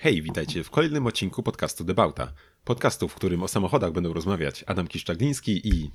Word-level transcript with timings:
Hej, 0.00 0.22
witajcie 0.22 0.64
w 0.64 0.70
kolejnym 0.70 1.06
odcinku 1.06 1.42
podcastu 1.42 1.84
Debauta. 1.84 2.32
Podcastu, 2.64 3.08
w 3.08 3.14
którym 3.14 3.42
o 3.42 3.48
samochodach 3.48 3.92
będą 3.92 4.12
rozmawiać 4.12 4.64
Adam 4.66 4.88
Kiszczagliński 4.88 5.68
i... 5.68 5.90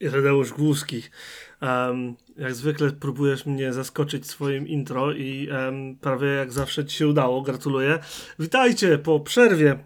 I 0.00 0.08
Redeusz 0.08 0.52
Głuski. 0.52 1.02
Um, 1.62 2.16
jak 2.38 2.54
zwykle 2.54 2.90
próbujesz 2.90 3.46
mnie 3.46 3.72
zaskoczyć 3.72 4.26
swoim 4.26 4.68
intro 4.68 5.12
i 5.12 5.48
um, 5.50 5.96
prawie 5.96 6.28
jak 6.28 6.52
zawsze 6.52 6.84
ci 6.84 6.96
się 6.96 7.08
udało. 7.08 7.42
Gratuluję. 7.42 7.98
Witajcie 8.38 8.98
po 8.98 9.20
przerwie 9.20 9.70
e, 9.70 9.76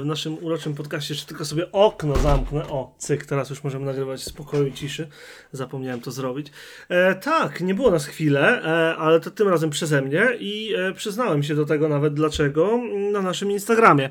w 0.00 0.04
naszym 0.04 0.44
uroczym 0.44 0.74
podcaście. 0.74 1.14
Jeszcze 1.14 1.26
tylko 1.26 1.44
sobie 1.44 1.72
okno 1.72 2.16
zamknę. 2.16 2.66
O, 2.66 2.94
cyk, 2.98 3.26
teraz 3.26 3.50
już 3.50 3.64
możemy 3.64 3.86
nagrywać 3.86 4.22
spokoju 4.22 4.66
i 4.66 4.72
ciszy. 4.72 5.08
Zapomniałem 5.52 6.00
to 6.00 6.10
zrobić. 6.10 6.50
E, 6.88 7.14
tak, 7.14 7.60
nie 7.60 7.74
było 7.74 7.90
nas 7.90 8.06
chwilę, 8.06 8.62
e, 8.62 8.96
ale 8.96 9.20
to 9.20 9.30
tym 9.30 9.48
razem 9.48 9.70
przeze 9.70 10.02
mnie 10.02 10.28
i 10.40 10.74
e, 10.74 10.92
przyznałem 10.92 11.42
się 11.42 11.54
do 11.54 11.64
tego 11.64 11.88
nawet 11.88 12.14
dlaczego 12.14 12.80
na 13.12 13.22
naszym 13.22 13.50
Instagramie. 13.50 14.10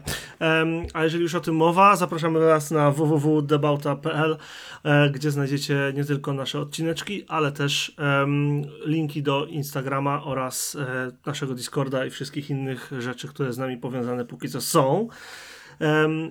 a 0.94 1.04
jeżeli 1.04 1.24
już 1.24 1.36
o 1.36 1.40
tym 1.40 1.56
mowa, 1.56 1.96
zapraszamy 1.96 2.40
Was 2.40 2.72
na 2.72 2.92
www.debauta.pl, 2.92 4.38
e, 4.84 5.10
gdzie 5.10 5.32
znajdziecie 5.32 5.94
nie 5.96 6.06
tylko 6.06 6.34
nasze 6.34 6.60
odcineczki, 6.60 7.05
ale 7.28 7.52
też 7.52 7.96
um, 7.98 8.62
linki 8.86 9.24
do 9.24 9.46
Instagrama 9.46 10.24
oraz 10.24 10.76
e, 10.76 11.12
naszego 11.26 11.54
Discorda 11.54 12.06
i 12.06 12.10
wszystkich 12.10 12.50
innych 12.50 12.92
rzeczy, 13.00 13.28
które 13.28 13.54
z 13.54 13.58
nami 13.58 13.78
powiązane 13.78 14.26
póki 14.26 14.50
co 14.50 14.62
są. 14.62 15.08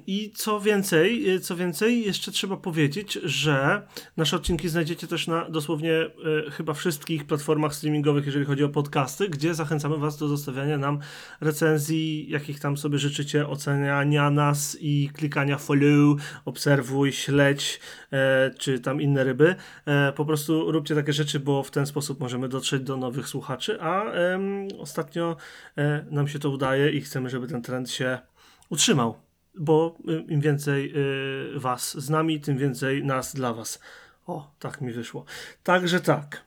I 0.06 0.32
co 0.34 0.60
więcej, 0.60 1.30
y, 1.30 1.40
co 1.40 1.56
więcej, 1.56 2.04
jeszcze 2.04 2.32
trzeba 2.32 2.56
powiedzieć, 2.56 3.18
że 3.22 3.82
nasze 4.16 4.36
odcinki 4.36 4.68
znajdziecie 4.68 5.06
też 5.06 5.26
na 5.26 5.50
dosłownie 5.50 5.92
y, 6.48 6.50
chyba 6.50 6.74
wszystkich 6.74 7.26
platformach 7.26 7.74
streamingowych, 7.74 8.26
jeżeli 8.26 8.44
chodzi 8.44 8.64
o 8.64 8.68
podcasty, 8.68 9.28
gdzie 9.28 9.54
zachęcamy 9.54 9.98
Was 9.98 10.18
do 10.18 10.28
zostawiania 10.28 10.78
nam 10.78 10.98
recenzji, 11.40 12.30
jakich 12.30 12.60
tam 12.60 12.76
sobie 12.76 12.98
życzycie, 12.98 13.48
oceniania 13.48 14.30
nas 14.30 14.76
i 14.80 15.10
klikania 15.14 15.58
follow, 15.58 16.20
obserwuj, 16.44 17.12
śledź, 17.12 17.80
e, 18.12 18.50
czy 18.58 18.80
tam 18.80 19.00
inne 19.00 19.24
ryby. 19.24 19.54
E, 19.86 20.12
po 20.12 20.24
prostu 20.24 20.72
róbcie 20.72 20.94
takie 20.94 21.12
rzeczy, 21.12 21.40
bo 21.40 21.62
w 21.62 21.70
ten 21.70 21.86
sposób 21.86 22.20
możemy 22.20 22.48
dotrzeć 22.48 22.82
do 22.82 22.96
nowych 22.96 23.28
słuchaczy, 23.28 23.78
a 23.80 24.04
ostatnio 24.78 25.36
e, 25.78 26.04
nam 26.10 26.28
się 26.28 26.38
to 26.38 26.50
udaje 26.50 26.90
i 26.90 27.00
chcemy, 27.00 27.30
żeby 27.30 27.46
ten 27.46 27.62
trend 27.62 27.90
się 27.90 28.18
utrzymał 28.70 29.23
bo 29.58 29.96
y, 30.08 30.32
im 30.32 30.40
więcej 30.40 30.92
y, 31.56 31.60
was 31.60 31.98
z 31.98 32.10
nami, 32.10 32.40
tym 32.40 32.58
więcej 32.58 33.04
nas 33.04 33.34
dla 33.34 33.52
was. 33.52 33.80
O, 34.26 34.54
tak 34.58 34.80
mi 34.80 34.92
wyszło. 34.92 35.24
Także 35.62 36.00
tak. 36.00 36.44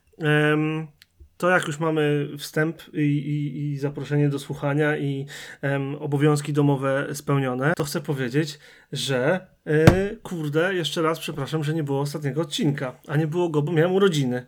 to 1.38 1.50
jak 1.50 1.67
już 1.67 1.80
mamy 1.80 2.30
wstęp 2.38 2.81
i, 2.94 3.00
i, 3.00 3.58
i 3.59 3.78
zaproszenie 3.78 4.30
do 4.30 4.39
słuchania 4.39 4.97
i 4.97 5.25
obowiązki 6.00 6.53
domowe 6.53 7.08
spełnione, 7.13 7.73
to 7.78 7.83
chcę 7.83 8.02
powiedzieć, 8.02 8.59
że 8.91 9.47
y, 9.67 10.17
kurde, 10.23 10.73
jeszcze 10.73 11.02
raz 11.02 11.19
przepraszam, 11.19 11.63
że 11.63 11.73
nie 11.73 11.83
było 11.83 12.02
ostatniego 12.02 12.41
odcinka, 12.41 13.00
a 13.08 13.17
nie 13.17 13.28
było 13.28 13.50
go, 13.50 13.61
bo 13.61 13.72
miałem 13.72 13.94
urodziny. 13.95 14.47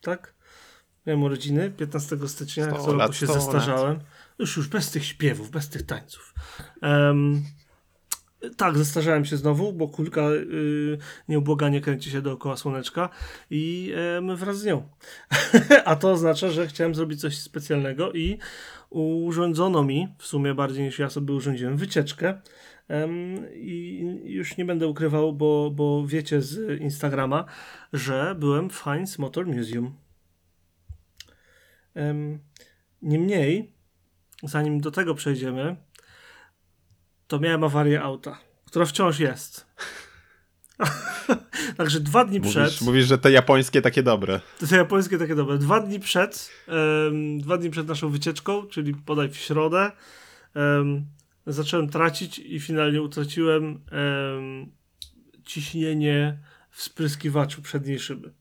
Tak? 0.00 0.34
Miałem 1.06 1.22
urodziny 1.22 1.70
15 1.70 2.16
stycznia, 2.28 2.66
jak 2.66 2.80
co 2.80 2.92
roku 2.92 3.12
się 3.12 3.26
zestarzałem. 3.26 4.00
Już, 4.38 4.56
już 4.56 4.68
bez 4.68 4.90
tych 4.90 5.04
śpiewów, 5.04 5.50
bez 5.50 5.68
tych 5.68 5.82
tańców. 5.82 6.34
Um, 6.82 7.42
tak, 8.56 8.78
zestarzałem 8.78 9.24
się 9.24 9.36
znowu, 9.36 9.72
bo 9.72 9.88
kulka 9.88 10.30
yy, 10.30 10.98
nieubłaganie 11.28 11.80
kręci 11.80 12.10
się 12.10 12.22
dookoła 12.22 12.56
słoneczka 12.56 13.08
i 13.50 13.92
yy, 14.14 14.20
my 14.20 14.36
wraz 14.36 14.58
z 14.58 14.64
nią. 14.64 14.88
A 15.84 15.96
to 15.96 16.10
oznacza, 16.10 16.50
że 16.50 16.66
chciałem 16.66 16.94
zrobić 16.94 17.20
coś 17.20 17.38
specjalnego 17.38 18.12
i 18.12 18.38
urządzono 18.90 19.82
mi, 19.82 20.08
w 20.18 20.26
sumie 20.26 20.54
bardziej 20.54 20.84
niż 20.84 20.98
ja 20.98 21.10
sobie 21.10 21.34
urządziłem, 21.34 21.76
wycieczkę. 21.76 22.40
I 23.54 24.00
już 24.24 24.56
nie 24.56 24.64
będę 24.64 24.86
ukrywał, 24.88 25.32
bo, 25.32 25.70
bo 25.70 26.06
wiecie 26.06 26.42
z 26.42 26.80
Instagrama, 26.80 27.44
że 27.92 28.34
byłem 28.38 28.70
w 28.70 28.82
Heinz 28.82 29.18
Motor 29.18 29.46
Museum. 29.46 29.94
Niemniej, 33.02 33.72
zanim 34.42 34.80
do 34.80 34.90
tego 34.90 35.14
przejdziemy, 35.14 35.76
to 37.26 37.40
miałem 37.40 37.64
awarię 37.64 38.02
auta, 38.02 38.38
która 38.66 38.86
wciąż 38.86 39.18
jest. 39.18 39.66
Także 41.76 42.00
dwa 42.00 42.24
dni 42.24 42.38
mówisz, 42.38 42.52
przed. 42.52 42.80
Mówisz, 42.80 43.06
że 43.06 43.18
te 43.18 43.30
japońskie 43.30 43.82
takie 43.82 44.02
dobre. 44.02 44.40
Te 44.70 44.76
japońskie 44.76 45.18
takie 45.18 45.34
dobre. 45.34 45.58
Dwa 45.58 45.80
dni 45.80 46.00
przed, 46.00 46.50
um, 46.68 47.40
dwa 47.40 47.56
dni 47.58 47.70
przed 47.70 47.88
naszą 47.88 48.08
wycieczką, 48.08 48.66
czyli 48.66 48.94
podaj 48.94 49.28
w 49.28 49.36
środę, 49.36 49.92
um, 50.54 51.06
zacząłem 51.46 51.88
tracić 51.88 52.38
i 52.38 52.60
finalnie 52.60 53.02
utraciłem 53.02 53.64
um, 53.64 54.72
ciśnienie 55.44 56.38
w 56.70 56.82
spryskiwaczu 56.82 57.62
przedniej 57.62 57.98
szyby 57.98 58.32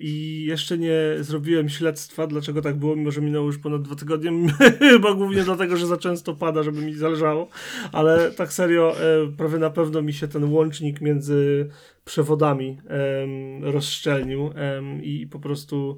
i 0.00 0.44
jeszcze 0.44 0.78
nie 0.78 0.94
zrobiłem 1.20 1.68
śledztwa, 1.68 2.26
dlaczego 2.26 2.62
tak 2.62 2.76
było, 2.76 2.96
mimo 2.96 3.10
że 3.10 3.20
minęło 3.20 3.46
już 3.46 3.58
ponad 3.58 3.82
dwa 3.82 3.96
tygodnie. 3.96 4.30
Chyba 4.78 5.14
głównie 5.14 5.42
dlatego, 5.42 5.76
że 5.76 5.86
za 5.86 5.96
często 5.96 6.34
pada, 6.34 6.62
żeby 6.62 6.82
mi 6.82 6.94
zależało, 6.94 7.48
ale 7.92 8.30
tak 8.30 8.52
serio, 8.52 8.96
e, 9.00 9.32
prawie 9.36 9.58
na 9.58 9.70
pewno 9.70 10.02
mi 10.02 10.12
się 10.12 10.28
ten 10.28 10.44
łącznik 10.44 11.00
między 11.00 11.68
przewodami 12.04 12.78
rozszczelnił 13.62 14.50
i 15.02 15.26
po 15.26 15.38
prostu 15.40 15.96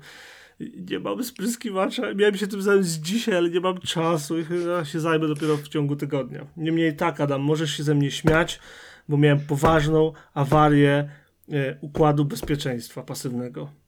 nie 0.91 0.99
mamy 0.99 1.25
spryskiwacza. 1.25 2.15
Miałem 2.15 2.37
się 2.37 2.47
tym 2.47 2.63
zająć 2.63 2.87
dzisiaj, 2.87 3.37
ale 3.37 3.51
nie 3.51 3.61
mam 3.61 3.81
czasu 3.81 4.39
i 4.39 4.45
chyba 4.45 4.85
się 4.85 5.01
zajmę 5.01 5.29
dopiero 5.29 5.57
w 5.57 5.69
ciągu 5.69 5.97
tygodnia. 5.97 6.47
Niemniej 6.57 6.97
tak, 6.97 7.21
Adam, 7.21 7.41
możesz 7.41 7.77
się 7.77 7.83
ze 7.83 7.95
mnie 7.95 8.11
śmiać, 8.11 8.61
bo 9.09 9.17
miałem 9.17 9.41
poważną 9.41 10.13
awarię 10.35 11.09
e, 11.53 11.79
układu 11.81 12.25
bezpieczeństwa 12.25 13.03
pasywnego. 13.03 13.82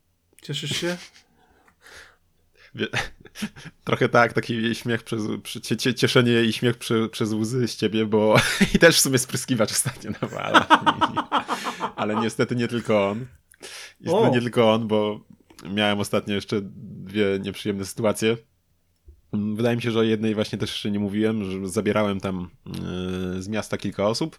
Cieszysz 0.45 0.77
się? 0.77 0.97
Trochę 3.85 4.09
tak, 4.09 4.33
taki 4.33 4.75
śmiech 4.75 5.03
przez, 5.03 5.23
cieszenie 5.97 6.43
i 6.43 6.53
śmiech 6.53 6.79
przy, 6.79 7.09
przez 7.09 7.33
łzy 7.33 7.69
z 7.69 7.77
ciebie, 7.77 8.07
bo 8.07 8.37
i 8.75 8.79
też 8.79 8.97
w 8.97 9.01
sumie 9.01 9.19
spryskiwacz 9.19 9.73
ostatnio 9.73 10.11
nawala. 10.23 10.67
Ale 11.97 12.17
niestety 12.17 12.57
nie 12.57 12.69
tylko 12.69 13.11
on. 13.11 13.27
Niestety 14.01 14.31
nie 14.31 14.41
tylko 14.41 14.73
on, 14.73 14.89
bo 14.89 15.21
miałem 15.71 16.01
ostatnio 16.01 16.35
jeszcze 16.35 16.61
dwie 16.63 17.39
nieprzyjemne 17.43 17.85
sytuacje. 17.85 18.37
Wydaje 19.33 19.77
mi 19.77 19.83
się, 19.83 19.91
że 19.91 19.99
o 19.99 20.03
jednej 20.03 20.35
właśnie 20.35 20.59
też 20.59 20.71
jeszcze 20.71 20.91
nie 20.91 20.99
mówiłem, 20.99 21.51
że 21.51 21.69
zabierałem 21.69 22.21
tam 22.21 22.51
yy, 22.67 23.43
z 23.43 23.49
miasta 23.49 23.77
kilka 23.77 24.07
osób. 24.07 24.39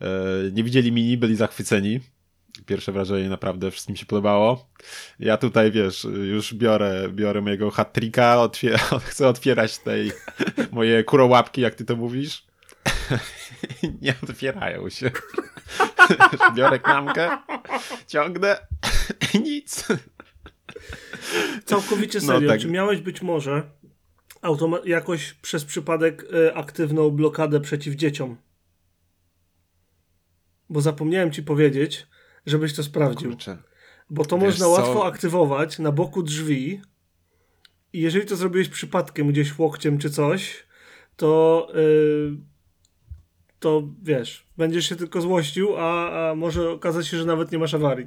Yy, 0.00 0.06
nie 0.52 0.64
widzieli 0.64 0.92
mini, 0.92 1.16
byli 1.16 1.36
zachwyceni 1.36 2.00
Pierwsze 2.66 2.92
wrażenie 2.92 3.28
naprawdę 3.28 3.70
wszystkim 3.70 3.96
się 3.96 4.06
podobało. 4.06 4.68
Ja 5.18 5.36
tutaj, 5.36 5.72
wiesz, 5.72 6.04
już 6.04 6.54
biorę, 6.54 7.08
biorę 7.12 7.40
mojego 7.40 7.70
hat-tricka, 7.70 8.36
otwier- 8.36 9.00
chcę 9.10 9.28
otwierać 9.28 9.78
tej 9.78 10.12
moje 10.72 11.04
kurołapki, 11.04 11.60
jak 11.60 11.74
ty 11.74 11.84
to 11.84 11.96
mówisz. 11.96 12.46
Nie 14.02 14.14
otwierają 14.22 14.88
się. 14.88 15.10
biorę 16.56 16.78
klamkę, 16.78 17.38
ciągnę 18.06 18.66
nic. 19.44 19.88
Całkowicie 21.64 22.18
no 22.20 22.26
serio. 22.26 22.40
No, 22.40 22.48
tak. 22.48 22.60
Czy 22.60 22.68
miałeś 22.68 23.00
być 23.00 23.22
może 23.22 23.62
jakoś 24.84 25.32
przez 25.32 25.64
przypadek 25.64 26.22
y, 26.22 26.54
aktywną 26.54 27.10
blokadę 27.10 27.60
przeciw 27.60 27.94
dzieciom? 27.94 28.36
Bo 30.70 30.80
zapomniałem 30.80 31.32
ci 31.32 31.42
powiedzieć, 31.42 32.06
żebyś 32.48 32.74
to 32.74 32.82
sprawdził. 32.82 33.30
Kurczę. 33.30 33.58
Bo 34.10 34.24
to 34.24 34.38
Wiesz 34.38 34.44
można 34.44 34.64
co? 34.64 34.70
łatwo 34.70 35.06
aktywować 35.06 35.78
na 35.78 35.92
boku 35.92 36.22
drzwi 36.22 36.80
i 37.92 38.00
jeżeli 38.00 38.26
to 38.26 38.36
zrobiłeś 38.36 38.68
przypadkiem 38.68 39.28
gdzieś 39.28 39.58
łokciem 39.58 39.98
czy 39.98 40.10
coś, 40.10 40.64
to 41.16 41.68
yy, 41.74 42.36
to 43.60 43.82
wiesz, 44.02 44.46
będziesz 44.56 44.88
się 44.88 44.96
tylko 44.96 45.20
złościł, 45.20 45.76
a, 45.76 46.30
a 46.30 46.34
może 46.34 46.70
okazać 46.70 47.06
się, 47.06 47.16
że 47.16 47.24
nawet 47.24 47.52
nie 47.52 47.58
masz 47.58 47.74
awarii. 47.74 48.06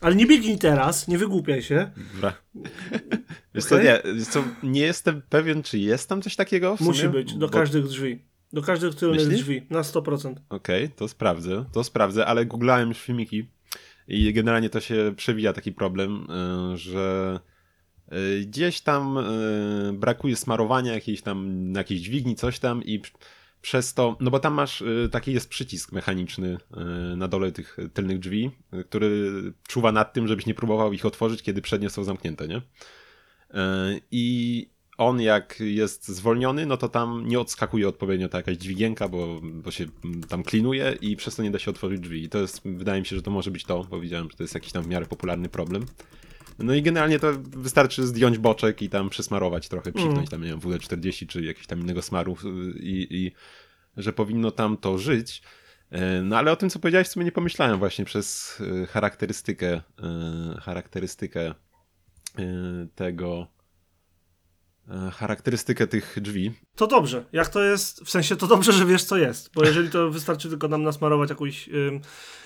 Ale 0.00 0.14
nie 0.14 0.26
biegnij 0.26 0.58
teraz, 0.58 1.08
nie 1.08 1.18
wygłupiaj 1.18 1.62
się. 1.62 1.90
Dobra. 2.14 2.32
Wiesz 3.54 3.66
okay? 3.66 3.78
co, 4.02 4.08
nie, 4.12 4.24
co, 4.24 4.44
nie 4.62 4.80
jestem 4.80 5.22
pewien, 5.28 5.62
czy 5.62 5.78
jest 5.78 6.08
tam 6.08 6.22
coś 6.22 6.36
takiego? 6.36 6.76
Musi 6.80 7.08
być, 7.08 7.34
do 7.34 7.46
Bo... 7.46 7.52
każdych 7.52 7.84
drzwi. 7.84 8.22
Do 8.52 8.62
każdych 8.62 8.94
tylnych 8.94 9.28
drzwi, 9.28 9.66
na 9.70 9.80
100%. 9.80 10.34
Okej, 10.48 10.84
okay, 10.84 10.88
to 10.96 11.08
sprawdzę, 11.08 11.64
to 11.72 11.84
sprawdzę, 11.84 12.26
ale 12.26 12.46
googlałem 12.46 12.88
już 12.88 13.00
filmiki 13.00 13.48
i 14.08 14.32
generalnie 14.32 14.70
to 14.70 14.80
się 14.80 15.14
przewija 15.16 15.52
taki 15.52 15.72
problem, 15.72 16.26
e, 16.30 16.76
że 16.76 17.40
e, 18.08 18.40
gdzieś 18.40 18.80
tam 18.80 19.18
e, 19.18 19.22
brakuje 19.92 20.36
smarowania 20.36 20.94
jakiejś 20.94 21.22
tam, 21.22 21.72
jakiejś 21.76 22.00
dźwigni, 22.00 22.36
coś 22.36 22.58
tam 22.58 22.82
i 22.84 23.02
przez 23.62 23.94
to, 23.94 24.16
no 24.20 24.30
bo 24.30 24.40
tam 24.40 24.54
masz, 24.54 24.84
taki 25.10 25.32
jest 25.32 25.48
przycisk 25.48 25.92
mechaniczny 25.92 26.58
na 27.16 27.28
dole 27.28 27.52
tych 27.52 27.76
tylnych 27.94 28.18
drzwi, 28.18 28.50
który 28.88 29.32
czuwa 29.68 29.92
nad 29.92 30.12
tym, 30.12 30.28
żebyś 30.28 30.46
nie 30.46 30.54
próbował 30.54 30.92
ich 30.92 31.06
otworzyć, 31.06 31.42
kiedy 31.42 31.62
przednie 31.62 31.90
są 31.90 32.04
zamknięte, 32.04 32.48
nie? 32.48 32.62
I 34.10 34.68
on 34.98 35.20
jak 35.20 35.60
jest 35.60 36.08
zwolniony, 36.08 36.66
no 36.66 36.76
to 36.76 36.88
tam 36.88 37.26
nie 37.26 37.40
odskakuje 37.40 37.88
odpowiednio 37.88 38.28
ta 38.28 38.38
jakaś 38.38 38.56
dźwigienka, 38.56 39.08
bo, 39.08 39.40
bo 39.42 39.70
się 39.70 39.86
tam 40.28 40.42
klinuje 40.42 40.98
i 41.00 41.16
przez 41.16 41.36
to 41.36 41.42
nie 41.42 41.50
da 41.50 41.58
się 41.58 41.70
otworzyć 41.70 42.00
drzwi. 42.00 42.24
I 42.24 42.28
to 42.28 42.38
jest, 42.38 42.60
wydaje 42.64 43.00
mi 43.00 43.06
się, 43.06 43.16
że 43.16 43.22
to 43.22 43.30
może 43.30 43.50
być 43.50 43.64
to, 43.64 43.84
bo 43.84 44.00
widziałem, 44.00 44.30
że 44.30 44.36
to 44.36 44.42
jest 44.42 44.54
jakiś 44.54 44.72
tam 44.72 44.82
w 44.82 44.88
miarę 44.88 45.06
popularny 45.06 45.48
problem. 45.48 45.86
No 46.58 46.74
i 46.74 46.82
generalnie 46.82 47.18
to 47.18 47.32
wystarczy 47.38 48.06
zdjąć 48.06 48.38
boczek 48.38 48.82
i 48.82 48.88
tam 48.88 49.10
przesmarować 49.10 49.68
trochę, 49.68 49.92
psiknąć 49.92 50.16
mm. 50.16 50.26
tam, 50.26 50.42
nie 50.42 50.48
wiem, 50.48 50.60
WD-40 50.60 51.26
czy 51.26 51.42
jakiegoś 51.42 51.66
tam 51.66 51.80
innego 51.80 52.02
smaru 52.02 52.36
i, 52.76 53.06
i 53.10 53.32
że 53.96 54.12
powinno 54.12 54.50
tam 54.50 54.76
to 54.76 54.98
żyć. 54.98 55.42
E, 55.90 56.22
no 56.22 56.38
ale 56.38 56.52
o 56.52 56.56
tym, 56.56 56.70
co 56.70 56.78
powiedziałeś, 56.78 57.08
w 57.08 57.10
sumie 57.10 57.24
nie 57.24 57.32
pomyślałem 57.32 57.78
właśnie 57.78 58.04
przez 58.04 58.58
e, 58.82 58.86
charakterystykę, 58.86 59.72
e, 59.72 60.60
charakterystykę 60.60 61.54
tego, 62.94 63.46
charakterystykę 65.12 65.86
tych 65.86 66.18
drzwi. 66.20 66.52
To 66.76 66.86
dobrze. 66.86 67.24
Jak 67.32 67.48
to 67.48 67.62
jest, 67.62 68.00
w 68.04 68.10
sensie 68.10 68.36
to 68.36 68.46
dobrze, 68.46 68.72
że 68.72 68.86
wiesz, 68.86 69.04
co 69.04 69.16
jest, 69.16 69.50
bo 69.54 69.64
jeżeli 69.64 69.90
to 69.90 70.10
wystarczy 70.10 70.48
tylko 70.48 70.68
nam 70.68 70.82
nasmarować 70.82 71.30
jakiś, 71.30 71.70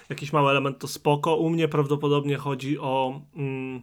jakiś 0.09 0.33
mały 0.33 0.51
element, 0.51 0.79
to 0.79 0.89
spoko. 0.89 1.37
U 1.37 1.51
mnie 1.51 1.69
prawdopodobnie 1.69 2.37
chodzi 2.37 2.79
o... 2.79 3.23
Mm, 3.37 3.83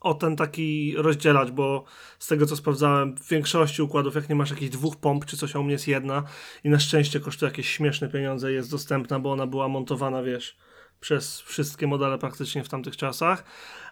o 0.00 0.14
ten 0.14 0.36
taki 0.36 0.94
rozdzielacz, 0.96 1.50
bo 1.50 1.84
z 2.18 2.26
tego 2.26 2.46
co 2.46 2.56
sprawdzałem, 2.56 3.16
w 3.16 3.28
większości 3.28 3.82
układów, 3.82 4.14
jak 4.14 4.28
nie 4.28 4.34
masz 4.34 4.50
jakichś 4.50 4.70
dwóch 4.70 4.96
pomp 4.96 5.24
czy 5.24 5.36
coś, 5.36 5.56
a 5.56 5.58
u 5.58 5.62
mnie 5.62 5.72
jest 5.72 5.88
jedna 5.88 6.22
i 6.64 6.68
na 6.68 6.78
szczęście 6.78 7.20
kosztuje 7.20 7.50
jakieś 7.50 7.68
śmieszne 7.68 8.08
pieniądze 8.08 8.52
jest 8.52 8.70
dostępna, 8.70 9.18
bo 9.18 9.32
ona 9.32 9.46
była 9.46 9.68
montowana, 9.68 10.22
wiesz, 10.22 10.56
przez 11.00 11.40
wszystkie 11.40 11.86
modele 11.86 12.18
praktycznie 12.18 12.64
w 12.64 12.68
tamtych 12.68 12.96
czasach. 12.96 13.44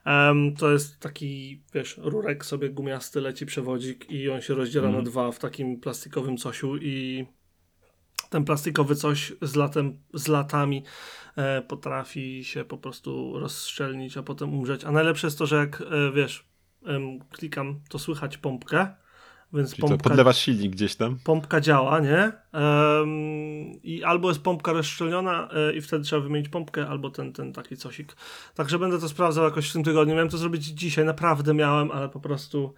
Um, 0.09 0.57
to 0.57 0.71
jest 0.71 1.01
taki, 1.01 1.63
wiesz, 1.75 1.99
rurek 2.03 2.45
sobie 2.45 2.71
gumiasty, 2.71 3.21
leci 3.21 3.47
przewodzik 3.47 4.11
i 4.11 4.31
on 4.31 4.41
się 4.41 4.55
rozdziela 4.55 4.89
mm. 4.89 4.99
na 4.99 5.11
dwa 5.11 5.33
w 5.33 5.39
takim 5.39 5.81
plastikowym 5.81 6.37
cosiu 6.37 6.77
i 6.77 7.27
ten 8.31 8.45
plastikowy 8.45 8.95
coś 8.95 9.33
z, 9.43 9.55
latem, 9.55 9.99
z 10.15 10.29
latami 10.29 10.85
e, 11.37 11.63
potrafi 11.63 12.45
się 12.45 12.65
po 12.65 12.79
prostu 12.79 13.39
rozszczelnić, 13.39 14.17
a 14.17 14.23
potem 14.23 14.55
umrzeć. 14.55 14.85
A 14.85 14.91
najlepsze 14.91 15.27
jest 15.27 15.39
to, 15.39 15.47
że 15.47 15.57
jak 15.57 15.81
e, 15.81 16.13
wiesz, 16.13 16.49
klikam, 17.31 17.81
to 17.89 17.99
słychać 17.99 18.39
pompkę. 18.39 18.95
Więc 19.53 19.71
Czyli 19.71 19.81
pompka, 19.81 20.09
podlewasz 20.09 20.39
silnik 20.39 20.73
gdzieś 20.73 20.97
tam? 20.97 21.19
Pompka 21.25 21.61
działa, 21.61 22.01
nie? 22.01 22.33
I 23.83 24.05
albo 24.05 24.29
jest 24.29 24.43
pompka 24.43 24.73
rozszczelniona 24.73 25.49
e, 25.53 25.73
i 25.73 25.81
wtedy 25.81 26.05
trzeba 26.05 26.23
wymienić 26.23 26.49
pompkę, 26.49 26.89
albo 26.89 27.11
ten, 27.11 27.33
ten 27.33 27.53
taki 27.53 27.77
cosik. 27.77 28.17
Także 28.55 28.79
będę 28.79 29.01
to 29.01 29.09
sprawdzał 29.09 29.45
jakoś 29.45 29.71
w 29.71 29.73
tym 29.73 29.85
tygodniu. 29.85 30.15
Miałem 30.15 30.29
to 30.29 30.39
zrobić 30.39 30.65
dzisiaj, 30.65 31.05
naprawdę 31.05 31.55
miałem, 31.55 31.91
ale 31.91 32.09
po 32.09 32.21
prostu 32.21 32.75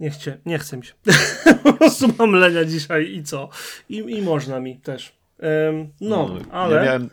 nie, 0.00 0.10
chcie, 0.10 0.38
nie 0.46 0.58
chcę 0.58 0.76
mi 0.76 0.84
się. 0.84 0.92
po 1.62 1.72
prostu 1.72 2.06
mam 2.18 2.32
lenia 2.32 2.64
dzisiaj 2.64 3.14
i 3.14 3.22
co? 3.22 3.48
I, 3.88 3.96
i 3.96 4.22
można 4.22 4.60
mi 4.60 4.76
też. 4.76 5.12
Um, 5.38 5.88
no, 6.00 6.28
no, 6.28 6.52
ale 6.52 6.76
ja 6.76 6.82
miałem... 6.82 7.10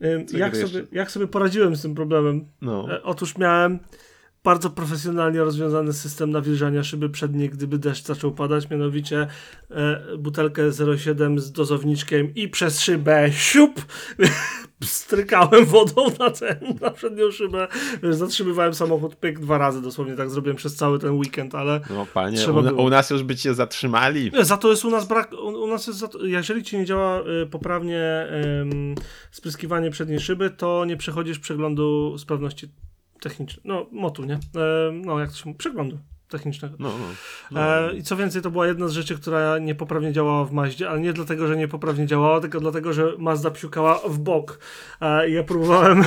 um, 0.00 0.26
jak, 0.32 0.56
sobie, 0.56 0.84
jak 0.92 1.10
sobie 1.10 1.26
poradziłem 1.26 1.76
z 1.76 1.82
tym 1.82 1.94
problemem? 1.94 2.48
No. 2.60 2.94
E, 2.94 3.02
otóż 3.02 3.38
miałem 3.38 3.78
bardzo 4.44 4.70
profesjonalnie 4.70 5.40
rozwiązany 5.40 5.92
system 5.92 6.30
nawilżania 6.30 6.84
szyby 6.84 7.10
przedniej, 7.10 7.50
gdyby 7.50 7.78
deszcz 7.78 8.04
zaczął 8.04 8.32
padać, 8.32 8.70
mianowicie 8.70 9.26
e, 9.70 10.16
butelkę 10.18 10.70
0,7 10.70 11.38
z 11.38 11.52
dozowniczkiem 11.52 12.34
i 12.34 12.48
przez 12.48 12.80
szybę 12.80 13.32
siup 13.32 13.84
strykałem 14.84 15.64
wodą 15.64 16.06
na 16.18 16.30
ten, 16.30 16.58
na 16.80 16.90
przednią 16.90 17.30
szybę. 17.30 17.68
Wiesz, 18.02 18.16
zatrzymywałem 18.16 18.74
samochód 18.74 19.16
pyk 19.16 19.40
dwa 19.40 19.58
razy 19.58 19.82
dosłownie, 19.82 20.14
tak 20.16 20.30
zrobiłem 20.30 20.56
przez 20.56 20.76
cały 20.76 20.98
ten 20.98 21.10
weekend, 21.10 21.54
ale 21.54 21.80
No 21.90 22.06
panie, 22.14 22.38
u, 22.52 22.82
u, 22.82 22.90
nas 22.90 23.10
już 23.10 23.22
by 23.22 23.36
cię 23.36 23.54
zatrzymali. 23.54 24.30
Za 24.40 24.56
to 24.56 24.70
jest 24.70 24.84
u 24.84 24.90
nas 24.90 25.08
brak, 25.08 25.32
u, 25.32 25.46
u 25.46 25.66
nas 25.66 25.86
jest 25.86 25.98
za 25.98 26.08
to, 26.08 26.24
jeżeli 26.24 26.62
ci 26.62 26.76
nie 26.76 26.84
działa 26.84 27.20
y, 27.42 27.46
poprawnie 27.46 28.26
y, 28.92 29.00
spryskiwanie 29.30 29.90
przedniej 29.90 30.20
szyby, 30.20 30.50
to 30.50 30.84
nie 30.84 30.96
przechodzisz 30.96 31.38
przeglądu 31.38 32.18
sprawności 32.18 32.68
technicznej, 33.20 33.62
no 33.64 33.86
motu, 33.92 34.24
nie? 34.24 34.34
E, 34.34 34.92
no 34.92 35.20
jak 35.20 35.30
to 35.30 35.36
się 35.36 35.42
mówi, 35.46 35.58
przeglądu 35.58 35.98
technicznego. 36.28 36.76
No, 36.78 36.88
no, 36.88 37.04
no. 37.50 37.88
E, 37.90 37.96
I 37.96 38.02
co 38.02 38.16
więcej, 38.16 38.42
to 38.42 38.50
była 38.50 38.66
jedna 38.66 38.88
z 38.88 38.92
rzeczy, 38.92 39.14
która 39.14 39.58
niepoprawnie 39.58 40.12
działała 40.12 40.44
w 40.44 40.52
Maździe, 40.52 40.90
ale 40.90 41.00
nie 41.00 41.12
dlatego, 41.12 41.46
że 41.46 41.56
niepoprawnie 41.56 42.06
działała, 42.06 42.40
tylko 42.40 42.60
dlatego, 42.60 42.92
że 42.92 43.12
Mazda 43.18 43.50
psiukała 43.50 44.00
w 44.08 44.18
bok. 44.18 44.58
E, 45.00 45.28
I 45.30 45.32
ja 45.32 45.42
próbowałem 45.42 46.04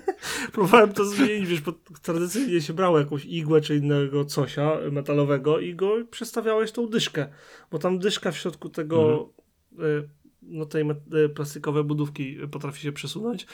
próbowałem 0.52 0.92
to 0.92 1.04
zmienić, 1.04 1.48
wiesz, 1.48 1.60
bo 1.60 1.72
tradycyjnie 2.02 2.60
się 2.60 2.72
brało 2.72 2.98
jakąś 2.98 3.24
igłę 3.24 3.60
czy 3.60 3.76
innego 3.76 4.24
cosia 4.24 4.76
metalowego 4.92 5.58
i 5.58 5.74
go 5.74 5.94
przestawiałeś 6.10 6.72
tą 6.72 6.86
dyszkę, 6.86 7.26
bo 7.70 7.78
tam 7.78 7.98
dyszka 7.98 8.30
w 8.30 8.36
środku 8.36 8.68
tego 8.68 9.28
mhm. 9.72 10.00
e, 10.00 10.08
no 10.42 10.66
tej 10.66 10.82
e, 10.90 11.28
plastikowej 11.34 11.84
budówki 11.84 12.38
potrafi 12.50 12.80
się 12.82 12.92
przesunąć, 12.92 13.46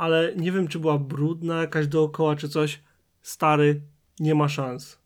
ale 0.00 0.32
nie 0.36 0.52
wiem, 0.52 0.68
czy 0.68 0.78
była 0.78 0.98
brudna 0.98 1.60
jakaś 1.60 1.86
dookoła, 1.86 2.36
czy 2.36 2.48
coś. 2.48 2.80
Stary, 3.22 3.80
nie 4.20 4.34
ma 4.34 4.48
szans 4.48 5.00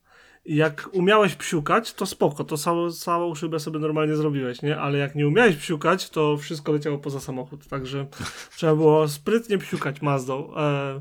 jak 0.46 0.88
umiałeś 0.92 1.34
psiukać, 1.34 1.94
to 1.94 2.06
spoko, 2.06 2.44
to 2.44 2.56
całą, 2.56 2.90
całą 2.90 3.34
szybę 3.34 3.60
sobie 3.60 3.78
normalnie 3.78 4.16
zrobiłeś, 4.16 4.62
nie? 4.62 4.76
Ale 4.76 4.98
jak 4.98 5.14
nie 5.14 5.28
umiałeś 5.28 5.56
psiukać, 5.56 6.10
to 6.10 6.36
wszystko 6.36 6.72
leciało 6.72 6.98
poza 6.98 7.20
samochód, 7.20 7.68
także 7.68 8.06
trzeba 8.56 8.76
było 8.76 9.08
sprytnie 9.08 9.58
psiukać 9.58 10.02
Mazdą 10.02 10.56
e, 10.56 11.00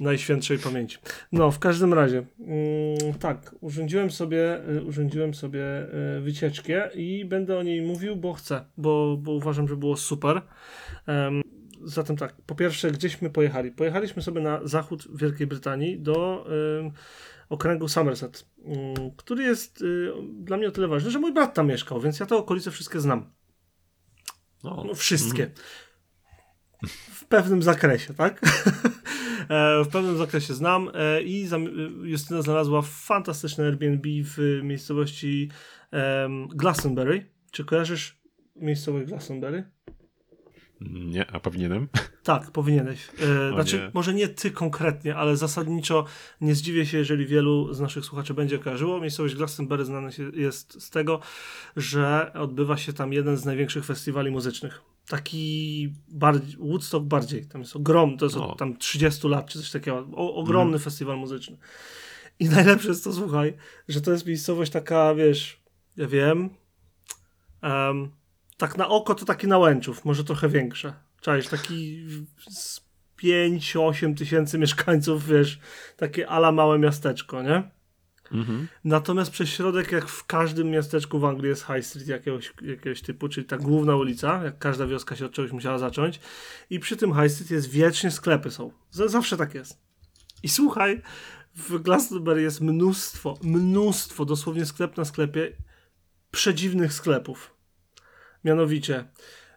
najświętszej 0.00 0.58
pamięci. 0.58 0.98
No, 1.32 1.50
w 1.50 1.58
każdym 1.58 1.94
razie, 1.94 2.26
mm, 2.40 3.14
tak, 3.20 3.54
urządziłem 3.60 4.10
sobie, 4.10 4.60
y, 4.68 4.82
urządziłem 4.82 5.34
sobie 5.34 5.86
y, 6.18 6.20
wycieczkę 6.20 6.90
i 6.94 7.24
będę 7.24 7.58
o 7.58 7.62
niej 7.62 7.82
mówił, 7.82 8.16
bo 8.16 8.32
chcę, 8.32 8.64
bo, 8.76 9.16
bo 9.16 9.32
uważam, 9.32 9.68
że 9.68 9.76
było 9.76 9.96
super. 9.96 10.42
Um, 11.08 11.42
zatem 11.84 12.16
tak, 12.16 12.34
po 12.46 12.54
pierwsze, 12.54 12.90
gdzieśmy 12.90 13.30
pojechali? 13.30 13.70
Pojechaliśmy 13.70 14.22
sobie 14.22 14.40
na 14.40 14.60
zachód 14.64 15.08
Wielkiej 15.14 15.46
Brytanii 15.46 16.00
do 16.00 16.46
okręgu 17.52 17.88
Somerset, 17.88 18.46
mm, 18.64 19.10
który 19.16 19.44
jest 19.44 19.82
y, 19.82 20.12
dla 20.32 20.56
mnie 20.56 20.68
o 20.68 20.70
tyle 20.70 20.88
ważny, 20.88 21.10
że 21.10 21.18
mój 21.18 21.32
brat 21.32 21.54
tam 21.54 21.66
mieszkał, 21.66 22.00
więc 22.00 22.20
ja 22.20 22.26
te 22.26 22.36
okolice 22.36 22.70
wszystkie 22.70 23.00
znam. 23.00 23.32
No, 24.64 24.84
no 24.86 24.94
wszystkie. 24.94 25.42
Mm. 25.42 25.54
W 27.12 27.24
pewnym 27.24 27.62
zakresie, 27.62 28.14
tak? 28.14 28.40
E, 29.48 29.84
w 29.84 29.88
pewnym 29.88 30.18
zakresie 30.18 30.54
znam 30.54 30.90
e, 30.94 31.22
i 31.22 31.48
Justyna 32.02 32.42
znalazła 32.42 32.82
fantastyczne 32.82 33.64
Airbnb 33.64 34.08
w 34.24 34.60
miejscowości 34.62 35.50
Glastonbury. 36.48 37.30
Czy 37.50 37.64
kojarzysz 37.64 38.22
miejscowość 38.56 39.06
Glastonbury? 39.06 39.64
Nie, 40.90 41.30
a 41.30 41.40
powinienem? 41.40 41.88
Tak, 42.22 42.50
powinieneś. 42.50 43.08
E, 43.08 43.52
znaczy, 43.54 43.78
nie. 43.78 43.90
może 43.94 44.14
nie 44.14 44.28
ty 44.28 44.50
konkretnie, 44.50 45.16
ale 45.16 45.36
zasadniczo 45.36 46.04
nie 46.40 46.54
zdziwię 46.54 46.86
się, 46.86 46.98
jeżeli 46.98 47.26
wielu 47.26 47.74
z 47.74 47.80
naszych 47.80 48.04
słuchaczy 48.04 48.34
będzie 48.34 48.58
kojarzyło. 48.58 49.00
Miejscowość 49.00 49.34
Glastonbury 49.34 49.84
znana 49.84 50.08
jest 50.32 50.82
z 50.82 50.90
tego, 50.90 51.20
że 51.76 52.32
odbywa 52.34 52.76
się 52.76 52.92
tam 52.92 53.12
jeden 53.12 53.36
z 53.36 53.44
największych 53.44 53.84
festiwali 53.84 54.30
muzycznych. 54.30 54.82
Taki 55.08 55.92
bardziej, 56.08 56.56
Woodstock 56.58 57.06
bardziej, 57.06 57.46
tam 57.46 57.60
jest 57.60 57.76
ogrom, 57.76 58.18
to 58.18 58.24
jest 58.24 58.36
tam 58.58 58.76
30 58.76 59.28
lat 59.28 59.46
czy 59.46 59.58
coś 59.58 59.70
takiego, 59.70 60.08
o, 60.12 60.34
ogromny 60.34 60.68
mm. 60.68 60.80
festiwal 60.80 61.16
muzyczny. 61.18 61.56
I 62.38 62.48
najlepsze 62.58 62.88
jest 62.88 63.04
to, 63.04 63.12
słuchaj, 63.12 63.56
że 63.88 64.00
to 64.00 64.12
jest 64.12 64.26
miejscowość 64.26 64.72
taka, 64.72 65.14
wiesz, 65.14 65.60
ja 65.96 66.06
wiem, 66.06 66.50
um, 67.62 68.10
tak 68.62 68.76
na 68.76 68.88
oko 68.88 69.14
to 69.14 69.24
taki 69.24 69.46
nałęczów, 69.46 70.04
może 70.04 70.24
trochę 70.24 70.48
większe. 70.48 70.94
Cześć, 71.20 71.48
taki 71.48 72.06
z 72.50 72.80
5-8 73.22 74.14
tysięcy 74.14 74.58
mieszkańców, 74.58 75.26
wiesz, 75.26 75.60
takie 75.96 76.28
ala 76.28 76.52
małe 76.52 76.78
miasteczko, 76.78 77.42
nie? 77.42 77.70
Mhm. 78.32 78.68
Natomiast 78.84 79.30
przez 79.30 79.48
środek, 79.48 79.92
jak 79.92 80.08
w 80.08 80.26
każdym 80.26 80.70
miasteczku 80.70 81.18
w 81.18 81.24
Anglii 81.24 81.48
jest 81.48 81.66
High 81.66 81.86
Street 81.86 82.08
jakiegoś, 82.08 82.52
jakiegoś 82.62 83.02
typu, 83.02 83.28
czyli 83.28 83.46
ta 83.46 83.56
główna 83.56 83.96
ulica, 83.96 84.44
jak 84.44 84.58
każda 84.58 84.86
wioska 84.86 85.16
się 85.16 85.26
od 85.26 85.32
czegoś 85.32 85.52
musiała 85.52 85.78
zacząć. 85.78 86.20
I 86.70 86.78
przy 86.80 86.96
tym 86.96 87.14
High 87.14 87.32
Street 87.32 87.50
jest 87.50 87.70
wiecznie 87.70 88.10
sklepy 88.10 88.50
są. 88.50 88.72
Z 88.90 89.10
zawsze 89.10 89.36
tak 89.36 89.54
jest. 89.54 89.78
I 90.42 90.48
słuchaj, 90.48 91.02
w 91.54 91.78
Glastonbury 91.78 92.42
jest 92.42 92.60
mnóstwo, 92.60 93.38
mnóstwo, 93.42 94.24
dosłownie 94.24 94.66
sklep 94.66 94.96
na 94.96 95.04
sklepie, 95.04 95.56
przedziwnych 96.30 96.92
sklepów. 96.92 97.61
Mianowicie 98.44 99.04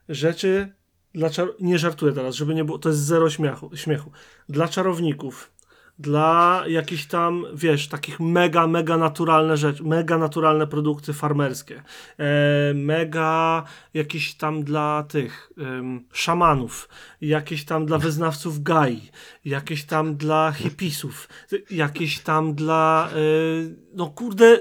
rzeczy 0.10 0.74
dla 1.13 1.30
czar- 1.30 1.54
nie 1.60 1.80
żartuję 1.80 2.13
teraz, 2.13 2.36
żeby 2.36 2.56
nie 2.56 2.63
było, 2.63 2.80
to 2.80 2.89
jest 2.89 3.01
zero 3.01 3.30
śmiechu, 3.30 3.72
śmiechu. 3.75 4.12
Dla 4.50 4.68
czarowników, 4.68 5.51
dla 6.00 6.63
jakichś 6.68 7.06
tam, 7.06 7.46
wiesz, 7.54 7.88
takich 7.88 8.20
mega, 8.20 8.68
mega 8.68 8.98
naturalne 8.98 9.58
rzeczy, 9.58 9.84
mega 9.84 10.18
naturalne 10.18 10.68
produkty 10.68 11.13
farmerskie, 11.13 11.84
e, 12.18 12.74
mega 12.74 13.63
jakieś 13.94 14.36
tam 14.36 14.63
dla 14.63 15.04
tych 15.04 15.51
szamanów, 16.13 16.89
jakieś 17.22 17.65
tam 17.65 17.86
dla 17.86 17.98
wyznawców 17.98 18.63
gai, 18.63 19.12
jakieś 19.46 19.84
tam 19.84 20.15
dla 20.15 20.51
hipisów, 20.51 21.30
jakieś 21.72 22.20
tam 22.20 22.56
dla, 22.56 23.10
e, 23.12 23.15
no 23.94 24.08
kurde, 24.08 24.60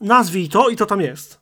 nazwij 0.00 0.48
to 0.48 0.68
i 0.68 0.76
to 0.76 0.86
tam 0.86 1.00
jest. 1.00 1.40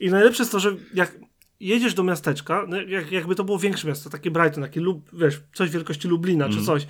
I 0.00 0.10
najlepsze 0.10 0.42
jest 0.42 0.52
to, 0.52 0.60
że 0.60 0.76
jak 0.94 1.25
jedziesz 1.60 1.94
do 1.94 2.02
miasteczka, 2.02 2.64
no 2.68 2.82
jak, 2.82 3.12
jakby 3.12 3.34
to 3.34 3.44
było 3.44 3.58
większe 3.58 3.88
miasto, 3.88 4.10
takie 4.10 4.30
Brighton, 4.30 4.64
takie 4.64 4.80
lub, 4.80 5.10
wiesz, 5.12 5.42
coś 5.54 5.70
wielkości 5.70 6.08
Lublina 6.08 6.48
czy 6.48 6.64
coś, 6.64 6.86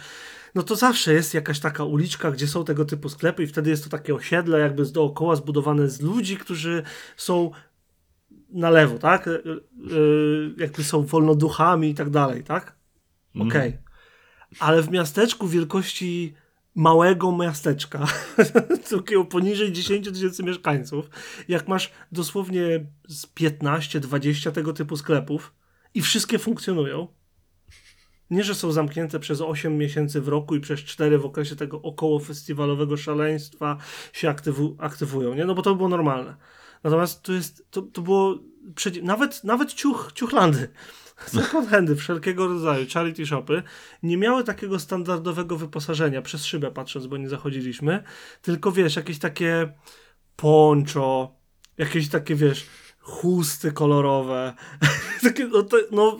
no 0.54 0.62
to 0.62 0.76
zawsze 0.76 1.14
jest 1.14 1.34
jakaś 1.34 1.60
taka 1.60 1.84
uliczka, 1.84 2.30
gdzie 2.30 2.48
są 2.48 2.64
tego 2.64 2.84
typu 2.84 3.08
sklepy 3.08 3.42
i 3.42 3.46
wtedy 3.46 3.70
jest 3.70 3.84
to 3.84 3.90
takie 3.90 4.14
osiedle 4.14 4.58
jakby 4.58 4.84
z 4.84 4.92
dookoła 4.92 5.36
zbudowane 5.36 5.88
z 5.88 6.00
ludzi, 6.00 6.36
którzy 6.36 6.82
są 7.16 7.50
na 8.50 8.70
lewo, 8.70 8.98
tak? 8.98 9.28
E, 9.28 9.30
e, 9.30 9.38
jakby 10.56 10.84
są 10.84 11.02
wolnoduchami 11.02 11.90
i 11.90 11.94
tak 11.94 12.10
dalej, 12.10 12.44
tak? 12.44 12.76
Okej. 13.40 13.78
Ale 14.60 14.82
w 14.82 14.90
miasteczku 14.90 15.48
wielkości 15.48 16.34
małego 16.76 17.36
miasteczka, 17.36 18.06
takiego 18.90 19.24
poniżej 19.24 19.72
10 19.72 20.08
tysięcy 20.08 20.42
mieszkańców, 20.42 21.10
jak 21.48 21.68
masz 21.68 21.92
dosłownie 22.12 22.86
z 23.08 23.26
15-20 23.26 24.52
tego 24.52 24.72
typu 24.72 24.96
sklepów 24.96 25.54
i 25.94 26.02
wszystkie 26.02 26.38
funkcjonują, 26.38 27.08
nie, 28.30 28.44
że 28.44 28.54
są 28.54 28.72
zamknięte 28.72 29.20
przez 29.20 29.40
8 29.40 29.78
miesięcy 29.78 30.20
w 30.20 30.28
roku 30.28 30.54
i 30.54 30.60
przez 30.60 30.80
4 30.80 31.18
w 31.18 31.24
okresie 31.24 31.56
tego 31.56 31.82
około 31.82 32.20
festiwalowego 32.20 32.96
szaleństwa 32.96 33.76
się 34.12 34.28
aktywu 34.28 34.76
aktywują, 34.78 35.34
nie? 35.34 35.44
No 35.44 35.54
bo 35.54 35.62
to 35.62 35.74
było 35.74 35.88
normalne. 35.88 36.36
Natomiast 36.84 37.22
to 37.22 37.32
jest, 37.32 37.70
to, 37.70 37.82
to 37.82 38.02
było, 38.02 38.38
nawet, 39.02 39.44
nawet 39.44 39.74
ciuch, 39.74 40.10
ciuchlandy, 40.14 40.68
second 41.26 41.68
handy 41.68 41.96
wszelkiego 41.96 42.48
rodzaju, 42.48 42.86
charity 42.94 43.26
shopy, 43.26 43.62
nie 44.02 44.16
miały 44.16 44.44
takiego 44.44 44.78
standardowego 44.78 45.56
wyposażenia, 45.56 46.22
przez 46.22 46.44
szybę 46.44 46.70
patrząc, 46.70 47.06
bo 47.06 47.16
nie 47.16 47.28
zachodziliśmy, 47.28 48.02
tylko 48.42 48.72
wiesz, 48.72 48.96
jakieś 48.96 49.18
takie 49.18 49.72
poncho, 50.36 51.36
jakieś 51.78 52.08
takie, 52.08 52.34
wiesz, 52.34 52.66
chusty 53.00 53.72
kolorowe, 53.72 54.54
takie, 55.22 55.46
no, 55.46 55.62
to, 55.62 55.76
no 55.90 56.18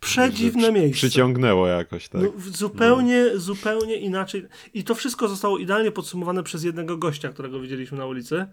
przedziwne 0.00 0.72
miejsce. 0.72 0.96
Przyciągnęło 0.96 1.66
jakoś, 1.66 2.08
tak? 2.08 2.22
No, 2.22 2.32
zupełnie, 2.38 3.38
zupełnie 3.38 3.96
inaczej. 3.96 4.46
I 4.74 4.84
to 4.84 4.94
wszystko 4.94 5.28
zostało 5.28 5.58
idealnie 5.58 5.92
podsumowane 5.92 6.42
przez 6.42 6.64
jednego 6.64 6.96
gościa, 6.96 7.28
którego 7.28 7.60
widzieliśmy 7.60 7.98
na 7.98 8.06
ulicy, 8.06 8.46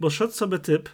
bo 0.00 0.10
szedł 0.10 0.32
sobie 0.32 0.58
typ 0.58 0.88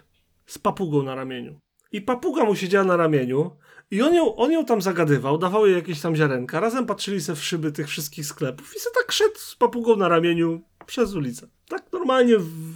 z 0.45 0.57
papugą 0.57 1.03
na 1.03 1.15
ramieniu. 1.15 1.59
I 1.91 2.01
papuga 2.01 2.43
mu 2.43 2.55
siedziała 2.55 2.85
na 2.85 2.97
ramieniu 2.97 3.51
i 3.91 4.01
on 4.01 4.13
ją, 4.13 4.35
on 4.35 4.51
ją 4.51 4.65
tam 4.65 4.81
zagadywał, 4.81 5.37
dawał 5.37 5.65
jej 5.65 5.75
jakieś 5.75 6.01
tam 6.01 6.15
ziarenka, 6.15 6.59
razem 6.59 6.85
patrzyli 6.85 7.21
se 7.21 7.35
w 7.35 7.43
szyby 7.43 7.71
tych 7.71 7.87
wszystkich 7.87 8.25
sklepów 8.25 8.75
i 8.75 8.79
se 8.79 8.89
tak 8.95 9.11
szedł 9.11 9.37
z 9.37 9.55
papugą 9.55 9.95
na 9.95 10.07
ramieniu 10.07 10.61
przez 10.85 11.13
ulicę. 11.13 11.47
Tak 11.67 11.91
normalnie 11.91 12.37
w... 12.39 12.73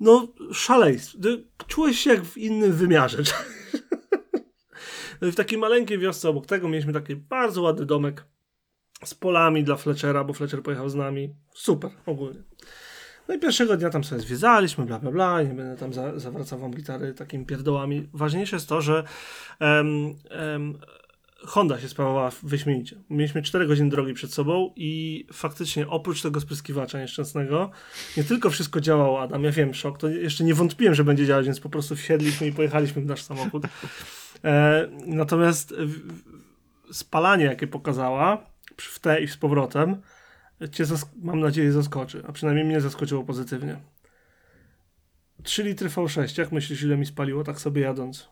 No, 0.00 0.28
szaleństwo. 0.52 1.18
Czułeś 1.66 1.98
się 1.98 2.10
jak 2.10 2.24
w 2.24 2.36
innym 2.36 2.72
wymiarze. 2.72 3.22
W 5.20 5.34
takiej 5.34 5.58
maleńkiej 5.58 5.98
wiosce 5.98 6.28
obok 6.28 6.46
tego 6.46 6.68
mieliśmy 6.68 6.92
taki 6.92 7.16
bardzo 7.16 7.62
ładny 7.62 7.86
domek 7.86 8.24
z 9.04 9.14
polami 9.14 9.64
dla 9.64 9.76
Fletchera, 9.76 10.24
bo 10.24 10.32
Fletcher 10.32 10.62
pojechał 10.62 10.88
z 10.88 10.94
nami. 10.94 11.34
Super, 11.54 11.90
ogólnie. 12.06 12.42
No 13.28 13.34
i 13.34 13.38
pierwszego 13.38 13.76
dnia 13.76 13.90
tam 13.90 14.04
sobie 14.04 14.20
zwiedzaliśmy, 14.20 14.86
bla, 14.86 14.98
bla, 14.98 15.10
bla. 15.10 15.42
Nie 15.42 15.54
będę 15.54 15.76
tam 15.76 15.92
za, 15.92 16.18
zawracał 16.18 16.58
wam 16.58 16.70
gitary 16.70 17.14
takimi 17.14 17.46
pierdołami. 17.46 18.08
Ważniejsze 18.12 18.56
jest 18.56 18.68
to, 18.68 18.80
że 18.80 19.04
em, 19.60 20.14
em, 20.30 20.78
Honda 21.46 21.80
się 21.80 21.88
sprawowała 21.88 22.30
wyśmienicie. 22.42 22.96
Mieliśmy 23.10 23.42
4 23.42 23.66
godziny 23.66 23.90
drogi 23.90 24.14
przed 24.14 24.32
sobą 24.32 24.72
i 24.76 25.26
faktycznie 25.32 25.88
oprócz 25.88 26.22
tego 26.22 26.40
spryskiwacza 26.40 27.00
nieszczęsnego, 27.00 27.70
nie 28.16 28.24
tylko 28.24 28.50
wszystko 28.50 28.80
działało, 28.80 29.22
Adam, 29.22 29.44
ja 29.44 29.50
wiem, 29.52 29.74
szok, 29.74 29.98
to 29.98 30.08
jeszcze 30.08 30.44
nie 30.44 30.54
wątpiłem, 30.54 30.94
że 30.94 31.04
będzie 31.04 31.26
działać, 31.26 31.46
więc 31.46 31.60
po 31.60 31.68
prostu 31.68 31.96
wsiedliśmy 31.96 32.46
i 32.46 32.52
pojechaliśmy 32.52 33.02
w 33.02 33.06
nasz 33.06 33.22
samochód. 33.22 33.62
E, 34.44 34.88
natomiast 35.06 35.74
w- 35.74 36.12
w- 36.88 36.96
spalanie, 36.96 37.44
jakie 37.44 37.66
pokazała 37.66 38.46
w 38.76 38.98
te 38.98 39.20
i 39.22 39.28
z 39.28 39.36
powrotem, 39.36 39.96
cię 40.72 40.84
mam 41.22 41.40
nadzieję 41.40 41.72
zaskoczy, 41.72 42.22
a 42.26 42.32
przynajmniej 42.32 42.64
mnie 42.66 42.80
zaskoczyło 42.80 43.24
pozytywnie. 43.24 43.80
3 45.42 45.62
litry 45.62 45.88
V6, 45.88 46.38
jak 46.38 46.52
myślisz, 46.52 46.82
ile 46.82 46.96
mi 46.96 47.06
spaliło 47.06 47.44
tak 47.44 47.60
sobie 47.60 47.82
jadąc? 47.82 48.28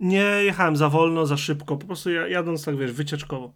Nie 0.00 0.22
jechałem 0.22 0.76
za 0.76 0.88
wolno, 0.88 1.26
za 1.26 1.36
szybko, 1.36 1.76
po 1.76 1.86
prostu 1.86 2.10
ja, 2.10 2.28
jadąc 2.28 2.64
tak, 2.64 2.76
wiesz, 2.76 2.92
wycieczkowo. 2.92 3.52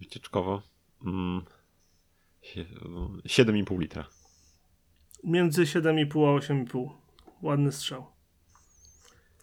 Wycieczkowo. 0.00 0.62
Mm. 1.04 1.42
Sie- 2.42 2.64
no, 2.88 3.10
7,5 3.24 3.80
litra. 3.80 4.06
Między 5.24 5.62
7,5 5.66 6.26
a 6.28 6.38
8,5. 6.38 6.90
Ładny 7.42 7.72
strzał. 7.72 8.13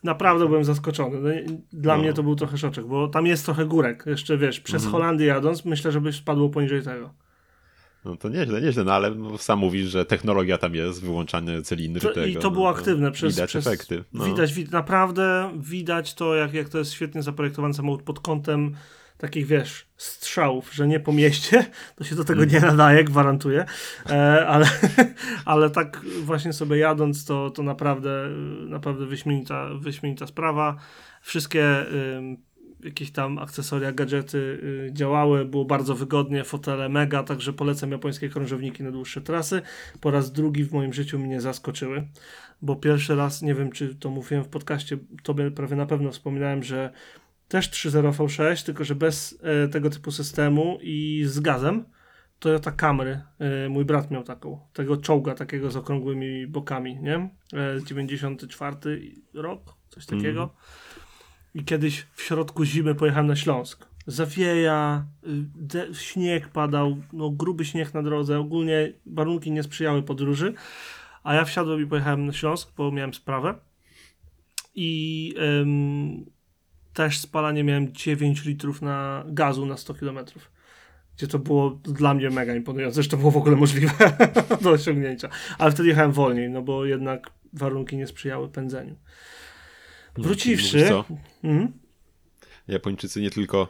Naprawdę 0.04 0.48
byłem 0.48 0.64
zaskoczony. 0.64 1.20
No, 1.48 1.54
Dla 1.74 1.96
No. 1.96 2.02
mnie 2.04 2.14
to 2.14 2.24
był 2.24 2.36
trochę 2.36 2.58
szoczek, 2.58 2.86
bo 2.86 3.08
tam 3.08 3.26
jest 3.26 3.46
trochę 3.46 3.66
górek. 3.66 4.04
Jeszcze 4.08 4.38
wiesz, 4.38 4.60
przez 4.60 4.84
Mhm. 4.84 4.92
Holandię 4.92 5.26
jadąc, 5.26 5.66
myślę, 5.66 5.92
że 5.92 6.02
byś 6.02 6.16
spadło 6.16 6.50
poniżej 6.50 6.84
tego. 6.84 7.14
No 8.06 8.18
to 8.18 8.30
nieźle, 8.30 8.62
nieźle, 8.62 8.84
no 8.84 8.94
ale 8.94 9.12
no, 9.16 9.38
sam 9.38 9.60
mówisz, 9.60 9.88
że 9.90 10.06
technologia 10.06 10.58
tam 10.58 10.76
jest, 10.76 11.02
wyłączanie 11.04 11.62
cylindry 11.62 12.02
To, 12.02 12.14
tego. 12.14 12.26
I 12.26 12.34
to 12.36 12.40
no, 12.44 12.52
było 12.52 12.70
aktywne 12.70 13.12
przez. 13.12 13.36
Widać 13.36 13.50
przez 13.50 13.68
efekty. 13.68 14.04
No. 14.14 14.26
Widać, 14.26 14.54
wid- 14.54 14.72
naprawdę 14.72 15.52
widać 15.58 16.14
to, 16.14 16.36
jak, 16.36 16.54
jak 16.54 16.70
to 16.70 16.78
jest 16.78 16.92
świetnie 16.92 17.24
zaprojektowany 17.24 17.74
samochód 17.74 18.04
pod 18.04 18.20
kątem 18.20 18.76
takich, 19.22 19.48
wiesz, 19.48 19.88
strzałów, 19.98 20.74
że 20.74 20.88
nie 20.88 21.00
po 21.00 21.14
mieście, 21.14 21.66
to 21.96 22.04
się 22.04 22.16
do 22.16 22.24
tego 22.24 22.46
nie 22.46 22.60
nadaje, 22.60 23.04
gwarantuję, 23.04 23.66
e, 24.10 24.48
ale, 24.48 24.66
ale 25.46 25.70
tak 25.70 26.02
właśnie 26.24 26.54
sobie 26.54 26.78
jadąc, 26.78 27.26
to, 27.26 27.50
to 27.50 27.64
naprawdę, 27.64 28.30
naprawdę 28.68 29.06
wyśmienita, 29.06 29.70
wyśmienita 29.74 30.28
sprawa. 30.28 30.76
Wszystkie 31.22 31.86
jakieś 32.84 33.12
tam 33.12 33.38
akcesoria, 33.38 33.92
gadżety 33.92 34.38
y, 34.88 34.94
działały, 34.94 35.46
było 35.46 35.66
bardzo 35.66 35.96
wygodnie, 35.96 36.44
fotele 36.44 36.90
mega, 36.90 37.24
także 37.24 37.54
polecam 37.54 37.92
japońskie 37.92 38.30
krążowniki 38.30 38.84
na 38.84 38.92
dłuższe 38.92 39.22
trasy. 39.22 39.62
Po 40.02 40.12
raz 40.12 40.32
drugi 40.32 40.64
w 40.64 40.72
moim 40.72 40.94
życiu 40.94 41.20
mnie 41.20 41.42
zaskoczyły, 41.42 42.08
bo 42.62 42.76
pierwszy 42.76 43.16
raz, 43.16 43.42
nie 43.42 43.56
wiem 43.56 43.72
czy 43.72 43.96
to 43.96 44.10
mówiłem 44.10 44.44
w 44.44 44.48
podcaście, 44.48 44.98
tobie 45.24 45.52
prawie 45.52 45.76
na 45.76 45.86
pewno 45.86 46.12
wspominałem, 46.12 46.64
że 46.64 46.92
też 47.52 47.70
3.0 47.70 48.12
V6, 48.12 48.66
tylko 48.66 48.84
że 48.84 48.96
bez 48.96 49.40
e, 49.44 49.68
tego 49.68 49.90
typu 49.90 50.12
systemu 50.12 50.78
i 50.82 51.24
z 51.26 51.40
gazem. 51.40 51.86
Toyota 52.40 52.72
Camry, 52.72 53.22
e, 53.40 53.70
mój 53.70 53.86
brat 53.86 54.12
miał 54.12 54.24
taką, 54.24 54.60
tego 54.74 54.98
czołga 54.98 55.36
takiego 55.36 55.72
z 55.72 55.76
okrągłymi 55.76 56.48
bokami, 56.48 57.00
nie? 57.02 57.16
E, 57.54 57.82
94 57.86 59.02
rok, 59.34 59.76
coś 59.90 60.06
takiego. 60.06 60.54
I 61.54 61.64
kiedyś 61.64 62.08
w 62.14 62.22
środku 62.22 62.66
zimy 62.66 62.96
pojechałem 62.96 63.28
na 63.28 63.36
Śląsk. 63.36 63.88
Zawieja, 64.08 65.06
y, 65.24 65.28
de- 65.56 65.96
śnieg 65.96 66.48
padał, 66.48 66.98
no 67.14 67.30
gruby 67.30 67.66
śnieg 67.66 67.94
na 67.94 68.04
drodze, 68.04 68.40
ogólnie 68.40 68.94
warunki 69.06 69.52
nie 69.52 69.64
sprzyjały 69.64 70.04
podróży, 70.04 70.54
a 71.24 71.34
ja 71.34 71.46
wsiadłem 71.46 71.82
i 71.82 71.88
pojechałem 71.88 72.26
na 72.26 72.34
Śląsk, 72.34 72.72
bo 72.78 72.92
miałem 72.92 73.14
sprawę 73.14 73.56
i 74.76 75.34
ym, 75.62 76.26
też 76.94 77.20
spalanie 77.20 77.64
miałem 77.64 77.94
9 77.94 78.46
litrów 78.46 78.82
na 78.82 79.24
gazu 79.28 79.66
na 79.66 79.78
100 79.78 79.94
km. 79.94 80.20
Gdzie 81.18 81.28
to 81.28 81.40
było 81.40 81.70
dla 81.70 82.14
mnie 82.14 82.30
mega 82.30 82.56
imponujące, 82.56 83.04
że 83.04 83.10
to 83.10 83.18
było 83.18 83.32
w 83.32 83.38
ogóle 83.38 83.56
możliwe 83.56 83.94
do 84.62 84.70
osiągnięcia. 84.72 85.30
Ale 85.58 85.72
wtedy 85.72 85.90
jechałem 85.90 86.12
wolniej, 86.12 86.50
no 86.50 86.62
bo 86.62 86.86
jednak 86.86 87.32
warunki 87.54 87.98
nie 87.98 88.08
sprzyjały 88.08 88.50
pędzeniu. 88.50 88.96
Wróciwszy. 90.18 90.90
Mhm. 91.44 91.72
Japończycy 92.68 93.22
nie 93.22 93.30
tylko 93.32 93.68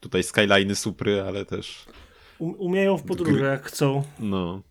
tutaj 0.00 0.22
skyline'y, 0.22 0.74
supry, 0.74 1.20
ale 1.20 1.44
też 1.46 1.86
Um- 2.38 2.54
umieją 2.58 2.96
w 2.98 3.02
podróży, 3.02 3.44
jak 3.44 3.64
chcą. 3.66 4.02
no, 4.18 4.62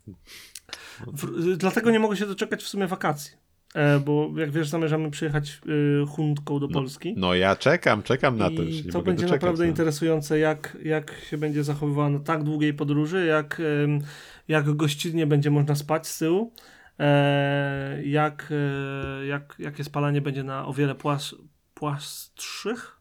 W, 1.07 1.57
dlatego 1.57 1.91
nie 1.91 1.99
mogę 1.99 2.17
się 2.17 2.25
doczekać 2.25 2.63
w 2.63 2.67
sumie 2.67 2.87
wakacji. 2.87 3.31
E, 3.75 3.99
bo 3.99 4.29
jak 4.35 4.51
wiesz, 4.51 4.69
zamierzamy 4.69 5.11
przyjechać 5.11 5.61
y, 6.03 6.05
hundką 6.07 6.59
do 6.59 6.67
Polski. 6.67 7.13
no 7.17 7.35
ja 7.35 7.55
czekam, 7.55 8.03
czekam 8.03 8.37
na 8.37 8.49
to. 8.49 8.61
już 8.61 8.75
I 8.75 8.83
to 8.83 9.01
będzie 9.01 9.21
doczekać, 9.21 9.41
naprawdę 9.41 9.63
no. 9.63 9.69
interesujące, 9.69 10.39
jak, 10.39 10.77
jak 10.83 11.15
się 11.29 11.37
będzie 11.37 11.63
zachowywała 11.63 12.09
na 12.09 12.19
tak 12.19 12.43
długiej 12.43 12.73
podróży, 12.73 13.25
jak, 13.25 13.61
jak 14.47 14.75
gościnnie 14.75 15.27
będzie 15.27 15.51
można 15.51 15.75
spać 15.75 16.07
z 16.07 16.17
tyłu, 16.17 16.53
e, 16.99 18.03
jak, 18.03 18.51
e, 18.51 19.25
jak, 19.25 19.55
jakie 19.59 19.83
spalanie 19.83 20.21
będzie 20.21 20.43
na 20.43 20.67
o 20.67 20.73
wiele 20.73 20.95
płas, 20.95 21.35
płastszych 21.73 23.00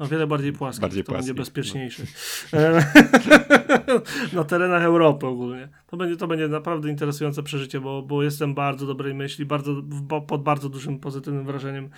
O 0.00 0.06
wiele 0.06 0.26
bardziej 0.26 0.52
płaski. 0.52 0.80
Bardziej 0.80 1.04
to 1.04 1.12
będzie 1.12 1.34
płaski, 1.34 1.52
bezpieczniejszy. 1.52 2.02
E, 2.52 2.84
Na 4.36 4.44
terenach 4.44 4.82
Europy 4.82 5.26
ogólnie. 5.26 5.68
To 5.86 5.96
będzie, 5.96 6.16
to 6.16 6.26
będzie 6.26 6.48
naprawdę 6.48 6.88
interesujące 6.90 7.42
przeżycie, 7.42 7.80
bo, 7.80 8.02
bo 8.02 8.22
jestem 8.22 8.54
bardzo 8.54 8.86
dobrej 8.86 9.14
myśli, 9.14 9.46
bardzo, 9.46 9.82
pod 10.26 10.42
bardzo 10.42 10.68
dużym 10.68 10.98
pozytywnym 10.98 11.46
wrażeniem 11.46 11.90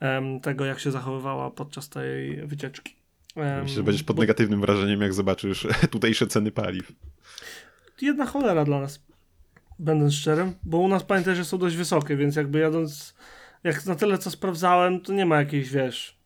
em, 0.00 0.40
tego, 0.40 0.64
jak 0.64 0.80
się 0.80 0.90
zachowywała 0.90 1.50
podczas 1.50 1.88
tej 1.88 2.46
wycieczki. 2.46 2.94
Em, 3.36 3.62
Myślę, 3.62 3.76
że 3.76 3.82
będziesz 3.82 4.02
pod 4.02 4.16
bo- 4.16 4.22
negatywnym 4.22 4.60
wrażeniem, 4.60 5.00
jak 5.00 5.14
zobaczysz 5.14 5.66
tutejsze 5.90 6.26
ceny 6.26 6.50
paliw. 6.50 6.92
jedna 8.02 8.26
cholera 8.26 8.64
dla 8.64 8.80
nas, 8.80 9.02
będąc 9.78 10.14
szczerym, 10.14 10.52
bo 10.62 10.78
u 10.78 10.88
nas 10.88 11.04
pamiętaj, 11.04 11.36
że 11.36 11.44
są 11.44 11.58
dość 11.58 11.76
wysokie, 11.76 12.16
więc 12.16 12.36
jakby 12.36 12.58
jadąc, 12.58 13.14
jak 13.64 13.86
na 13.86 13.94
tyle 13.94 14.18
co 14.18 14.30
sprawdzałem, 14.30 15.00
to 15.00 15.12
nie 15.12 15.26
ma 15.26 15.36
jakiejś, 15.36 15.70
wiesz, 15.70 16.17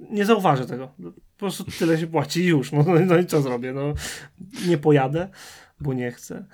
nie 0.00 0.24
zauważę 0.24 0.66
tego. 0.66 0.88
Po 1.12 1.38
prostu 1.38 1.64
tyle 1.78 1.98
się 1.98 2.06
płaci 2.06 2.40
i 2.40 2.46
już. 2.46 2.72
No, 2.72 2.84
no 3.06 3.18
i 3.18 3.26
co 3.26 3.42
zrobię? 3.42 3.72
No, 3.72 3.94
nie 4.68 4.78
pojadę, 4.78 5.28
bo 5.80 5.92
nie 5.92 6.12
chcę. 6.12 6.44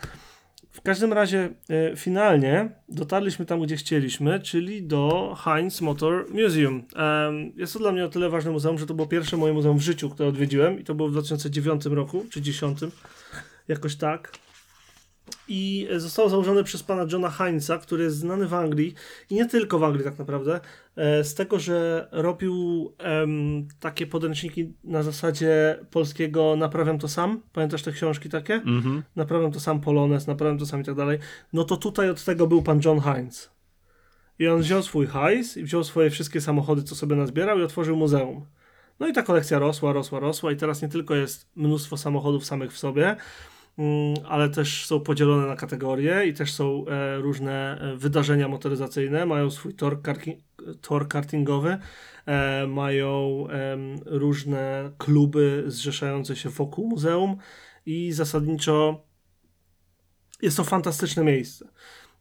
W 0.71 0.81
każdym 0.81 1.13
razie 1.13 1.49
e, 1.71 1.97
finalnie 1.97 2.71
dotarliśmy 2.89 3.47
tam, 3.47 3.61
gdzie 3.61 3.77
chcieliśmy, 3.77 4.41
czyli 4.41 4.83
do 4.83 5.35
Heinz 5.45 5.81
Motor 5.81 6.27
Museum. 6.31 6.85
Em, 6.97 7.53
jest 7.57 7.73
to 7.73 7.79
dla 7.79 7.93
mnie 7.93 8.05
o 8.05 8.09
tyle 8.09 8.31
ważne 8.31 8.51
muzeum, 8.51 8.79
że 8.79 8.87
to 8.87 8.95
było 8.95 9.09
pierwsze 9.09 9.37
moje 9.37 9.53
muzeum 9.53 9.79
w 9.79 9.83
życiu, 9.83 10.11
które 10.11 10.29
odwiedziłem 10.29 10.81
i 10.81 10.85
to 10.85 10.95
było 10.95 11.09
w 11.09 11.13
2009 11.13 11.85
roku, 11.87 12.19
czy 12.31 12.41
2010, 12.41 12.79
jakoś 13.69 13.97
tak. 13.97 14.33
I 15.49 15.89
zostało 15.97 16.29
założone 16.29 16.65
przez 16.65 16.83
pana 16.83 17.07
Johna 17.13 17.31
Heinza, 17.31 17.79
który 17.79 18.05
jest 18.05 18.17
znany 18.17 18.47
w 18.47 18.55
Anglii 18.55 18.95
i 19.31 19.35
nie 19.35 19.47
tylko 19.47 19.79
w 19.79 19.85
Anglii 19.85 20.05
tak 20.05 20.19
naprawdę, 20.19 20.61
e, 20.97 21.25
z 21.25 21.35
tego, 21.35 21.59
że 21.59 22.09
robił 22.13 22.53
takie 23.81 24.07
podręczniki 24.07 24.73
na 24.85 25.03
zasadzie 25.03 25.79
polskiego 25.91 26.57
Naprawiam 26.57 26.99
to 26.99 27.09
sam. 27.09 27.41
Pamiętasz 27.53 27.83
te 27.83 27.93
książki 27.93 28.29
takie? 28.29 28.55
Mhm. 28.55 29.03
Naprawiam 29.17 29.53
to 29.53 29.61
sam 29.61 29.81
Polones, 29.81 30.27
naprawiam 30.27 30.59
to 30.59 30.67
sam 30.67 30.81
i 30.81 30.85
tak 30.85 30.95
dalej. 30.95 31.19
No 31.53 31.65
to 31.65 31.77
tutaj 31.77 32.11
od 32.11 32.25
tego 32.25 32.47
był 32.47 32.63
pan 32.63 32.81
John 32.85 33.01
Heinz. 33.01 33.51
I 34.39 34.49
on 34.49 34.61
wziął 34.61 34.83
swój 34.83 35.07
hajs 35.07 35.57
i 35.57 35.65
wziął 35.65 35.85
swoje 35.85 36.11
wszystkie 36.11 36.41
samochody, 36.41 36.83
co 36.83 36.95
sobie 36.95 37.17
nazbierał 37.17 37.59
i 37.59 37.63
otworzył 37.63 37.97
muzeum. 37.97 38.47
No 39.01 39.09
i 39.09 39.13
ta 39.13 39.23
kolekcja 39.23 39.59
rosła, 39.59 39.93
rosła, 39.93 40.21
rosła 40.21 40.53
i 40.53 40.57
teraz 40.57 40.83
nie 40.83 40.89
tylko 40.89 41.15
jest 41.15 41.49
mnóstwo 41.57 41.97
samochodów 41.97 42.45
samych 42.45 42.73
w 42.73 42.79
sobie, 42.79 43.07
mm, 43.07 43.17
ale 44.29 44.49
też 44.49 44.87
są 44.87 45.01
podzielone 45.01 45.47
na 45.47 45.57
kategorie 45.57 46.27
i 46.27 46.35
też 46.35 46.53
są 46.53 46.85
e, 46.87 47.17
różne 47.17 47.81
e, 47.81 47.97
wydarzenia 47.97 48.49
motoryzacyjne, 48.49 49.27
mają 49.27 49.51
swój 49.51 49.75
tor, 49.75 50.03
karki, 50.03 50.37
tor 50.81 51.09
kartingowy, 51.09 51.79
e, 52.27 52.67
mają 52.67 53.47
różne 54.07 54.91
kluby 54.99 55.65
zrzeszające 55.67 56.37
się 56.37 56.49
wokół 56.49 56.89
muzeum 56.89 57.37
i 57.87 58.13
zasadniczo 58.13 59.05
jest 60.43 60.57
to 60.57 60.65
fantastyczne 60.65 61.25
miejsce. 61.25 61.69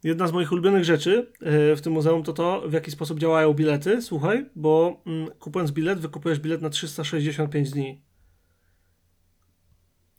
Jedna 0.04 0.28
z 0.28 0.32
moich 0.32 0.52
ulubionych 0.52 0.84
rzeczy 0.84 1.32
w 1.76 1.80
tym 1.84 1.94
muzeum 1.94 2.24
to 2.24 2.34
to, 2.34 2.64
w 2.68 2.74
jaki 2.74 2.92
sposób 2.92 3.20
działają 3.20 3.54
bilety. 3.54 4.02
Słuchaj, 4.02 4.46
bo 4.56 5.02
mm, 5.06 5.32
kupując 5.40 5.72
bilet, 5.72 6.00
wykupujesz 6.00 6.40
bilet 6.40 6.62
na 6.62 6.70
365 6.70 7.72
dni. 7.72 8.02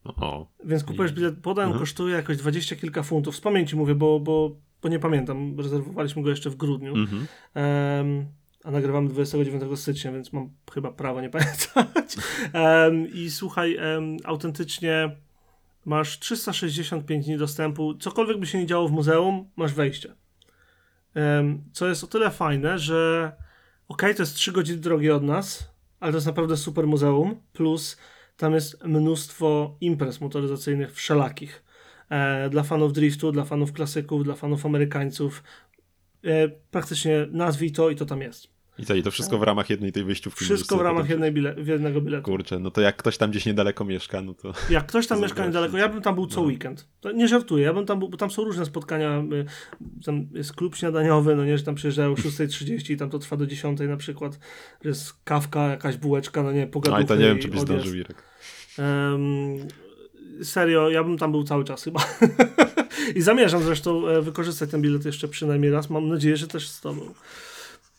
O, 0.04 0.46
Więc 0.64 0.84
kupujesz 0.84 1.12
bilet, 1.12 1.38
podań 1.42 1.64
Mhm. 1.64 1.80
kosztuje 1.80 2.14
jakoś 2.14 2.36
20 2.36 2.76
kilka 2.76 3.02
funtów. 3.02 3.36
Z 3.36 3.40
pamięci 3.40 3.76
mówię, 3.76 3.94
bo, 3.94 4.20
bo, 4.20 4.56
bo 4.82 4.88
nie 4.88 4.98
pamiętam. 4.98 5.60
Rezerwowaliśmy 5.60 6.22
go 6.22 6.30
jeszcze 6.30 6.50
w 6.50 6.56
grudniu. 6.56 6.94
mhm. 6.96 7.26
Em, 7.54 8.26
a 8.64 8.70
nagrywamy 8.70 9.08
29 9.08 9.78
stycznia, 9.78 10.12
więc 10.12 10.32
mam 10.32 10.50
chyba 10.74 10.90
prawo 10.92 11.20
nie 11.20 11.30
pamiętać. 11.36 12.16
Em, 12.52 13.12
I 13.12 13.30
słuchaj, 13.30 13.76
em, 13.76 14.16
autentycznie 14.24 15.16
masz 15.84 16.18
365 16.18 17.26
dni 17.26 17.36
dostępu. 17.38 17.94
Cokolwiek 17.94 18.38
by 18.38 18.46
się 18.46 18.58
nie 18.58 18.66
działo 18.66 18.88
w 18.88 18.92
muzeum, 18.92 19.50
masz 19.56 19.72
wejście. 19.74 20.14
Co 21.72 21.88
jest 21.88 22.04
o 22.04 22.06
tyle 22.06 22.30
fajne, 22.30 22.78
że 22.78 23.32
okej, 23.88 24.14
to 24.14 24.22
jest 24.22 24.34
3 24.34 24.52
godziny 24.52 24.78
drogi 24.78 25.10
od 25.10 25.22
nas, 25.22 25.70
ale 26.00 26.12
to 26.12 26.16
jest 26.16 26.26
naprawdę 26.26 26.56
super 26.56 26.86
muzeum. 26.86 27.36
Plus 27.52 27.96
tam 28.36 28.54
jest 28.54 28.84
mnóstwo 28.84 29.76
imprez 29.80 30.20
motoryzacyjnych 30.20 30.94
wszelakich. 30.94 31.64
E, 32.10 32.50
dla 32.50 32.62
fanów 32.62 32.92
driftu, 32.92 33.32
dla 33.32 33.44
fanów 33.44 33.72
klasyków, 33.72 34.24
dla 34.24 34.34
fanów 34.34 34.66
amerykańców. 34.66 35.42
E, 36.24 36.48
praktycznie 36.48 37.26
nazwij 37.30 37.72
to 37.72 37.90
i 37.90 37.96
to 37.96 38.06
tam 38.06 38.20
jest. 38.20 38.51
I 38.78 38.86
co, 38.86 38.94
i 38.94 39.02
to 39.02 39.10
wszystko 39.10 39.38
w 39.38 39.42
ramach 39.42 39.70
jednej 39.70 39.92
tej 39.92 40.04
wyjściówki. 40.04 40.44
Wszystko 40.44 40.76
w 40.76 40.80
ramach 40.80 41.08
jednej 41.10 41.32
bile- 41.32 41.68
jednego 41.68 42.00
biletu. 42.00 42.24
Kurczę, 42.24 42.58
no 42.58 42.70
to 42.70 42.80
jak 42.80 42.96
ktoś 42.96 43.16
tam 43.18 43.30
gdzieś 43.30 43.46
niedaleko 43.46 43.84
mieszka, 43.84 44.22
no 44.22 44.34
to... 44.34 44.52
Jak 44.70 44.86
ktoś 44.86 45.06
tam 45.06 45.20
mieszka 45.22 45.46
niedaleko, 45.46 45.78
ja 45.78 45.88
bym 45.88 46.02
tam 46.02 46.14
był 46.14 46.26
co 46.26 46.40
No. 46.40 46.46
weekend. 46.46 46.88
To 47.00 47.12
nie 47.12 47.28
żartuję, 47.28 47.64
ja 47.64 47.72
bym 47.74 47.86
tam 47.86 47.98
był, 47.98 48.08
bo 48.08 48.16
tam 48.16 48.30
są 48.30 48.44
różne 48.44 48.66
spotkania. 48.66 49.24
y, 49.32 49.44
Tam 50.04 50.26
jest 50.34 50.52
klub 50.52 50.76
śniadaniowy, 50.76 51.36
no 51.36 51.44
nie, 51.44 51.58
że 51.58 51.64
tam 51.64 51.74
przyjeżdżają 51.74 52.12
o 52.12 52.14
6.30 52.14 52.92
i 52.92 52.96
tam 52.96 53.10
to 53.10 53.18
trwa 53.18 53.36
do 53.36 53.46
10 53.46 53.78
na 53.80 53.96
przykład. 53.96 54.38
Że 54.82 54.88
jest 54.88 55.12
kawka, 55.24 55.68
jakaś 55.68 55.96
bułeczka, 55.96 56.42
no 56.42 56.52
nie, 56.52 56.60
No 56.66 56.70
pogaduchy 56.72 57.02
i 57.02 57.06
to 57.06 57.16
nie 57.16 57.24
wiem, 57.24 57.38
czy 57.38 57.48
byś 57.48 57.60
zdążył, 57.60 57.94
Irek. 57.94 58.22
Em, 58.78 59.56
serio, 60.42 60.90
ja 60.90 61.04
bym 61.04 61.18
tam 61.18 61.30
był 61.32 61.44
cały 61.44 61.64
czas 61.64 61.84
chyba. 61.84 62.00
I 63.16 63.22
zamierzam 63.22 63.62
zresztą 63.62 64.08
e, 64.08 64.22
wykorzystać 64.22 64.70
ten 64.70 64.82
bilet 64.82 65.04
jeszcze 65.04 65.28
przynajmniej 65.28 65.70
raz. 65.70 65.90
Mam 65.90 66.08
nadzieję, 66.08 66.36
że 66.36 66.48
też 66.48 66.68
z 66.68 66.80
tobą. 66.80 67.00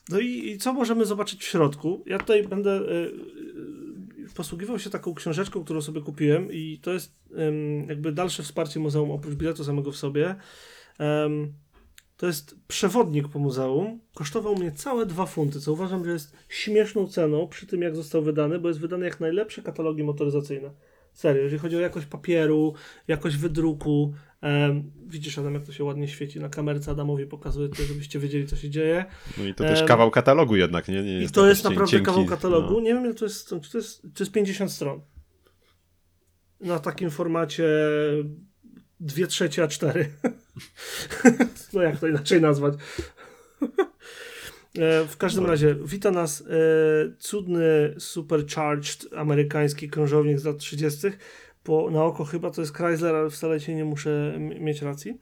No 0.10 0.20
i, 0.20 0.52
i 0.52 0.58
co 0.58 0.74
możemy 0.74 1.06
zobaczyć 1.06 1.44
w 1.44 1.48
środku? 1.48 2.04
Ja 2.06 2.20
tutaj 2.20 2.48
będę 2.48 2.72
e, 2.72 2.82
e, 2.82 4.34
posługiwał 4.36 4.80
się 4.80 4.90
taką 4.90 5.14
książeczką, 5.14 5.64
którą 5.64 5.82
sobie 5.82 6.02
kupiłem 6.02 6.52
i 6.52 6.80
to 6.82 6.94
jest 6.94 7.24
jakby 7.88 8.12
dalsze 8.12 8.44
wsparcie 8.44 8.80
muzeum 8.80 9.12
oprócz 9.12 9.36
biletu 9.36 9.64
samego 9.64 9.92
w 9.92 9.96
sobie. 9.96 10.36
To 12.18 12.28
jest 12.28 12.56
przewodnik 12.68 13.28
po 13.28 13.40
muzeum. 13.40 14.00
Kosztował 14.14 14.56
mnie 14.56 14.72
całe 14.72 15.06
dwa 15.06 15.26
funty, 15.26 15.60
co 15.60 15.74
uważam, 15.74 16.06
że 16.06 16.12
jest 16.12 16.34
śmieszną 16.50 17.08
ceną 17.08 17.48
przy 17.48 17.68
tym, 17.68 17.82
jak 17.82 17.96
został 17.96 18.22
wydany, 18.22 18.60
bo 18.60 18.68
jest 18.68 18.80
wydany 18.80 19.06
jak 19.06 19.20
najlepsze 19.20 19.62
katalogi 19.62 20.04
motoryzacyjne. 20.04 20.72
Serio, 21.14 21.44
jeżeli 21.44 21.60
chodzi 21.60 21.76
o 21.78 21.80
jakość 21.80 22.06
papieru, 22.06 22.74
jakość 23.08 23.38
wydruku. 23.38 24.14
Em, 24.42 24.92
widzisz, 25.08 25.38
Adam, 25.38 25.54
jak 25.54 25.64
to 25.64 25.72
się 25.72 25.84
ładnie 25.84 26.08
świeci 26.08 26.40
na 26.40 26.50
kamerce. 26.50 26.92
Adamowi 26.92 27.26
pokazuję 27.26 27.70
to, 27.70 27.84
żebyście 27.84 28.20
wiedzieli, 28.20 28.48
co 28.48 28.56
się 28.56 28.70
dzieje. 28.70 29.06
No 29.38 29.44
i 29.44 29.54
to 29.54 29.64
też 29.64 29.84
kawał 29.84 30.12
katalogu 30.12 30.56
jednak, 30.56 30.88
nie? 30.88 31.04
nie 31.04 31.18
I 31.18 31.22
jest 31.22 31.34
to 31.34 31.48
jest 31.48 31.64
naprawdę 31.64 31.92
cienki, 31.92 32.06
kawał 32.06 32.26
katalogu. 32.26 32.74
no. 32.74 32.80
Nie 32.80 32.94
wiem, 32.94 33.16
to 33.16 33.26
jest, 33.26 33.50
czy 33.62 33.72
to 33.72 33.78
jest, 33.78 34.02
to 34.02 34.24
jest 34.24 34.32
50 34.32 34.72
stron. 34.72 35.02
Na 36.62 36.80
takim 36.80 37.10
formacie 37.10 37.68
2 39.00 39.28
trzecie 39.28 39.64
A4. 39.64 40.06
no 41.74 41.82
jak 41.82 42.00
to 42.00 42.08
inaczej 42.08 42.42
nazwać? 42.42 42.74
E, 44.80 45.08
W 45.08 45.18
każdym 45.18 45.46
razie 45.46 45.76
wita 45.86 46.12
nas 46.12 46.42
e, 46.42 46.46
cudny 47.20 47.96
supercharged 47.98 49.14
amerykański 49.16 49.90
krążownik 49.90 50.40
z 50.40 50.46
lat 50.46 50.58
30. 50.58 51.08
Po, 51.64 51.92
na 51.92 52.04
oko 52.04 52.26
chyba 52.26 52.52
to 52.52 52.62
jest 52.62 52.78
Chrysler, 52.78 53.16
ale 53.16 53.30
wcale 53.30 53.60
się 53.60 53.76
nie 53.76 53.86
muszę 53.86 54.38
mieć 54.40 54.82
racji. 54.82 55.18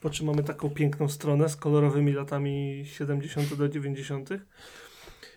Po 0.00 0.10
czym 0.10 0.26
mamy 0.26 0.42
taką 0.44 0.70
piękną 0.70 1.08
stronę 1.08 1.48
z 1.48 1.56
kolorowymi 1.56 2.12
latami 2.12 2.84
70. 2.86 3.54
do 3.54 3.68
90. 3.68 4.28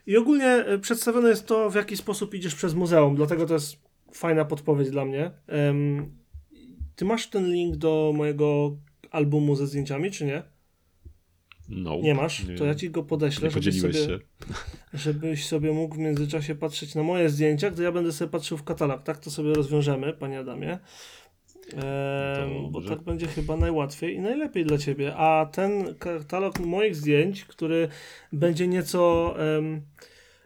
I 0.07 0.17
ogólnie 0.17 0.47
e, 0.47 0.79
przedstawione 0.79 1.29
jest 1.29 1.45
to, 1.47 1.69
w 1.69 1.75
jaki 1.75 1.97
sposób 1.97 2.33
idziesz 2.33 2.55
przez 2.55 2.73
muzeum, 2.73 3.15
dlatego 3.15 3.45
to 3.45 3.53
jest 3.53 3.75
fajna 4.13 4.45
podpowiedź 4.45 4.89
dla 4.89 5.05
mnie. 5.05 5.31
Ty 6.95 7.05
masz 7.05 7.27
ten 7.27 7.51
link 7.51 7.75
do 7.75 8.13
mojego 8.15 8.77
albumu 9.11 9.55
ze 9.55 9.67
zdjęciami, 9.67 10.11
czy 10.11 10.25
nie? 10.25 10.43
No, 11.69 11.97
Nie 12.01 12.15
masz? 12.15 12.47
nie 12.47 12.55
to 12.55 12.65
ja 12.65 12.75
ci 12.75 12.89
go 12.89 13.03
podeślę, 13.03 13.51
żebyś 13.51 13.81
sobie, 13.81 13.93
się. 13.93 14.19
żebyś 14.93 15.47
sobie 15.47 15.71
mógł 15.71 15.95
w 15.95 15.97
międzyczasie 15.97 16.55
patrzeć 16.55 16.95
na 16.95 17.03
moje 17.03 17.29
zdjęcia, 17.29 17.71
gdy 17.71 17.83
ja 17.83 17.91
będę 17.91 18.11
sobie 18.11 18.31
patrzył 18.31 18.57
w 18.57 18.63
katalog. 18.63 19.03
Tak 19.03 19.17
to 19.17 19.31
sobie 19.31 19.53
rozwiążemy, 19.53 20.13
panie 20.13 20.39
Adamie. 20.39 20.79
Ehm, 21.73 22.71
bo 22.71 22.81
tak 22.81 23.01
będzie 23.01 23.27
chyba 23.27 23.57
najłatwiej 23.57 24.15
i 24.15 24.19
najlepiej 24.19 24.65
dla 24.65 24.77
ciebie. 24.77 25.15
A 25.15 25.49
ten 25.51 25.95
katalog 25.95 26.59
moich 26.59 26.95
zdjęć, 26.95 27.45
który 27.45 27.87
będzie 28.33 28.67
nieco 28.67 29.35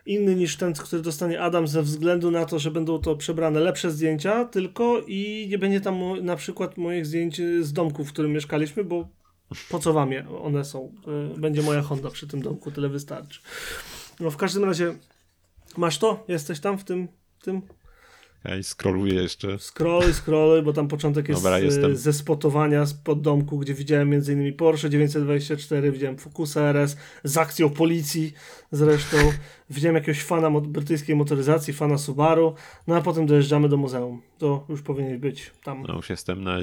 inny 0.05 0.35
niż 0.35 0.57
ten, 0.57 0.73
który 0.73 1.01
dostanie 1.01 1.41
Adam 1.41 1.67
ze 1.67 1.81
względu 1.81 2.31
na 2.31 2.45
to, 2.45 2.59
że 2.59 2.71
będą 2.71 2.99
to 2.99 3.15
przebrane 3.15 3.59
lepsze 3.59 3.91
zdjęcia, 3.91 4.45
tylko 4.45 5.01
i 5.07 5.47
nie 5.49 5.57
będzie 5.57 5.81
tam 5.81 6.25
na 6.25 6.35
przykład 6.35 6.77
moich 6.77 7.05
zdjęć 7.05 7.41
z 7.61 7.73
domku, 7.73 8.03
w 8.05 8.13
którym 8.13 8.31
mieszkaliśmy, 8.31 8.83
bo 8.83 9.07
po 9.69 9.79
co 9.79 9.93
wam 9.93 10.11
je? 10.11 10.25
One 10.41 10.65
są. 10.65 10.91
Y, 11.35 11.39
Będzie 11.39 11.61
moja 11.61 11.81
Honda 11.81 12.09
przy 12.09 12.27
tym 12.27 12.41
domku, 12.41 12.71
tyle 12.71 12.89
wystarczy. 12.89 13.41
No 14.19 14.31
w 14.31 14.37
każdym 14.37 14.63
razie 14.63 14.93
masz 15.77 15.97
to? 15.97 16.23
Jesteś 16.27 16.59
tam 16.59 16.77
w 16.77 16.83
tym? 16.83 17.07
tym? 17.41 17.61
Ja 18.43 18.63
scrolluję 18.63 19.13
jeszcze. 19.13 19.59
Scrolluj, 19.59 20.13
scrolluj, 20.13 20.61
bo 20.61 20.73
tam 20.73 20.87
początek 20.87 21.29
jest 21.29 21.41
Dobra, 21.43 21.59
jestem. 21.59 21.95
ze 21.97 22.13
spotowania 22.13 22.85
z 22.85 22.93
poddomku, 22.93 23.57
gdzie 23.57 23.73
widziałem 23.73 24.13
m.in. 24.13 24.53
Porsche 24.55 24.89
924, 24.89 25.91
widziałem 25.91 26.17
Focusa 26.17 26.61
RS 26.61 26.97
z 27.23 27.37
akcją 27.37 27.69
policji 27.69 28.33
zresztą. 28.71 29.17
widziałem 29.69 29.95
jakiegoś 29.95 30.23
fana 30.23 30.51
brytyjskiej 30.61 31.15
motoryzacji, 31.15 31.73
fana 31.73 31.97
Subaru, 31.97 32.55
no 32.87 32.95
a 32.95 33.01
potem 33.01 33.25
dojeżdżamy 33.25 33.69
do 33.69 33.77
muzeum. 33.77 34.21
To 34.37 34.65
już 34.69 34.81
powinien 34.81 35.19
być 35.19 35.51
tam. 35.63 35.83
No 35.87 35.95
już 35.95 36.09
jestem 36.09 36.43
na 36.43 36.57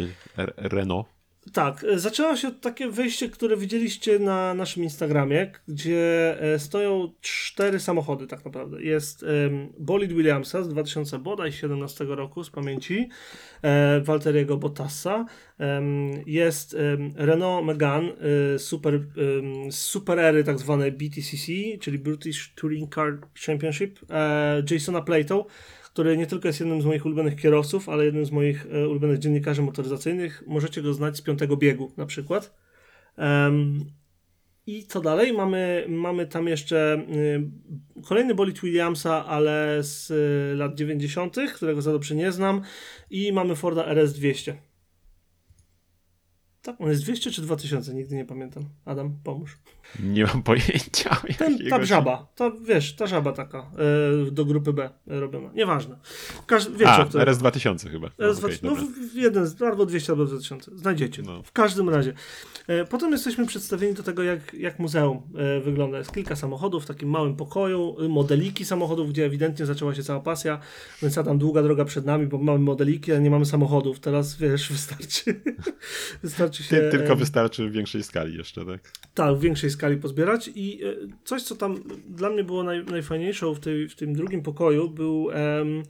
Renault. 0.57 1.07
Tak, 1.53 1.85
e, 1.85 1.99
zaczęło 1.99 2.37
się 2.37 2.49
od 2.49 2.61
takie 2.61 2.89
wyjście, 2.89 3.29
które 3.29 3.57
widzieliście 3.57 4.19
na 4.19 4.55
naszym 4.55 4.83
Instagramie, 4.83 5.53
gdzie 5.69 6.37
e, 6.41 6.59
stoją 6.59 7.13
cztery 7.21 7.81
samochody 7.81 8.27
tak 8.27 8.45
naprawdę. 8.45 8.83
Jest 8.83 9.23
um, 9.23 9.73
bolid 9.79 10.13
Williamsa 10.13 10.63
z 10.63 10.69
2017 10.69 12.05
roku 12.05 12.45
z 12.45 12.51
pamięci, 12.51 13.09
e, 13.63 14.01
Walteriego 14.01 14.57
Bottasa, 14.57 15.27
um, 15.59 16.11
jest 16.27 16.75
um, 16.75 17.13
Renault 17.17 17.67
Megane 17.67 18.09
e, 18.55 18.59
super, 18.59 18.95
um, 18.95 19.73
super 19.73 20.19
ery 20.19 20.45
tak 20.45 20.59
zwane 20.59 20.93
BTCC, 20.93 21.53
czyli 21.81 21.99
British 21.99 22.55
Touring 22.55 22.95
Car 22.95 23.19
Championship, 23.47 24.01
e, 24.11 24.63
Jasona 24.71 25.03
Plato, 25.03 25.47
który 25.93 26.17
nie 26.17 26.27
tylko 26.27 26.49
jest 26.49 26.61
jednym 26.61 26.83
z 26.83 26.85
moich 26.85 27.07
ulubionych 27.07 27.37
kierowców, 27.37 27.89
ale 27.89 28.05
jednym 28.05 28.25
z 28.25 28.31
moich 28.31 28.67
e, 28.73 28.89
ulubionych 28.89 29.19
dziennikarzy 29.19 29.63
motoryzacyjnych. 29.63 30.43
Możecie 30.47 30.83
go 30.83 30.95
znać 30.95 31.17
z 31.17 31.23
piątego 31.23 31.57
biegu 31.57 31.93
na 31.97 32.07
przykład. 32.07 32.55
I 34.67 34.87
co 34.87 35.01
dalej? 35.01 35.33
Mamy, 35.33 35.85
mamy 35.89 36.27
tam 36.27 36.49
jeszcze 36.49 37.07
y, 37.99 38.03
kolejny 38.03 38.35
bolid 38.35 38.61
Williamsa, 38.61 39.27
ale 39.27 39.79
z 39.83 40.11
y, 40.11 40.57
lat 40.57 40.75
90., 40.75 41.37
którego 41.55 41.83
za 41.83 41.93
dobrze 41.93 42.15
nie 42.15 42.33
znam. 42.33 42.63
I 43.11 43.33
mamy 43.33 43.57
Forda 43.57 43.95
RS200. 43.95 44.53
Tak, 46.63 46.81
on 46.81 46.89
jest 46.89 47.03
200 47.03 47.31
czy 47.31 47.43
2000? 47.43 47.95
Nigdy 47.95 48.17
nie 48.17 48.25
pamiętam. 48.25 48.65
Adam, 48.85 49.19
pomóż. 49.25 49.59
Nie 49.99 50.25
mam 50.25 50.43
pojęcia. 50.43 51.17
Ten, 51.39 51.59
ta 51.71 51.85
żaba, 51.85 52.27
ta, 52.37 52.51
wiesz, 52.65 52.97
ta 52.97 53.07
żaba 53.07 53.33
taka 53.33 53.71
y, 54.29 54.31
do 54.31 54.45
grupy 54.45 54.73
B 54.73 54.91
robiona. 55.07 55.51
Nieważne. 55.55 55.97
Każ, 56.47 56.71
wiecie, 56.71 56.91
A, 56.91 57.07
o 57.15 57.23
RS 57.23 57.39
2000 57.39 57.91
chyba. 57.91 58.11
No, 58.19 58.27
RS 58.27 58.39
2000, 58.39 58.83
no, 58.83 58.89
jeden, 59.15 59.47
albo 59.61 59.87
200, 59.87 60.13
albo 60.13 60.25
2000. 60.25 60.71
Znajdziecie. 60.75 61.23
No. 61.23 61.43
W 61.43 61.53
każdym 61.53 61.89
razie. 61.89 62.13
E, 62.67 62.85
potem 62.85 63.13
jesteśmy 63.13 63.47
przedstawieni 63.47 63.95
do 63.95 64.03
tego, 64.03 64.23
jak, 64.23 64.55
jak 64.55 64.79
muzeum 64.79 65.23
e, 65.35 65.61
wygląda. 65.61 65.99
Jest 65.99 66.13
kilka 66.13 66.37
samochodów 66.37 66.85
w 66.85 66.87
takim 66.87 67.11
małym 67.11 67.37
pokoju, 67.37 67.97
modeliki 68.09 68.65
samochodów, 68.65 69.11
gdzie 69.11 69.25
ewidentnie 69.25 69.67
zaczęła 69.67 69.95
się 69.95 70.03
cała 70.03 70.21
pasja, 70.21 70.61
więc 71.03 71.15
tam 71.15 71.39
długa 71.39 71.63
droga 71.63 71.85
przed 71.85 72.07
nami, 72.07 72.27
bo 72.27 72.39
mamy 72.39 72.59
modeliki, 72.59 73.13
ale 73.13 73.21
nie 73.21 73.31
mamy 73.31 73.47
samochodów. 73.47 74.01
Teraz, 74.01 74.37
wiesz, 74.37 74.69
wystarczy. 74.73 75.41
wystarczy 76.23 76.63
się... 76.63 76.77
Ty, 76.77 76.91
tylko 76.91 77.17
wystarczy 77.17 77.69
w 77.69 77.73
większej 77.73 78.03
skali 78.03 78.37
jeszcze, 78.37 78.67
tak? 78.67 78.93
Tak, 79.15 79.37
w 79.37 79.41
większej 79.41 79.71
skali 79.71 79.80
pozbierać 80.01 80.51
i 80.55 80.85
e, 80.85 80.95
coś, 81.25 81.43
co 81.43 81.57
tam 81.57 81.83
dla 82.09 82.31
mnie 82.31 82.45
było 82.45 82.63
naj, 82.63 82.85
najfajniejszą 82.85 83.55
w, 83.55 83.61
tej, 83.61 83.89
w 83.89 83.97
tym 83.97 84.13
drugim 84.13 84.43
pokoju, 84.43 84.91
był, 84.91 85.23
um, 85.25 85.83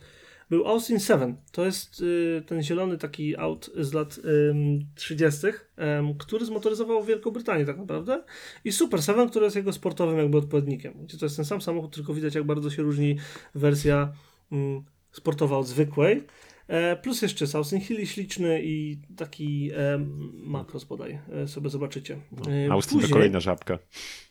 był 0.50 0.68
Austin 0.68 1.00
7. 1.00 1.36
To 1.52 1.64
jest 1.64 2.00
y, 2.00 2.42
ten 2.46 2.62
zielony 2.62 2.98
taki 2.98 3.36
aut 3.36 3.70
z 3.76 3.92
lat 3.92 4.20
um, 4.48 4.78
30., 4.94 5.46
um, 5.46 6.14
który 6.14 6.46
zmotoryzował 6.46 7.04
Wielką 7.04 7.30
Brytanię 7.30 7.66
tak 7.66 7.78
naprawdę 7.78 8.22
i 8.64 8.72
Super 8.72 9.04
7, 9.04 9.28
który 9.28 9.44
jest 9.44 9.56
jego 9.56 9.72
sportowym 9.72 10.18
jakby 10.18 10.38
odpowiednikiem. 10.38 10.94
Gdzie 11.04 11.18
to 11.18 11.26
jest 11.26 11.36
ten 11.36 11.44
sam 11.44 11.60
samochód, 11.60 11.94
tylko 11.94 12.14
widać 12.14 12.34
jak 12.34 12.44
bardzo 12.44 12.70
się 12.70 12.82
różni 12.82 13.16
wersja 13.54 14.12
um, 14.52 14.84
sportowa 15.12 15.58
od 15.58 15.66
zwykłej. 15.66 16.26
E, 16.70 16.96
plus 16.96 17.22
jeszcze 17.22 17.46
Sausen 17.46 17.80
Hill 17.80 18.06
śliczny 18.06 18.60
i 18.62 18.98
taki 19.16 19.70
e, 19.76 19.98
makros 20.32 20.84
bodaj, 20.84 21.18
e, 21.32 21.48
sobie 21.48 21.70
zobaczycie. 21.70 22.18
No, 22.32 22.74
Austin 22.74 22.92
Później, 22.92 23.08
to 23.08 23.14
kolejna 23.14 23.40
żabka. 23.40 23.78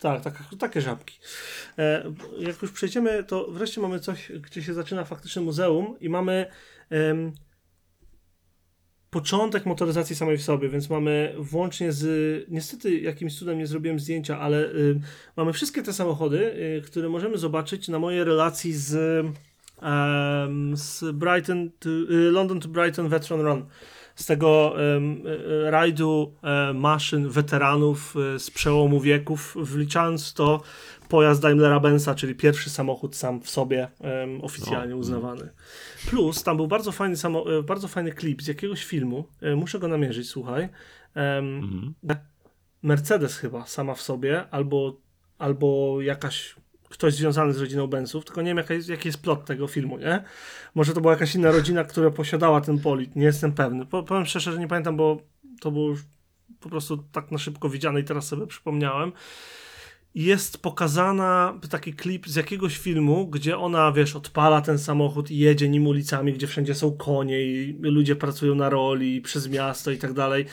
Tak, 0.00 0.22
tak, 0.22 0.44
takie 0.58 0.80
żabki. 0.80 1.18
Jak 2.38 2.62
już 2.62 2.72
przejdziemy, 2.72 3.24
to 3.24 3.50
wreszcie 3.50 3.80
mamy 3.80 4.00
coś, 4.00 4.32
gdzie 4.32 4.62
się 4.62 4.74
zaczyna 4.74 5.04
faktycznie 5.04 5.42
muzeum 5.42 5.96
i 6.00 6.08
mamy 6.08 6.46
początek 9.10 9.66
motoryzacji 9.66 10.16
samej 10.16 10.38
w 10.38 10.42
sobie, 10.42 10.68
więc 10.68 10.90
mamy 10.90 11.34
włącznie 11.38 11.92
z, 11.92 12.44
niestety 12.48 13.00
jakimś 13.00 13.38
cudem 13.38 13.58
nie 13.58 13.66
zrobiłem 13.66 14.00
zdjęcia, 14.00 14.38
ale 14.38 14.64
y, 14.64 15.00
mamy 15.36 15.52
wszystkie 15.52 15.82
te 15.82 15.92
samochody, 15.92 16.54
y, 16.78 16.82
które 16.82 17.08
możemy 17.08 17.38
zobaczyć 17.38 17.88
na 17.88 17.98
mojej 17.98 18.24
relacji 18.24 18.72
z 18.72 19.24
um, 19.82 20.76
z 20.76 21.04
Brighton 21.12 21.70
to, 21.78 21.88
y, 21.88 22.30
London 22.30 22.60
to 22.60 22.68
Brighton 22.68 23.08
Veteran 23.08 23.40
Run. 23.40 23.64
Z 24.14 24.26
tego 24.26 24.74
um, 24.96 25.22
rajdu 25.64 26.34
um, 26.42 26.76
maszyn 26.76 27.28
weteranów 27.28 28.14
z 28.38 28.50
przełomu 28.50 29.00
wieków, 29.00 29.56
wliczając 29.60 30.34
to 30.34 30.62
pojazd 31.08 31.42
Daimlera 31.42 31.80
Benza, 31.80 32.14
czyli 32.14 32.34
pierwszy 32.34 32.70
samochód 32.70 33.16
sam 33.16 33.40
w 33.40 33.50
sobie 33.50 33.88
um, 33.98 34.40
oficjalnie 34.44 34.90
no. 34.90 34.96
uznawany. 34.96 35.48
Plus 36.10 36.42
tam 36.42 36.56
był 36.56 36.66
bardzo 36.66 36.92
fajny, 36.92 37.16
samo, 37.16 37.44
bardzo 37.62 37.88
fajny 37.88 38.12
klip 38.12 38.42
z 38.42 38.46
jakiegoś 38.46 38.84
filmu. 38.84 39.24
Muszę 39.56 39.78
go 39.78 39.88
namierzyć, 39.88 40.28
słuchaj. 40.28 40.68
Mhm. 41.14 41.94
Mercedes 42.82 43.36
chyba 43.36 43.66
sama 43.66 43.94
w 43.94 44.02
sobie, 44.02 44.44
albo, 44.50 44.96
albo 45.38 46.00
jakaś 46.00 46.56
ktoś 46.90 47.14
związany 47.14 47.52
z 47.52 47.60
rodziną 47.60 47.86
Benzów, 47.86 48.24
tylko 48.24 48.42
nie 48.42 48.48
wiem 48.48 48.56
jaki 48.56 48.72
jest, 48.72 48.88
jaki 48.88 49.08
jest 49.08 49.22
plot 49.22 49.44
tego 49.44 49.66
filmu, 49.66 49.98
nie? 49.98 50.24
Może 50.74 50.92
to 50.92 51.00
była 51.00 51.12
jakaś 51.12 51.34
inna 51.34 51.50
rodzina, 51.50 51.84
która 51.84 52.10
posiadała 52.10 52.60
ten 52.60 52.78
polit, 52.78 53.16
nie 53.16 53.24
jestem 53.24 53.52
pewny. 53.52 53.86
powiem 53.86 54.26
szczerze, 54.26 54.52
że 54.52 54.58
nie 54.58 54.68
pamiętam, 54.68 54.96
bo 54.96 55.20
to 55.60 55.70
było 55.70 55.88
już 55.88 56.00
po 56.60 56.68
prostu 56.68 57.04
tak 57.12 57.30
na 57.30 57.38
szybko 57.38 57.68
widziane 57.68 58.00
i 58.00 58.04
teraz 58.04 58.28
sobie 58.28 58.46
przypomniałem. 58.46 59.12
Jest 60.14 60.62
pokazana 60.62 61.60
taki 61.70 61.94
klip 61.94 62.28
z 62.28 62.34
jakiegoś 62.34 62.78
filmu, 62.78 63.26
gdzie 63.26 63.58
ona, 63.58 63.92
wiesz, 63.92 64.16
odpala 64.16 64.60
ten 64.60 64.78
samochód 64.78 65.30
i 65.30 65.38
jedzie 65.38 65.68
nim 65.68 65.86
ulicami, 65.86 66.32
gdzie 66.32 66.46
wszędzie 66.46 66.74
są 66.74 66.96
konie 66.96 67.42
i 67.42 67.78
ludzie 67.80 68.16
pracują 68.16 68.54
na 68.54 68.70
roli 68.70 69.20
przez 69.20 69.48
miasto 69.48 69.90
i 69.90 69.98
tak 69.98 70.12
dalej. 70.12 70.46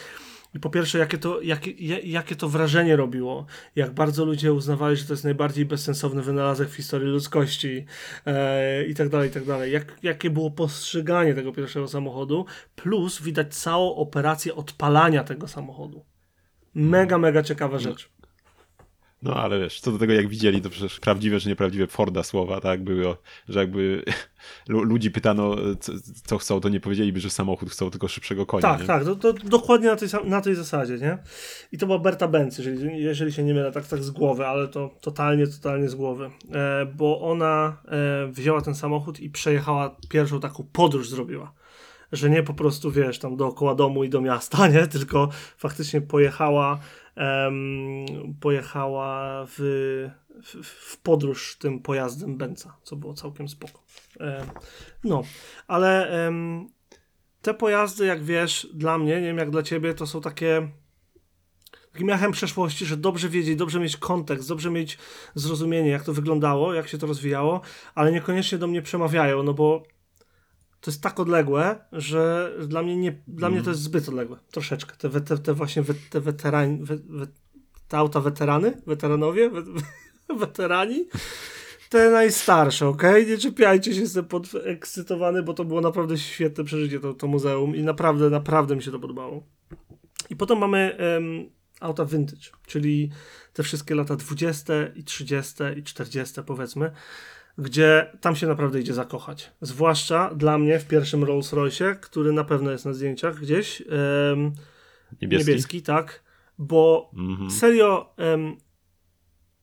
I 0.58 0.60
po 0.60 0.70
pierwsze, 0.70 0.98
jakie 0.98 1.18
to, 1.18 1.42
jakie, 1.42 1.72
jakie 2.00 2.36
to 2.36 2.50
wrażenie 2.50 2.96
robiło, 2.96 3.46
jak 3.76 3.94
bardzo 3.94 4.26
ludzie 4.26 4.54
uznawali, 4.54 4.98
że 4.98 5.06
to 5.06 5.14
jest 5.14 5.24
najbardziej 5.24 5.66
bezsensowny 5.66 6.22
wynalazek 6.22 6.70
w 6.70 6.76
historii 6.76 7.08
ludzkości 7.08 7.86
e, 8.26 8.86
i 8.86 8.96
tak 8.96 9.10
dalej, 9.10 9.30
i 9.30 9.32
tak 9.34 9.46
dalej. 9.46 9.72
Jak, 9.72 9.98
jakie 10.04 10.30
było 10.30 10.52
postrzeganie 10.52 11.34
tego 11.34 11.54
pierwszego 11.54 11.88
samochodu, 11.88 12.46
plus 12.76 13.22
widać 13.22 13.56
całą 13.56 13.96
operację 13.96 14.56
odpalania 14.56 15.24
tego 15.24 15.48
samochodu. 15.48 16.06
Mega, 16.74 17.18
mega 17.18 17.44
ciekawa 17.44 17.80
rzecz. 17.80 18.10
No 19.22 19.36
ale 19.36 19.60
wiesz, 19.60 19.80
co 19.80 19.92
do 19.92 19.98
tego 19.98 20.14
jak 20.14 20.28
widzieli, 20.28 20.62
to 20.62 20.70
przecież 20.70 21.00
prawdziwe 21.00 21.40
czy 21.40 21.50
nieprawdziwe 21.50 21.88
Forda 21.88 22.24
słowa, 22.24 22.62
tak, 22.62 22.84
były, 22.84 23.16
że 23.50 23.60
jakby 23.60 24.04
ludzi 24.68 25.12
pytano, 25.12 25.56
co, 25.80 25.94
co, 26.26 26.38
chcą, 26.38 26.60
to 26.60 26.70
nie 26.70 26.80
powiedzieliby, 26.80 27.20
że 27.20 27.30
samochód 27.30 27.70
chcą, 27.70 27.90
tylko 27.90 28.08
szybszego 28.08 28.46
konia. 28.46 28.62
Tak, 28.62 28.82
nie? 28.82 28.88
tak, 28.88 29.04
to, 29.04 29.16
to, 29.16 29.34
dokładnie 29.34 29.88
na 29.88 29.96
tej, 29.96 30.10
na 30.26 30.42
tej 30.42 30.56
zasadzie, 30.56 30.98
nie? 30.98 31.18
I 31.72 31.78
to 31.78 31.86
była 31.86 32.00
Berta 32.00 32.28
Benz, 32.28 32.58
jeżeli, 32.58 33.04
jeżeli 33.04 33.34
się 33.34 33.44
nie 33.44 33.54
mylę, 33.54 33.72
tak, 33.72 33.88
tak 33.88 34.04
z 34.04 34.12
głowy, 34.12 34.48
ale 34.48 34.68
to 34.68 34.96
totalnie, 35.02 35.48
totalnie 35.48 35.90
z 35.90 35.96
głowy, 35.96 36.30
e, 36.54 36.86
bo 36.86 37.22
ona 37.22 37.78
e, 37.88 38.28
wzięła 38.32 38.62
ten 38.62 38.76
samochód 38.76 39.20
i 39.20 39.30
przejechała 39.30 39.96
pierwszą 40.10 40.40
taką 40.40 40.68
podróż 40.74 41.10
zrobiła 41.10 41.54
że 42.12 42.30
nie 42.30 42.44
po 42.44 42.54
prostu, 42.54 42.92
wiesz, 42.92 43.20
tam 43.20 43.38
dookoła 43.38 43.76
domu 43.76 44.04
i 44.04 44.10
do 44.10 44.22
miasta, 44.22 44.68
nie? 44.74 44.88
Tylko 44.88 45.30
faktycznie 45.58 46.02
pojechała 46.02 46.80
um, 47.18 48.06
pojechała 48.40 49.46
w, 49.46 49.60
w, 50.44 50.64
w, 50.64 50.98
podróż 50.98 51.58
tym 51.58 51.80
pojazdem 51.80 52.38
Benza, 52.38 52.78
co 52.84 52.96
było 52.96 53.14
całkiem 53.14 53.50
spoko. 53.50 53.84
No, 55.04 55.24
ale 55.68 56.24
um, 56.26 56.68
te 57.42 57.54
pojazdy, 57.54 58.06
jak 58.06 58.24
wiesz, 58.24 58.68
dla 58.74 58.98
mnie, 58.98 59.22
nie 59.22 59.28
wiem 59.28 59.38
jak 59.38 59.50
dla 59.50 59.64
ciebie, 59.64 59.94
to 59.94 60.08
są 60.08 60.22
takie 60.22 60.70
takim 61.92 62.10
echem 62.10 62.32
przeszłości, 62.32 62.86
że 62.86 62.98
dobrze 62.98 63.30
wiedzieć, 63.30 63.56
dobrze 63.56 63.80
mieć 63.80 63.98
kontekst, 63.98 64.50
dobrze 64.50 64.72
mieć 64.72 64.98
zrozumienie, 65.36 65.90
jak 65.90 66.04
to 66.04 66.14
wyglądało, 66.14 66.74
jak 66.74 66.88
się 66.88 66.98
to 66.98 67.08
rozwijało, 67.08 67.62
ale 67.96 68.12
niekoniecznie 68.12 68.58
do 68.58 68.68
mnie 68.68 68.82
przemawiają, 68.82 69.44
no 69.44 69.54
bo 69.54 69.84
to 70.88 70.92
jest 70.92 71.02
tak 71.02 71.20
odległe, 71.20 71.80
że 71.92 72.54
dla 72.68 72.84
mnie, 72.84 72.98
nie, 72.98 73.12
dla 73.28 73.48
mm. 73.48 73.56
mnie 73.56 73.66
to 73.66 73.70
jest 73.70 73.82
zbyt 73.82 74.10
odległe. 74.10 74.38
Troszeczkę. 74.52 74.96
Te, 74.96 75.22
te, 75.22 75.38
te 75.38 75.54
właśnie 75.54 75.82
we, 75.82 75.94
te 75.94 76.22
weterani, 76.22 76.84
we, 76.84 76.98
we, 76.98 77.28
te 77.88 77.98
auta 77.98 78.22
weterany, 78.22 78.82
weteranowie, 78.86 79.50
we, 79.50 79.64
weterani, 80.46 81.08
te 81.90 82.10
najstarsze, 82.10 82.88
ok? 82.88 83.04
Nie 83.28 83.38
czepiajcie 83.38 83.94
się, 83.94 84.02
jestem 84.02 84.26
podekscytowany, 84.26 85.44
bo 85.44 85.54
to 85.54 85.66
było 85.66 85.82
naprawdę 85.82 86.18
świetne 86.18 86.64
przeżycie, 86.64 87.00
to, 87.00 87.14
to 87.14 87.28
muzeum 87.28 87.76
i 87.76 87.84
naprawdę, 87.84 88.30
naprawdę 88.30 88.76
mi 88.76 88.84
się 88.84 88.92
to 88.92 89.00
podobało. 89.00 89.44
I 90.30 90.36
potem 90.36 90.58
mamy 90.58 90.98
um, 91.00 91.50
auta 91.80 92.06
vintage, 92.06 92.50
czyli 92.68 93.10
te 93.54 93.64
wszystkie 93.64 93.96
lata 93.96 94.16
20 94.16 94.74
i 94.96 95.04
30 95.04 95.54
i 95.78 95.84
40 95.84 96.42
powiedzmy, 96.46 96.92
gdzie 97.58 98.12
tam 98.22 98.36
się 98.36 98.48
naprawdę 98.48 98.80
idzie 98.80 98.94
zakochać. 98.94 99.52
Zwłaszcza 99.62 100.36
dla 100.36 100.58
mnie 100.58 100.80
w 100.80 100.88
pierwszym 100.88 101.24
Rolls 101.24 101.54
Royce, 101.54 101.96
który 101.96 102.32
na 102.32 102.44
pewno 102.44 102.72
jest 102.72 102.86
na 102.86 102.94
zdjęciach 102.94 103.40
gdzieś. 103.40 103.82
em, 103.82 104.52
Niebieski? 105.22 105.48
niebieski, 105.50 105.82
tak. 105.82 106.24
Bo 106.58 107.12
Mhm. 107.18 107.52
serio 107.52 108.14
em, 108.18 108.56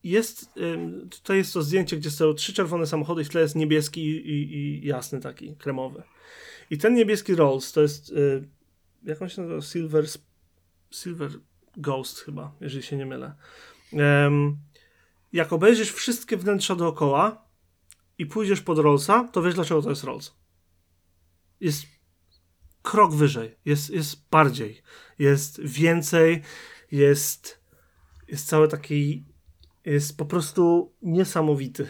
jest, 0.03 0.49
em, 0.57 1.09
tutaj 1.09 1.37
jest 1.37 1.53
to 1.53 1.61
zdjęcie, 1.61 1.97
gdzie 1.97 2.11
stoją 2.11 2.33
trzy 2.33 2.53
czerwone 2.53 2.87
samochody 2.87 3.21
i 3.21 3.25
w 3.25 3.29
tle 3.29 3.41
jest 3.41 3.55
niebieski 3.55 4.01
i, 4.05 4.53
i, 4.57 4.87
jasny 4.87 5.19
taki, 5.21 5.55
kremowy. 5.55 6.03
I 6.69 6.77
ten 6.77 6.95
niebieski 6.95 7.35
Rolls 7.35 7.71
to 7.71 7.81
jest, 7.81 8.09
y, 8.11 8.47
jak 9.03 9.21
on 9.21 9.29
się 9.29 9.41
nazywa? 9.41 9.61
Silver, 9.61 10.05
Silver 10.91 11.31
Ghost 11.77 12.19
chyba, 12.19 12.51
jeżeli 12.61 12.83
się 12.83 12.97
nie 12.97 13.05
mylę. 13.05 13.33
Em, 13.93 14.57
jak 15.33 15.53
obejrzysz 15.53 15.91
wszystkie 15.91 16.37
wnętrza 16.37 16.75
dookoła 16.75 17.44
i 18.17 18.25
pójdziesz 18.25 18.61
pod 18.61 18.79
Rollsa, 18.79 19.29
to 19.31 19.41
wiesz 19.41 19.55
dlaczego 19.55 19.81
to 19.81 19.89
jest 19.89 20.03
Rolls. 20.03 20.33
Jest 21.59 21.85
krok 22.81 23.13
wyżej, 23.13 23.55
jest, 23.65 23.89
jest 23.89 24.29
bardziej, 24.29 24.81
jest 25.19 25.61
więcej, 25.61 26.41
jest, 26.91 27.63
jest 28.27 28.47
cały 28.47 28.67
taki, 28.67 29.25
jest 29.85 30.17
po 30.17 30.25
prostu 30.25 30.93
niesamowity. 31.01 31.87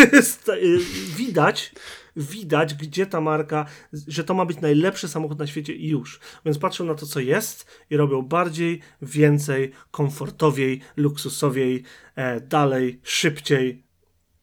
y, 0.48 0.78
widać, 1.16 1.72
widać, 2.16 2.74
gdzie 2.74 3.06
ta 3.06 3.20
marka, 3.20 3.66
że 3.92 4.24
to 4.24 4.34
ma 4.34 4.44
być 4.44 4.60
najlepszy 4.60 5.08
samochód 5.08 5.38
na 5.38 5.46
świecie 5.46 5.74
i 5.74 5.88
już. 5.88 6.20
Więc 6.44 6.58
patrzą 6.58 6.84
na 6.84 6.94
to, 6.94 7.06
co 7.06 7.20
jest 7.20 7.66
i 7.90 7.96
robią 7.96 8.22
bardziej, 8.22 8.80
więcej, 9.02 9.72
komfortowiej, 9.90 10.80
luksusowiej, 10.96 11.82
e, 12.14 12.40
dalej, 12.40 13.00
szybciej. 13.02 13.87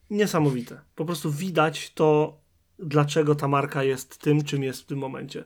Niesamowite. 0.09 0.81
Po 0.95 1.05
prostu 1.05 1.31
widać 1.31 1.93
to, 1.93 2.39
dlaczego 2.79 3.35
ta 3.35 3.47
marka 3.47 3.83
jest 3.83 4.17
tym, 4.17 4.43
czym 4.43 4.63
jest 4.63 4.81
w 4.81 4.85
tym 4.85 4.99
momencie. 4.99 5.43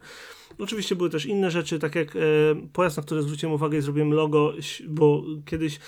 Oczywiście 0.59 0.95
były 0.95 1.09
też 1.09 1.25
inne 1.25 1.51
rzeczy, 1.51 1.79
tak 1.79 1.95
jak 1.95 2.15
e, 2.15 2.19
pojazd, 2.73 2.97
na 2.97 3.03
który 3.03 3.21
zwróciłem 3.21 3.53
uwagę 3.55 3.77
i 3.77 3.81
zrobiłem 3.81 4.13
logo, 4.13 4.53
bo 4.87 5.23
kiedyś 5.45 5.79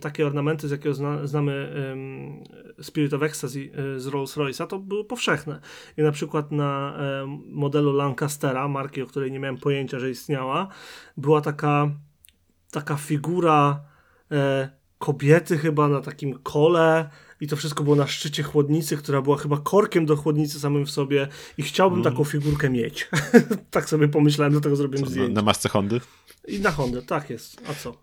takie 0.00 0.26
ornamenty, 0.26 0.68
z 0.68 0.70
jakiego 0.70 0.94
zna, 0.94 1.26
znamy 1.26 1.72
em, 1.92 2.44
Spirit 2.82 3.14
of 3.14 3.22
Ecstasy 3.22 3.70
e, 3.96 4.00
z 4.00 4.06
Rolls-Royce'a, 4.06 4.66
to 4.66 4.78
były 4.78 5.04
powszechne. 5.04 5.60
I 5.96 6.02
na 6.02 6.12
przykład 6.12 6.52
na 6.52 6.96
em, 6.96 7.40
modelu 7.46 7.92
Lancastera, 7.92 8.68
marki, 8.68 9.02
o 9.02 9.06
której 9.06 9.32
nie 9.32 9.38
miałem 9.38 9.56
pojęcia, 9.56 9.98
że 9.98 10.10
istniała, 10.10 10.68
była 11.16 11.40
taka, 11.40 11.90
taka 12.70 12.96
figura 12.96 13.80
e, 14.30 14.70
kobiety 14.98 15.58
chyba 15.58 15.88
na 15.88 16.00
takim 16.00 16.38
kole 16.38 17.10
i 17.40 17.46
to 17.46 17.56
wszystko 17.56 17.84
było 17.84 17.96
na 17.96 18.06
szczycie 18.06 18.42
chłodnicy, 18.42 18.96
która 18.96 19.22
była 19.22 19.36
chyba 19.36 19.56
korkiem 19.58 20.06
do 20.06 20.16
chłodnicy 20.16 20.60
samym 20.60 20.86
w 20.86 20.90
sobie 20.90 21.28
i 21.58 21.62
chciałbym 21.62 22.02
taką 22.02 22.24
figurkę 22.24 22.70
mieć. 22.70 23.08
tak 23.70 23.88
sobie 23.88 24.08
pomyślałem, 24.08 24.52
dlatego 24.52 24.76
zrobiłem 24.76 25.04
Co, 25.04 25.10
na, 25.10 25.10
zdjęcie. 25.10 25.32
na 25.34 25.42
masce 25.42 25.68
Hondy? 25.68 26.00
I 26.48 26.60
na 26.60 26.70
Hondę, 26.70 27.02
tak 27.02 27.30
jest. 27.30 27.62
A 27.68 27.74
co? 27.74 27.96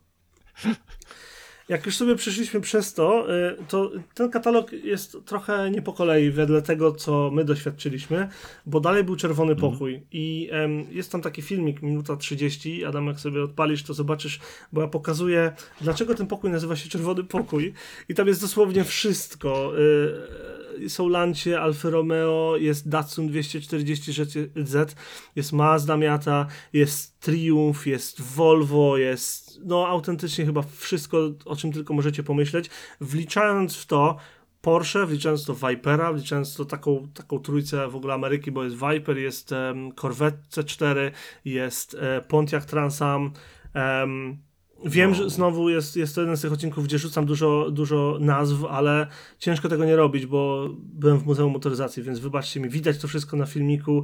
Jak 1.70 1.86
już 1.86 1.98
sobie 1.98 2.16
przeszliśmy 2.16 2.62
przez 2.62 2.94
to, 2.94 3.36
y, 3.36 3.58
to 3.68 3.92
ten 4.14 4.30
katalog 4.30 4.72
jest 4.72 5.18
trochę 5.26 5.72
nie 5.72 5.82
po 5.82 5.94
kolei 5.94 6.32
wedle 6.32 6.62
tego, 6.62 6.92
co 6.92 7.32
my 7.34 7.46
doświadczyliśmy, 7.46 8.30
bo 8.66 8.80
dalej 8.80 9.04
był 9.04 9.16
czerwony 9.16 9.56
pokój. 9.56 10.02
I 10.12 10.50
em, 10.52 10.86
jest 10.92 11.12
tam 11.12 11.22
taki 11.22 11.42
filmik, 11.42 11.82
minuta 11.82 12.16
30, 12.16 12.86
Adam 12.86 13.08
jak 13.08 13.20
sobie 13.20 13.44
odpalisz, 13.44 13.84
to 13.84 13.94
zobaczysz, 13.94 14.40
bo 14.74 14.82
ja 14.82 14.88
pokazuję, 14.88 15.52
dlaczego 15.82 16.16
ten 16.16 16.28
pokój 16.28 16.52
nazywa 16.52 16.76
się 16.76 16.90
czerwony 16.90 17.24
pokój. 17.24 17.74
I 18.10 18.14
tam 18.14 18.28
jest 18.28 18.42
dosłownie 18.42 18.84
wszystko. 18.84 19.80
Y, 19.80 20.57
są 20.88 21.10
Lancie, 21.10 21.62
Alfa 21.62 21.90
Romeo, 21.90 22.58
jest 22.58 22.90
Datsun 22.90 23.30
240Z, 23.30 24.96
jest 25.36 25.54
Mazda 25.54 25.98
Miata, 25.98 26.48
jest 26.74 27.20
Triumph, 27.20 27.88
jest 27.88 28.22
Volvo, 28.22 28.98
jest 28.98 29.60
no 29.66 29.88
autentycznie 29.88 30.46
chyba 30.46 30.62
wszystko, 30.62 31.18
o 31.46 31.56
czym 31.56 31.72
tylko 31.72 31.94
możecie 31.94 32.24
pomyśleć, 32.24 32.70
wliczając 33.02 33.76
w 33.76 33.86
to 33.86 34.18
Porsche, 34.62 35.06
wliczając 35.06 35.46
to 35.46 35.56
Vipera, 35.56 36.14
wliczając 36.14 36.56
to 36.56 36.66
taką, 36.66 37.08
taką 37.14 37.40
trójcę 37.40 37.88
w 37.88 37.96
ogóle 37.96 38.14
Ameryki, 38.14 38.52
bo 38.52 38.64
jest 38.64 38.76
Viper, 38.76 39.18
jest 39.18 39.52
um, 39.52 39.92
Corvette 39.92 40.62
C4, 40.62 41.12
jest 41.46 41.94
e, 42.00 42.22
Pontiac 42.22 42.66
Transam, 42.66 43.32
em, 43.74 44.38
Wiem, 44.86 45.14
że 45.14 45.30
znowu 45.30 45.70
jest, 45.70 45.96
jest 45.96 46.16
to 46.16 46.22
jeden 46.22 46.38
z 46.38 46.42
tych 46.42 46.54
odcinków, 46.54 46.84
gdzie 46.84 47.00
rzucam 47.00 47.26
dużo, 47.26 47.72
dużo 47.72 48.18
nazw, 48.22 48.66
ale 48.70 49.08
ciężko 49.38 49.70
tego 49.70 49.86
nie 49.86 49.96
robić, 49.96 50.26
bo 50.26 50.70
byłem 50.78 51.20
w 51.20 51.26
Muzeum 51.26 51.54
Motoryzacji, 51.54 52.04
więc 52.04 52.20
wybaczcie 52.20 52.60
mi, 52.60 52.70
widać 52.70 52.98
to 52.98 53.08
wszystko 53.08 53.38
na 53.38 53.46
filmiku. 53.46 54.04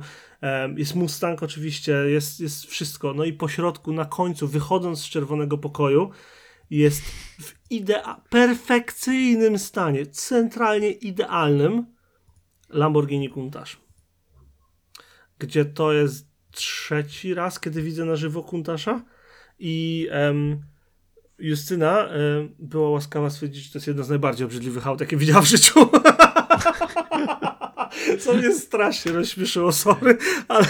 Jest 0.75 0.95
Mustang 0.95 1.43
oczywiście, 1.43 1.91
jest, 1.91 2.39
jest 2.39 2.65
wszystko. 2.65 3.13
No 3.13 3.23
i 3.23 3.33
po 3.33 3.47
środku, 3.47 3.93
na 3.93 4.05
końcu, 4.05 4.47
wychodząc 4.47 4.99
z 4.99 5.09
czerwonego 5.09 5.57
pokoju, 5.57 6.09
jest 6.69 7.01
w 7.41 7.53
idea 7.69 8.21
perfekcyjnym 8.29 9.59
stanie, 9.59 10.05
centralnie 10.05 10.91
idealnym 10.91 11.85
Lamborghini 12.69 13.29
Countach. 13.29 13.67
Gdzie 15.39 15.65
to 15.65 15.93
jest 15.93 16.27
trzeci 16.51 17.33
raz, 17.33 17.59
kiedy 17.59 17.81
widzę 17.81 18.05
na 18.05 18.15
żywo 18.15 18.43
Countasza 18.43 19.03
i 19.65 20.07
em, 20.11 20.61
Justyna 21.39 22.07
em, 22.07 22.55
była 22.59 22.89
łaskawa 22.89 23.29
stwierdzić, 23.29 23.63
że 23.63 23.71
to 23.71 23.77
jest 23.77 23.87
jedno 23.87 24.03
z 24.03 24.09
najbardziej 24.09 24.45
obrzydliwych 24.45 24.87
aut, 24.87 24.99
jakie 24.99 25.17
widziała 25.17 25.41
w 25.41 25.45
życiu. 25.45 25.79
Co 28.19 28.33
mnie 28.33 28.53
strasznie 28.53 29.11
rozśmieszyło, 29.11 29.71
sorry, 29.71 30.17
ale 30.47 30.65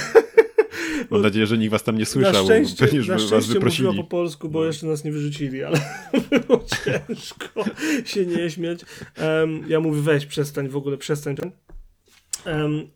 Mam 1.10 1.22
nadzieję, 1.22 1.48
że 1.48 1.58
nikt 1.58 1.72
was 1.72 1.84
tam 1.84 1.96
nie 1.96 2.00
na 2.00 2.06
słyszał, 2.06 2.46
szczęście, 2.46 2.86
pewnie, 2.86 3.00
na 3.00 3.06
was 3.06 3.22
szczęście 3.22 3.54
wyprosili. 3.54 3.88
mówiła 3.88 4.04
po 4.04 4.10
polsku, 4.10 4.50
bo 4.50 4.66
jeszcze 4.66 4.88
nas 4.88 5.04
nie 5.04 5.12
wyrzucili, 5.12 5.64
ale 5.64 5.80
było 6.48 6.64
ciężko 6.86 7.64
się 8.06 8.26
nie 8.26 8.50
śmiać. 8.50 8.80
Em, 9.16 9.64
ja 9.68 9.80
mówię, 9.80 10.02
weź, 10.02 10.26
przestań 10.26 10.70
w 10.70 10.76
ogóle, 10.76 10.98
przestań. 10.98 11.36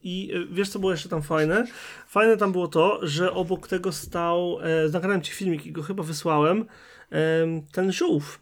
I 0.03 0.31
e, 0.35 0.53
wiesz, 0.55 0.69
co 0.69 0.79
było 0.79 0.91
jeszcze 0.91 1.09
tam 1.09 1.21
fajne? 1.21 1.65
Fajne 2.07 2.37
tam 2.37 2.51
było 2.51 2.67
to, 2.67 2.99
że 3.03 3.31
obok 3.33 3.67
tego 3.67 3.91
stał, 3.91 4.57
e, 4.61 4.89
nagrałem 4.89 5.21
ci 5.21 5.31
filmik 5.33 5.65
i 5.65 5.71
go 5.71 5.81
chyba 5.83 6.03
wysłałem, 6.03 6.65
em, 7.09 7.61
ten 7.71 7.91
żółw. 7.91 8.39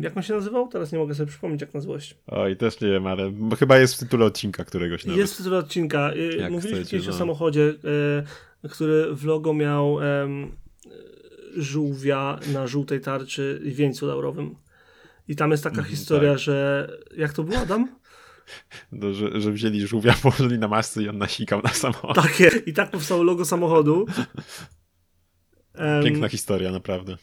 Jak 0.00 0.16
on 0.16 0.22
się 0.22 0.34
nazywał? 0.34 0.68
Teraz 0.68 0.92
nie 0.92 0.98
mogę 0.98 1.14
sobie 1.14 1.26
przypomnieć, 1.30 1.60
jak 1.60 1.74
nazywał 1.74 2.00
się. 2.00 2.14
Oj, 2.26 2.56
też 2.56 2.80
nie 2.80 2.88
wiem, 2.88 3.06
ale 3.06 3.30
bo 3.30 3.56
chyba 3.56 3.78
jest 3.78 3.94
w 3.94 3.98
tytule 3.98 4.24
odcinka 4.24 4.64
któregoś 4.64 5.04
nawet. 5.04 5.18
Jest 5.20 5.34
w 5.34 5.36
tytule 5.36 5.58
odcinka. 5.58 6.12
Y, 6.14 6.36
Jak 6.36 6.50
Mówiliśmy 6.52 6.84
kiedyś 6.84 7.08
o 7.08 7.10
no. 7.10 7.16
samochodzie, 7.16 7.74
y, 8.64 8.68
który 8.68 9.14
w 9.14 9.24
logo 9.24 9.54
miał 9.54 9.98
żółwia 11.56 12.38
na 12.52 12.66
żółtej 12.66 13.00
tarczy 13.00 13.60
i 13.64 13.70
wieńcu 13.72 14.06
laurowym. 14.06 14.54
I 15.28 15.36
tam 15.36 15.50
jest 15.50 15.62
taka 15.64 15.76
Mhm, 15.76 15.96
historia, 15.96 16.30
tak. 16.30 16.38
że. 16.38 16.88
Jak 17.16 17.32
to 17.32 17.42
było, 17.44 17.58
Adam? 17.58 17.88
No, 18.92 19.14
że, 19.14 19.40
że 19.40 19.52
wzięli 19.52 19.86
żółwia, 19.86 20.14
położyli 20.22 20.58
na 20.58 20.68
masce 20.68 21.02
i 21.02 21.08
on 21.08 21.18
nasikał 21.18 21.62
na 21.62 21.70
samochód. 21.70 22.14
Takie. 22.14 22.50
I 22.66 22.72
tak 22.72 22.90
powstało 22.90 23.22
logo 23.22 23.44
samochodu. 23.44 24.06
Piękna 26.04 26.28
historia, 26.28 26.72
naprawdę. 26.72 27.16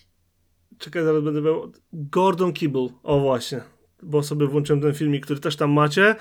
Czekaj, 0.77 1.03
zaraz 1.03 1.23
będę 1.23 1.41
miał. 1.41 1.71
Gordon 1.93 2.53
Kibble. 2.53 2.89
O 3.03 3.19
właśnie. 3.19 3.61
Bo 4.03 4.23
sobie 4.23 4.47
włączyłem 4.47 4.81
ten 4.81 4.93
filmik, 4.93 5.25
który 5.25 5.39
też 5.39 5.55
tam 5.55 5.71
macie, 5.71 6.15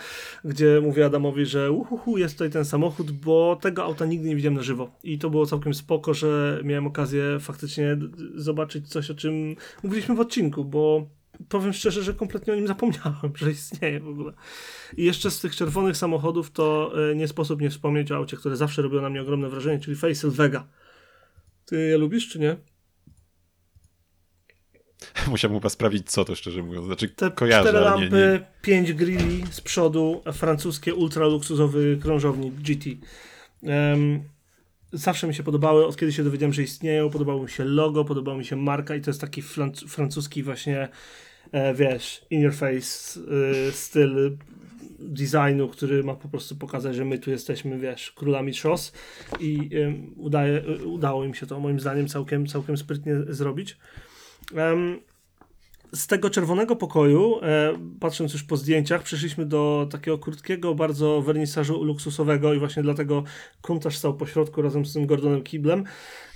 gdzie 0.45 0.81
mówię 0.83 1.07
Adamowi, 1.07 1.47
że 1.47 1.73
uhuhu, 1.73 2.19
jest 2.19 2.35
tutaj 2.35 2.51
ten 2.51 2.64
samochód, 2.64 3.11
bo 3.11 3.59
tego 3.61 3.85
auta 3.85 4.07
nigdy 4.07 4.29
nie 4.29 4.37
widziałem 4.37 4.57
na 4.57 4.62
żywo. 4.62 4.90
I 5.03 5.19
to 5.19 5.31
było 5.31 5.47
całkiem 5.47 5.75
spoko, 5.75 6.14
że 6.14 6.61
miałem 6.64 6.87
okazję 6.87 7.23
faktycznie 7.40 7.99
zobaczyć 8.35 8.88
coś, 8.88 9.11
o 9.11 9.14
czym 9.14 9.57
mówiliśmy 9.83 10.14
w 10.14 10.21
odcinku, 10.21 10.64
bo 10.64 11.07
powiem 11.49 11.73
szczerze, 11.73 12.03
że 12.03 12.14
kompletnie 12.14 12.53
o 12.53 12.57
nim 12.57 12.66
zapomniałem, 12.66 13.33
że 13.37 13.51
istnieje 13.51 14.01
w 14.01 14.09
ogóle. 14.09 14.33
I 14.97 15.05
jeszcze 15.05 15.31
z 15.31 15.40
tych 15.40 15.57
czerwonych 15.57 15.97
samochodów 15.97 16.51
to 16.51 16.92
e, 17.11 17.14
nie 17.14 17.29
sposób 17.29 17.61
nie 17.61 17.70
wspomnieć 17.70 18.12
o 18.12 18.16
aucie, 18.16 18.37
które 18.37 18.57
zawsze 18.57 18.83
robiło 18.83 19.03
na 19.03 19.11
mnie 19.11 19.23
ogromne 19.23 19.49
wrażenie, 19.49 19.79
czyli 19.79 19.97
Facel 19.97 20.31
Vega. 20.31 20.66
Ty 21.64 21.77
je 21.77 21.99
lubisz, 21.99 22.29
czy 22.29 22.38
nie? 22.38 22.57
Musiałbym 25.31 25.61
chyba 25.61 25.68
sprawdzić, 25.68 26.11
co 26.11 26.25
to 26.25 26.35
szczerze 26.35 26.62
mówiąc. 26.62 26.87
Znaczy, 26.87 27.09
Te 27.09 27.31
kojarzę, 27.31 27.68
cztery 27.68 27.79
ale 27.87 27.97
nie, 27.97 28.03
lampy, 28.03 28.40
nie. 28.40 28.62
pięć 28.62 28.92
grilli 28.92 29.44
z 29.51 29.61
przodu, 29.61 30.23
francuskie 30.33 30.94
ultra 30.94 31.27
luksusowy 31.27 31.99
krążownik 32.03 32.55
GT. 32.55 32.87
Em, 33.62 34.23
zawsze 34.92 35.27
mi 35.27 35.35
się 35.35 35.42
podobały, 35.42 35.87
od 35.87 35.97
kiedy 35.97 36.12
się 36.12 36.25
dowiedziałem, 36.25 36.53
że 36.53 36.62
istnieją, 36.62 37.11
podobało 37.11 37.42
mi 37.42 37.51
się 37.51 37.64
logo, 37.64 38.05
podobała 38.05 38.38
mi 38.38 38.44
się 38.44 38.57
marka 38.57 38.97
i 38.97 39.01
to 39.01 39.11
jest 39.11 39.20
taki 39.20 39.42
francuski 39.88 40.42
właśnie, 40.42 40.88
wiesz, 41.74 42.26
in 42.30 42.40
your 42.40 42.54
face 42.54 43.20
y, 43.68 43.72
styl 43.72 44.37
designu, 44.98 45.68
który 45.68 46.04
ma 46.04 46.14
po 46.14 46.28
prostu 46.28 46.57
pokazać, 46.57 46.96
że 46.96 47.04
my 47.04 47.18
tu 47.18 47.30
jesteśmy, 47.30 47.78
wiesz, 47.78 48.12
królami 48.12 48.54
szos 48.54 48.92
i 49.40 49.70
udaje, 50.16 50.59
y, 50.68 50.87
udało 50.87 51.24
im 51.24 51.35
się 51.35 51.46
to 51.46 51.61
moim 51.61 51.80
zdaniem 51.80 52.09
całkiem, 52.09 52.46
całkiem 52.46 52.76
sprytnie 52.76 53.14
zrobić. 53.28 53.76
Em, 54.57 55.00
z 55.94 56.07
tego 56.07 56.30
czerwonego 56.30 56.76
pokoju, 56.76 57.40
e, 57.42 57.72
patrząc 58.00 58.33
już 58.33 58.42
po 58.44 58.57
zdjęciach, 58.57 59.02
przeszliśmy 59.02 59.46
do 59.46 59.88
takiego 59.90 60.18
krótkiego, 60.18 60.74
bardzo 60.74 61.22
wernisażu 61.22 61.85
luksusowego 61.85 62.54
i 62.54 62.59
właśnie 62.59 62.83
dlatego 62.83 63.24
Kuntasz 63.62 63.96
stał 63.96 64.16
po 64.16 64.26
środku 64.26 64.62
razem 64.62 64.87
z 64.87 64.92
tym 64.92 65.07
Gordonem 65.07 65.42
Kiblem. 65.42 65.85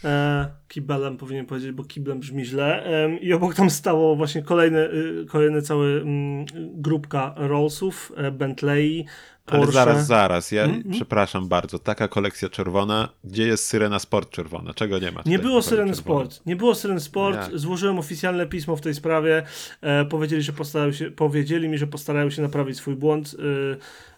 E, 0.05 0.49
kibelem 0.69 1.17
powinien 1.17 1.47
powiedzieć, 1.47 1.73
bo 1.73 1.85
kiblem 1.85 2.21
brzmi 2.21 2.45
źle. 2.45 2.87
E, 2.87 3.17
I 3.17 3.33
obok 3.33 3.55
tam 3.55 3.71
stało 3.71 4.17
właśnie 4.17 4.43
kolejny, 4.43 4.79
y, 4.79 5.27
kolejny 5.29 5.63
cały 5.63 6.01
mm, 6.01 6.45
grupka 6.75 7.35
Rollsów, 7.37 8.13
e, 8.17 8.31
Bentley, 8.31 9.07
Porsche. 9.51 9.81
Ale 9.81 9.93
zaraz, 9.93 10.07
zaraz, 10.07 10.53
ja 10.53 10.65
Mm, 10.65 10.77
mm. 10.77 10.93
przepraszam 10.93 11.49
bardzo, 11.49 11.79
taka 11.79 12.09
kolekcja 12.09 12.49
czerwona, 12.49 13.09
gdzie 13.25 13.47
jest 13.47 13.67
Syrena 13.67 13.99
Sport 13.99 14.31
czerwona? 14.31 14.75
Czego 14.75 14.99
nie 14.99 15.13
ma? 15.13 15.23
Nie 15.27 15.39
było 15.39 15.63
Syreny? 15.63 15.95
Sport. 15.95 16.41
Nie 16.47 16.57
było 16.57 16.75
Syreny 16.75 17.01
Sport. 17.01 17.37
Jak? 17.37 17.59
Złożyłem 17.59 17.99
oficjalne 17.99 18.47
pismo 18.47 18.77
w 18.77 18.81
tej 18.81 18.95
sprawie. 18.95 19.43
E, 19.81 20.05
powiedzieli, 20.05 20.43
że 20.43 20.53
postarają 20.53 20.93
się, 20.93 21.11
powiedzieli 21.11 21.69
mi, 21.69 21.79
że 21.79 21.87
postarają 21.87 22.31
się 22.31 22.43
naprawić 22.43 22.77
swój 22.77 22.95
błąd, 22.95 23.37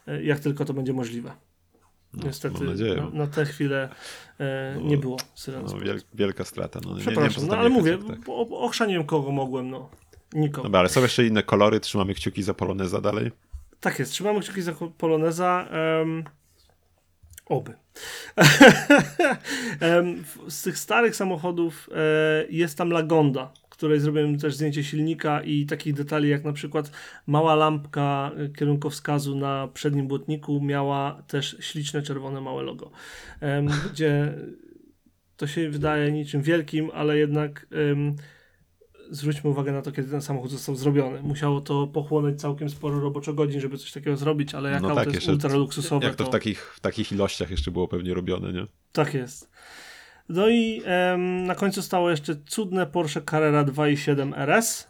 e, 0.06 0.12
e, 0.12 0.22
jak 0.22 0.40
tylko 0.40 0.64
to 0.64 0.74
będzie 0.74 0.92
możliwe. 0.92 1.32
No, 2.14 2.22
Niestety 2.26 2.64
nadzieję. 2.64 2.96
na, 2.96 3.10
na 3.10 3.26
tę 3.26 3.44
chwilę 3.44 3.88
e, 4.40 4.76
nie 4.82 4.98
było 4.98 5.16
Syreny 5.34 5.62
No, 5.62 5.68
Sport. 5.68 5.84
wiel, 5.84 6.00
wielka 6.14 6.44
strata. 6.44 6.80
No, 6.84 6.90
nie, 6.90 6.96
nie 6.96 7.00
Przepraszam, 7.00 7.42
co 7.44 7.48
no 7.50 7.56
ale 7.56 7.68
mówię, 7.68 7.98
tak. 8.08 8.18
ochrzaniłem 8.50 9.04
kogo 9.04 9.30
mogłem, 9.32 9.70
no. 9.70 9.88
Nikogo. 10.34 10.62
Dobra, 10.62 10.80
ale 10.80 10.88
są 10.88 11.02
jeszcze 11.02 11.26
inne 11.26 11.42
kolory, 11.42 11.80
trzymamy 11.80 12.14
kciuki 12.14 12.42
za 12.42 12.54
Poloneza 12.54 13.00
dalej. 13.00 13.30
Tak 13.80 13.98
jest, 13.98 14.12
trzymamy 14.12 14.40
kciuki 14.40 14.62
za 14.62 14.72
Poloneza. 14.98 15.68
Um, 15.98 16.24
oby. 17.46 17.72
Z 20.48 20.62
tych 20.62 20.78
starych 20.78 21.16
samochodów 21.16 21.90
e, 21.94 22.44
jest 22.50 22.78
tam 22.78 22.90
Lagonda, 22.90 23.52
której 23.70 24.00
zrobiłem 24.00 24.38
też 24.38 24.54
zdjęcie 24.54 24.84
silnika 24.84 25.42
i 25.42 25.66
takich 25.66 25.94
detali 25.94 26.28
jak 26.28 26.44
na 26.44 26.52
przykład 26.52 26.90
mała 27.26 27.54
lampka 27.54 28.30
e, 28.36 28.48
kierunkowskazu 28.48 29.36
na 29.36 29.68
przednim 29.74 30.08
błotniku 30.08 30.60
miała 30.60 31.22
też 31.26 31.56
śliczne 31.60 32.02
czerwone 32.02 32.40
małe 32.40 32.62
logo, 32.62 32.90
gdzie 33.92 34.34
to 35.36 35.46
się 35.46 35.70
wydaje 35.70 36.12
niczym 36.12 36.42
wielkim, 36.42 36.90
ale 36.94 37.18
jednak 37.18 37.66
zwróćmy 39.10 39.50
uwagę 39.50 39.72
na 39.72 39.82
to, 39.82 39.92
kiedy 39.92 40.08
ten 40.10 40.22
samochód 40.22 40.50
został 40.50 40.74
zrobiony. 40.74 41.22
Musiało 41.22 41.60
to 41.60 41.86
pochłonąć 41.86 42.40
całkiem 42.40 42.70
sporo 42.70 43.00
roboczo 43.00 43.32
godzin, 43.34 43.60
żeby 43.60 43.78
coś 43.78 43.92
takiego 43.92 44.16
zrobić, 44.16 44.54
ale 44.54 44.70
jak 44.70 44.82
No 44.82 44.94
tak, 44.94 45.04
jest 45.06 45.14
jeszcze- 45.14 45.32
ultra 45.32 45.54
luksusowe, 45.54 46.06
Jak 46.06 46.14
to 46.16 46.24
w 46.24 46.30
takich, 46.30 46.74
w 46.74 46.80
takich 46.80 47.12
ilościach 47.12 47.50
jeszcze 47.50 47.70
było 47.70 47.88
pewnie 47.88 48.14
robione, 48.14 48.52
nie? 48.52 48.66
tak 48.92 49.14
jest. 49.14 49.50
No 50.28 50.48
i 50.48 50.82
em, 50.84 51.44
na 51.44 51.54
końcu 51.54 51.82
stało 51.82 52.10
jeszcze 52.10 52.36
cudne 52.46 52.86
Porsche 52.86 53.22
Carrera 53.30 53.64
2.7 53.64 54.32
RS. 54.36 54.88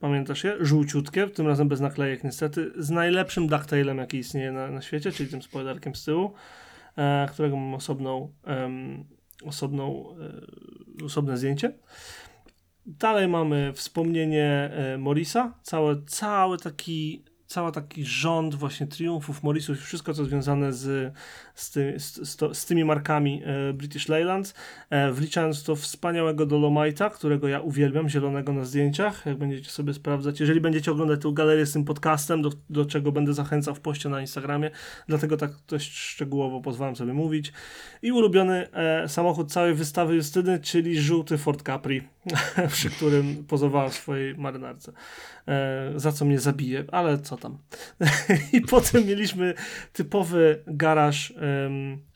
Pamiętasz 0.00 0.44
je? 0.44 0.56
Żółciutkie, 0.60 1.26
tym 1.28 1.46
razem 1.46 1.68
bez 1.68 1.80
naklejek 1.80 2.24
niestety, 2.24 2.72
z 2.76 2.90
najlepszym 2.90 3.46
ducktailem, 3.46 3.98
jaki 3.98 4.18
istnieje 4.18 4.52
na, 4.52 4.70
na 4.70 4.82
świecie, 4.82 5.12
czyli 5.12 5.30
tym 5.30 5.42
spoilerkiem 5.42 5.94
z 5.94 6.04
tyłu, 6.04 6.32
e, 6.96 7.28
którego 7.32 7.56
mam 7.56 7.74
osobną, 7.74 8.32
em, 8.44 9.04
osobną, 9.44 10.14
e, 11.00 11.04
osobne 11.04 11.36
zdjęcie. 11.36 11.72
Dalej 12.88 13.28
mamy 13.28 13.72
wspomnienie 13.74 14.70
e, 14.72 14.98
Morisa, 14.98 15.54
cały, 15.62 16.02
cały 16.06 16.58
taki 16.58 17.24
cały 17.48 17.72
taki 17.72 18.04
rząd 18.04 18.54
właśnie 18.54 18.86
triumfów 18.86 19.42
Morrisów 19.42 19.78
i 19.78 19.80
wszystko 19.80 20.14
co 20.14 20.24
związane 20.24 20.72
z, 20.72 21.14
z, 21.58 21.70
ty, 21.70 21.94
z, 21.98 22.14
z, 22.28 22.56
z 22.58 22.66
tymi 22.66 22.84
markami 22.84 23.42
e, 23.44 23.72
British 23.72 24.08
Leyland, 24.08 24.54
e, 24.90 25.12
wliczając 25.12 25.62
to 25.62 25.76
wspaniałego 25.76 26.46
Dolomite'a, 26.46 27.10
którego 27.10 27.48
ja 27.48 27.60
uwielbiam, 27.60 28.08
zielonego 28.08 28.52
na 28.52 28.64
zdjęciach, 28.64 29.26
jak 29.26 29.38
będziecie 29.38 29.70
sobie 29.70 29.94
sprawdzać. 29.94 30.40
Jeżeli 30.40 30.60
będziecie 30.60 30.92
oglądać 30.92 31.22
tę 31.22 31.30
galerię 31.32 31.66
z 31.66 31.72
tym 31.72 31.84
podcastem, 31.84 32.42
do, 32.42 32.50
do 32.70 32.86
czego 32.86 33.12
będę 33.12 33.34
zachęcał 33.34 33.74
w 33.74 33.80
poście 33.80 34.08
na 34.08 34.20
Instagramie, 34.20 34.70
dlatego 35.08 35.36
tak 35.36 35.50
dość 35.68 35.98
szczegółowo 35.98 36.60
pozwalam 36.60 36.96
sobie 36.96 37.12
mówić. 37.12 37.52
I 38.02 38.12
ulubiony 38.12 38.72
e, 38.72 39.08
samochód 39.08 39.52
całej 39.52 39.74
wystawy 39.74 40.14
Justyny, 40.14 40.58
czyli 40.58 41.00
żółty 41.00 41.38
Ford 41.38 41.62
Capri, 41.62 42.02
przy 42.72 42.90
którym 42.90 43.44
pozowała 43.44 43.88
w 43.88 43.94
swojej 43.94 44.34
marynarce. 44.34 44.92
E, 45.48 45.92
za 45.96 46.12
co 46.12 46.24
mnie 46.24 46.40
zabije, 46.40 46.84
ale 46.92 47.18
co 47.18 47.36
tam. 47.36 47.58
I 48.52 48.60
potem 48.60 49.06
mieliśmy 49.06 49.54
typowy 49.92 50.62
garaż, 50.66 51.30
em, 51.30 51.47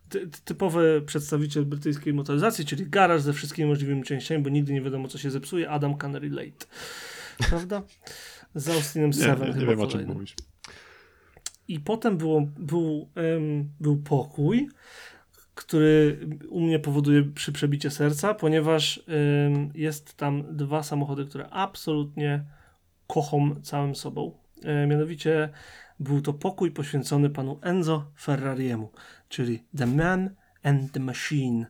ty, 0.09 0.29
typowy 0.45 1.03
przedstawiciel 1.07 1.65
brytyjskiej 1.65 2.15
motoryzacji, 2.15 2.65
czyli 2.65 2.87
garaż 2.87 3.23
ze 3.23 3.33
wszystkimi 3.33 3.69
możliwymi 3.69 4.03
częściami, 4.03 4.43
bo 4.43 4.51
nigdy 4.51 4.73
nie 4.73 4.83
wiadomo, 4.83 5.09
co 5.09 5.19
się 5.19 5.31
zepsuje. 5.31 5.71
Adam 5.71 5.97
Canary 5.97 6.31
Late. 6.31 6.67
Prawda? 7.49 7.83
Z 8.55 8.69
Austinem 8.69 9.11
Nie, 9.11 9.17
Seven 9.17 9.49
nie, 9.49 9.55
chyba 9.55 9.61
nie 9.61 9.77
wiem 9.77 9.81
o 9.81 9.87
czym 9.87 10.07
mówisz. 10.07 10.35
I 11.69 11.81
potem 11.81 12.17
było, 12.17 12.41
był, 12.59 13.09
em, 13.15 13.71
był 13.81 13.97
pokój, 13.97 14.69
który 15.55 16.19
u 16.49 16.61
mnie 16.61 16.79
powoduje 16.79 17.23
przy 17.23 17.53
przebicie 17.53 17.91
serca, 17.91 18.35
ponieważ 18.35 19.03
em, 19.09 19.71
jest 19.75 20.17
tam 20.17 20.57
dwa 20.57 20.83
samochody, 20.83 21.27
które 21.27 21.49
absolutnie 21.51 22.45
kocham 23.07 23.63
całym 23.63 23.95
sobą. 23.95 24.39
E, 24.63 24.87
mianowicie 24.87 25.49
był 26.01 26.21
to 26.23 26.33
pokój 26.33 26.71
poświęcony 26.71 27.31
panu 27.31 27.59
Enzo 27.63 28.05
Ferrariemu, 28.21 28.91
czyli 29.33 29.63
The 29.77 29.87
Man 29.87 30.31
and 30.63 30.93
the 30.93 31.01
Machine. 31.01 31.67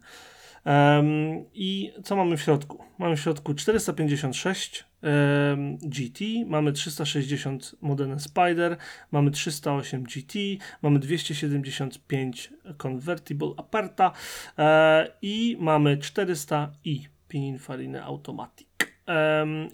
Em, 0.64 1.06
I 1.54 1.92
co 2.04 2.16
mamy 2.16 2.36
w 2.36 2.42
środku? 2.42 2.84
Mamy 2.98 3.16
w 3.16 3.20
środku 3.20 3.54
456 3.54 4.84
em, 5.02 5.78
GT, 5.78 6.20
mamy 6.46 6.72
360 6.72 7.74
Modena 7.80 8.18
Spider, 8.18 8.76
mamy 9.10 9.30
308 9.30 10.02
GT, 10.02 10.38
mamy 10.82 10.98
275 10.98 12.52
Convertible 12.76 13.48
Aperta 13.56 14.12
e, 14.58 15.08
i 15.22 15.56
mamy 15.60 15.96
400i 15.96 16.98
Pininfarina 17.28 18.02
Automatic. 18.02 18.68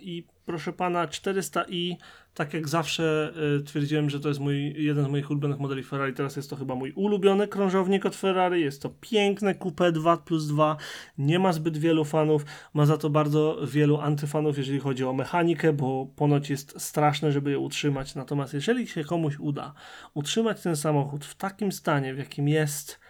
I 0.01 0.25
proszę 0.47 0.73
pana, 0.73 1.07
400i, 1.07 1.97
tak 2.39 2.55
jak 2.55 2.69
zawsze 2.69 3.33
y, 3.59 3.63
twierdziłem, 3.63 4.11
że 4.11 4.21
to 4.21 4.29
jest 4.29 4.41
mój, 4.41 4.85
jeden 4.85 5.05
z 5.05 5.09
moich 5.09 5.31
ulubionych 5.31 5.59
modeli 5.59 5.83
Ferrari, 5.83 6.15
teraz 6.15 6.37
jest 6.37 6.51
to 6.51 6.57
chyba 6.57 6.75
mój 6.75 6.93
ulubiony 6.93 7.49
krążownik 7.49 8.07
od 8.07 8.17
Ferrari, 8.17 8.61
jest 8.61 8.83
to 8.83 8.91
piękne 9.01 9.55
Coupe 9.55 9.93
2 9.93 10.17
plus 10.17 10.47
2, 10.47 10.77
nie 11.19 11.39
ma 11.39 11.53
zbyt 11.53 11.79
wielu 11.79 12.05
fanów, 12.05 12.45
ma 12.75 12.87
za 12.87 12.99
to 12.99 13.11
bardzo 13.11 13.59
wielu 13.67 14.01
antyfanów, 14.01 14.59
jeżeli 14.59 14.79
chodzi 14.79 15.05
o 15.05 15.13
mechanikę, 15.13 15.73
bo 15.73 16.07
ponoć 16.17 16.51
jest 16.51 16.81
straszne, 16.81 17.33
żeby 17.33 17.51
je 17.51 17.59
utrzymać, 17.59 18.15
natomiast 18.15 18.55
jeżeli 18.55 18.87
się 18.87 19.05
komuś 19.05 19.39
uda 19.39 19.75
utrzymać 20.15 20.63
ten 20.63 20.77
samochód 20.77 21.25
w 21.25 21.35
takim 21.35 21.73
stanie, 21.73 22.15
w 22.15 22.19
jakim 22.19 22.49
jest 22.49 23.01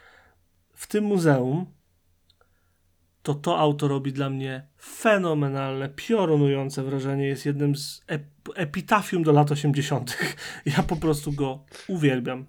w 0.75 0.87
tym 0.87 1.05
muzeum, 1.05 1.67
to 3.23 3.35
to 3.35 3.59
auto 3.59 3.89
robi 3.89 4.13
dla 4.13 4.31
mnie 4.31 4.69
fenomenalne, 4.83 5.89
piorunujące 5.89 6.83
wrażenie. 6.83 7.27
Jest 7.27 7.47
jednym 7.47 7.77
z 7.77 8.05
ep- 8.07 8.38
epitafium 8.55 9.23
do 9.23 9.33
lat 9.33 9.51
80. 9.51 10.19
Ja 10.77 10.83
po 10.83 10.97
prostu 10.97 11.33
go 11.33 11.65
uwielbiam. 11.89 12.47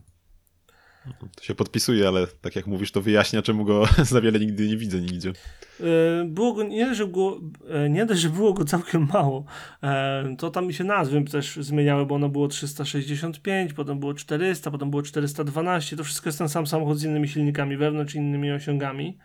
To 1.36 1.44
się 1.44 1.56
podpisuje, 1.56 2.08
ale 2.08 2.28
tak 2.28 2.56
jak 2.56 2.68
mówisz, 2.68 2.92
to 2.92 3.02
wyjaśnia, 3.02 3.42
czemu 3.42 3.66
go 3.66 3.84
za 4.04 4.22
wiele 4.22 4.40
nigdy 4.40 4.68
nie 4.68 4.78
widzę 4.78 5.02
nigdzie. 5.02 5.34
Yy, 5.80 5.86
Było 6.26 6.54
go, 6.54 6.64
nie, 6.64 6.96
że 6.96 7.08
było, 7.08 7.40
e, 7.70 7.90
nie 7.90 8.06
dość, 8.06 8.22
że 8.22 8.30
było 8.30 8.54
go 8.54 8.66
całkiem 8.66 9.08
mało, 9.14 9.46
e, 9.84 10.36
to 10.38 10.50
tam 10.50 10.68
mi 10.68 10.74
się 10.74 10.84
nazwy 10.84 11.24
też 11.24 11.56
zmieniały, 11.56 12.06
bo 12.06 12.16
ono 12.16 12.30
było 12.30 12.48
365, 12.48 13.74
potem 13.74 14.00
było 14.00 14.14
400, 14.14 14.72
potem 14.72 14.90
było 14.90 15.02
412, 15.02 15.98
to 15.98 16.04
wszystko 16.04 16.30
jest 16.30 16.38
ten 16.38 16.50
sam 16.50 16.68
samochód 16.68 17.00
z 17.00 17.04
innymi 17.04 17.28
silnikami 17.28 17.78
wewnątrz, 17.78 18.16
innymi 18.16 18.52
osiągami. 18.52 19.18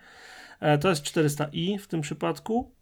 E, 0.59 0.77
To 0.77 0.89
jest 0.89 1.03
400i 1.03 1.79
w 1.79 1.87
tym 1.87 2.01
przypadku 2.01 2.75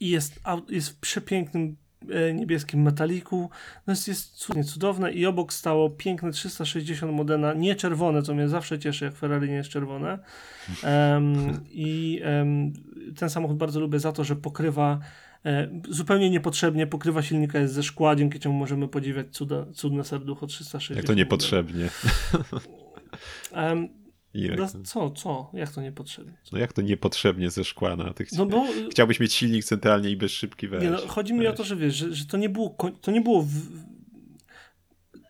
i 0.00 0.08
jest, 0.08 0.40
jest 0.68 0.88
w 0.88 1.00
przepięknym 1.00 1.64
e, 1.64 1.85
niebieskim 2.34 2.82
metaliku. 2.82 3.50
No 3.86 3.92
jest, 3.92 4.08
jest 4.08 4.34
cudnie 4.34 4.64
cudowne 4.64 5.12
i 5.12 5.26
obok 5.26 5.52
stało 5.52 5.90
piękne 5.90 6.30
360 6.30 7.12
Modena, 7.12 7.54
nie 7.54 7.74
czerwone, 7.74 8.22
co 8.22 8.34
mnie 8.34 8.48
zawsze 8.48 8.78
cieszy, 8.78 9.04
jak 9.04 9.16
Ferrari 9.16 9.48
nie 9.48 9.54
jest 9.54 9.70
czerwone. 9.70 10.18
Em, 10.82 11.60
I 11.70 12.20
em, 12.24 12.72
ten 13.16 13.30
samochód 13.30 13.56
bardzo 13.56 13.80
lubię 13.80 14.00
za 14.00 14.12
to, 14.12 14.24
że 14.24 14.36
pokrywa 14.36 14.98
e, 15.44 15.68
zupełnie 15.88 16.30
niepotrzebnie, 16.30 16.86
pokrywa 16.86 17.22
silnika 17.22 17.58
jest 17.58 17.74
ze 17.74 17.82
szkła, 17.82 18.16
dzięki 18.16 18.40
czemu 18.40 18.54
możemy 18.54 18.88
podziwiać 18.88 19.26
cuda, 19.30 19.66
cudne 19.74 20.04
serducho 20.04 20.46
360. 20.46 20.96
Jak 20.96 21.06
to 21.06 21.14
niepotrzebnie. 21.14 21.88
Em, 23.52 23.88
Irek. 24.36 24.58
no, 24.58 24.68
co, 24.84 25.10
co? 25.10 25.50
Jak 25.52 25.70
to 25.70 25.82
niepotrzebnie? 25.82 26.32
No 26.52 26.58
jak 26.58 26.72
to 26.72 26.82
niepotrzebnie 26.82 27.50
ze 27.50 27.64
szkła 27.64 27.96
na 27.96 28.12
tych... 28.12 28.32
No 28.32 28.46
bo 28.46 28.66
Chciałbyś 28.90 29.20
mieć 29.20 29.32
silnik 29.32 29.64
centralnie 29.64 30.10
i 30.10 30.16
bezszybki 30.16 30.68
weź. 30.68 30.82
Nie, 30.82 30.90
no, 30.90 30.98
chodzi 30.98 31.34
mi 31.34 31.46
o 31.46 31.52
to, 31.52 31.64
że 31.64 31.76
wiesz, 31.76 31.94
że, 31.94 32.14
że 32.14 32.24
to 32.24 32.36
nie 32.36 32.48
było, 32.48 32.76
to 33.00 33.10
nie 33.10 33.20
było 33.20 33.42
w, 33.42 33.48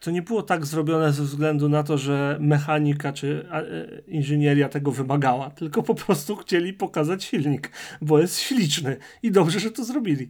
to 0.06 0.10
nie 0.10 0.22
było 0.22 0.42
tak 0.42 0.66
zrobione 0.66 1.12
ze 1.12 1.22
względu 1.22 1.68
na 1.68 1.82
to, 1.82 1.98
że 1.98 2.36
mechanika 2.40 3.12
czy 3.12 3.46
e, 3.52 3.86
inżynieria 4.06 4.68
tego 4.68 4.92
wymagała, 4.92 5.50
tylko 5.50 5.82
po 5.82 5.94
prostu 5.94 6.36
chcieli 6.36 6.72
pokazać 6.72 7.24
silnik, 7.24 7.70
bo 8.00 8.18
jest 8.18 8.40
śliczny 8.40 8.96
i 9.22 9.30
dobrze, 9.30 9.60
że 9.60 9.70
to 9.70 9.84
zrobili. 9.84 10.28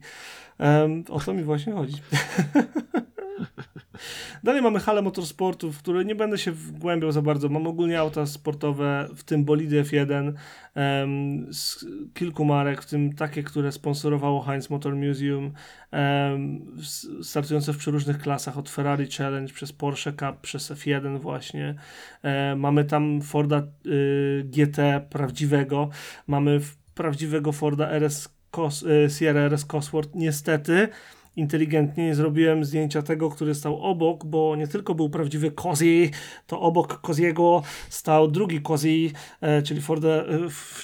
Um, 0.59 1.05
o 1.09 1.21
to 1.21 1.35
mi 1.35 1.43
właśnie 1.43 1.73
chodzi. 1.73 1.97
Dalej 4.45 4.63
mamy 4.63 4.81
halę 4.81 5.03
motorsportu, 5.03 5.73
w 5.73 5.79
której 5.79 6.07
nie 6.07 6.15
będę 6.15 6.39
się 6.39 6.53
wgłębiał 6.53 7.13
za 7.13 7.23
bardzo. 7.23 7.49
Mam 7.49 7.67
ogólnie 7.67 7.99
auta 7.99 8.27
sportowe, 8.27 9.09
w 9.15 9.25
tym 9.25 9.45
bolidy 9.45 9.83
F1 9.83 10.33
um, 10.75 11.53
z 11.53 11.87
kilku 12.15 12.45
marek, 12.45 12.83
w 12.83 12.87
tym 12.87 13.13
takie, 13.13 13.43
które 13.43 13.73
sponsorowało 13.73 14.43
Heinz 14.43 14.71
Motor 14.71 14.97
Museum, 14.97 15.53
um, 15.93 16.77
startujące 17.23 17.73
w 17.73 17.79
przeróżnych 17.79 18.19
klasach, 18.19 18.59
od 18.59 18.71
Ferrari 18.71 19.11
Challenge 19.11 19.53
przez 19.53 19.73
Porsche 19.73 20.13
Cup, 20.13 20.41
przez 20.43 20.71
F1 20.71 21.21
właśnie. 21.21 21.75
Um, 22.23 22.61
mamy 22.61 22.85
tam 22.85 23.23
Forda 23.23 23.63
y, 23.87 24.45
GT 24.45 25.01
prawdziwego, 25.11 25.89
mamy 26.27 26.61
prawdziwego 26.95 27.53
Forda 27.53 27.91
RS 27.91 28.37
Cos, 28.51 28.83
y, 28.83 29.09
Sierra 29.19 29.41
RS 29.41 29.65
Cosworth. 29.65 30.15
Niestety 30.15 30.89
inteligentnie 31.37 32.07
nie 32.07 32.15
zrobiłem 32.15 32.65
zdjęcia 32.65 33.03
tego, 33.03 33.31
który 33.31 33.55
stał 33.55 33.83
obok, 33.83 34.25
bo 34.25 34.57
nie 34.57 34.69
tylko 34.69 34.95
był 34.95 35.11
prawdziwy 35.11 35.51
Kozi, 35.51 36.11
to 36.47 36.61
obok 36.61 37.01
Koziego 37.01 37.63
stał 37.89 38.29
drugi 38.29 38.61
Kozi, 38.61 39.13
e, 39.41 39.63
czyli 39.63 39.81
Ford, 39.81 40.05
e, 40.05 40.27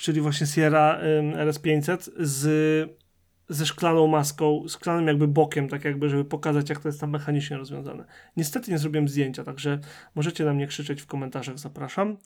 czyli 0.01 0.21
właśnie 0.21 0.47
Sierra 0.47 1.01
RS500 1.37 2.11
z 2.19 3.03
ze 3.49 3.67
szklaną 3.67 4.07
maską, 4.07 4.65
szklanym 4.69 5.07
jakby 5.07 5.29
bokiem, 5.29 5.69
tak 5.69 5.85
jakby, 5.85 6.09
żeby 6.09 6.25
pokazać, 6.25 6.69
jak 6.71 6.81
to 6.81 6.89
jest 6.89 7.01
tam 7.01 7.11
mechanicznie 7.11 7.57
rozwiązane. 7.57 8.05
Niestety 8.37 8.71
nie 8.71 8.79
zrobiłem 8.79 9.09
zdjęcia, 9.09 9.45
także 9.45 9.79
możecie 10.15 10.45
na 10.45 10.55
mnie 10.55 10.67
krzyczeć 10.67 11.03
w 11.03 11.07
komentarzach, 11.07 11.59
zapraszam. 11.59 12.17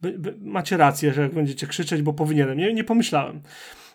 By, 0.00 0.18
by, 0.18 0.34
macie 0.40 0.76
rację, 0.76 1.12
że 1.12 1.22
jak 1.22 1.34
będziecie 1.34 1.66
krzyczeć, 1.66 2.02
bo 2.02 2.12
powinienem. 2.12 2.58
Nie, 2.58 2.74
nie 2.74 2.84
pomyślałem. 2.84 3.42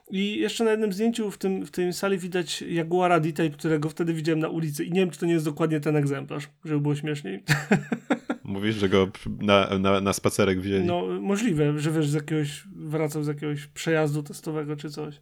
I 0.09 0.39
jeszcze 0.39 0.63
na 0.63 0.71
jednym 0.71 0.93
zdjęciu 0.93 1.31
w, 1.31 1.37
tym, 1.37 1.65
w 1.65 1.71
tej 1.71 1.93
sali 1.93 2.17
widać 2.17 2.61
Jaguara 2.61 3.19
D-Type, 3.19 3.57
którego 3.57 3.89
wtedy 3.89 4.13
widziałem 4.13 4.39
na 4.39 4.49
ulicy. 4.49 4.85
I 4.85 4.91
nie 4.91 4.99
wiem, 4.99 5.09
czy 5.09 5.19
to 5.19 5.25
nie 5.25 5.33
jest 5.33 5.45
dokładnie 5.45 5.79
ten 5.79 5.95
egzemplarz, 5.95 6.49
żeby 6.65 6.81
było 6.81 6.95
śmieszniej. 6.95 7.43
Mówisz, 8.43 8.75
że 8.75 8.89
go 8.89 9.07
na, 9.39 9.77
na, 9.79 10.01
na 10.01 10.13
spacerek 10.13 10.61
wzięli? 10.61 10.85
No, 10.85 11.05
możliwe, 11.21 11.79
że 11.79 11.91
wiesz, 11.91 12.09
z 12.09 12.13
jakiegoś, 12.13 12.63
wracał 12.75 13.23
z 13.23 13.27
jakiegoś 13.27 13.67
przejazdu 13.67 14.23
testowego 14.23 14.75
czy 14.75 14.89
coś. 14.89 15.19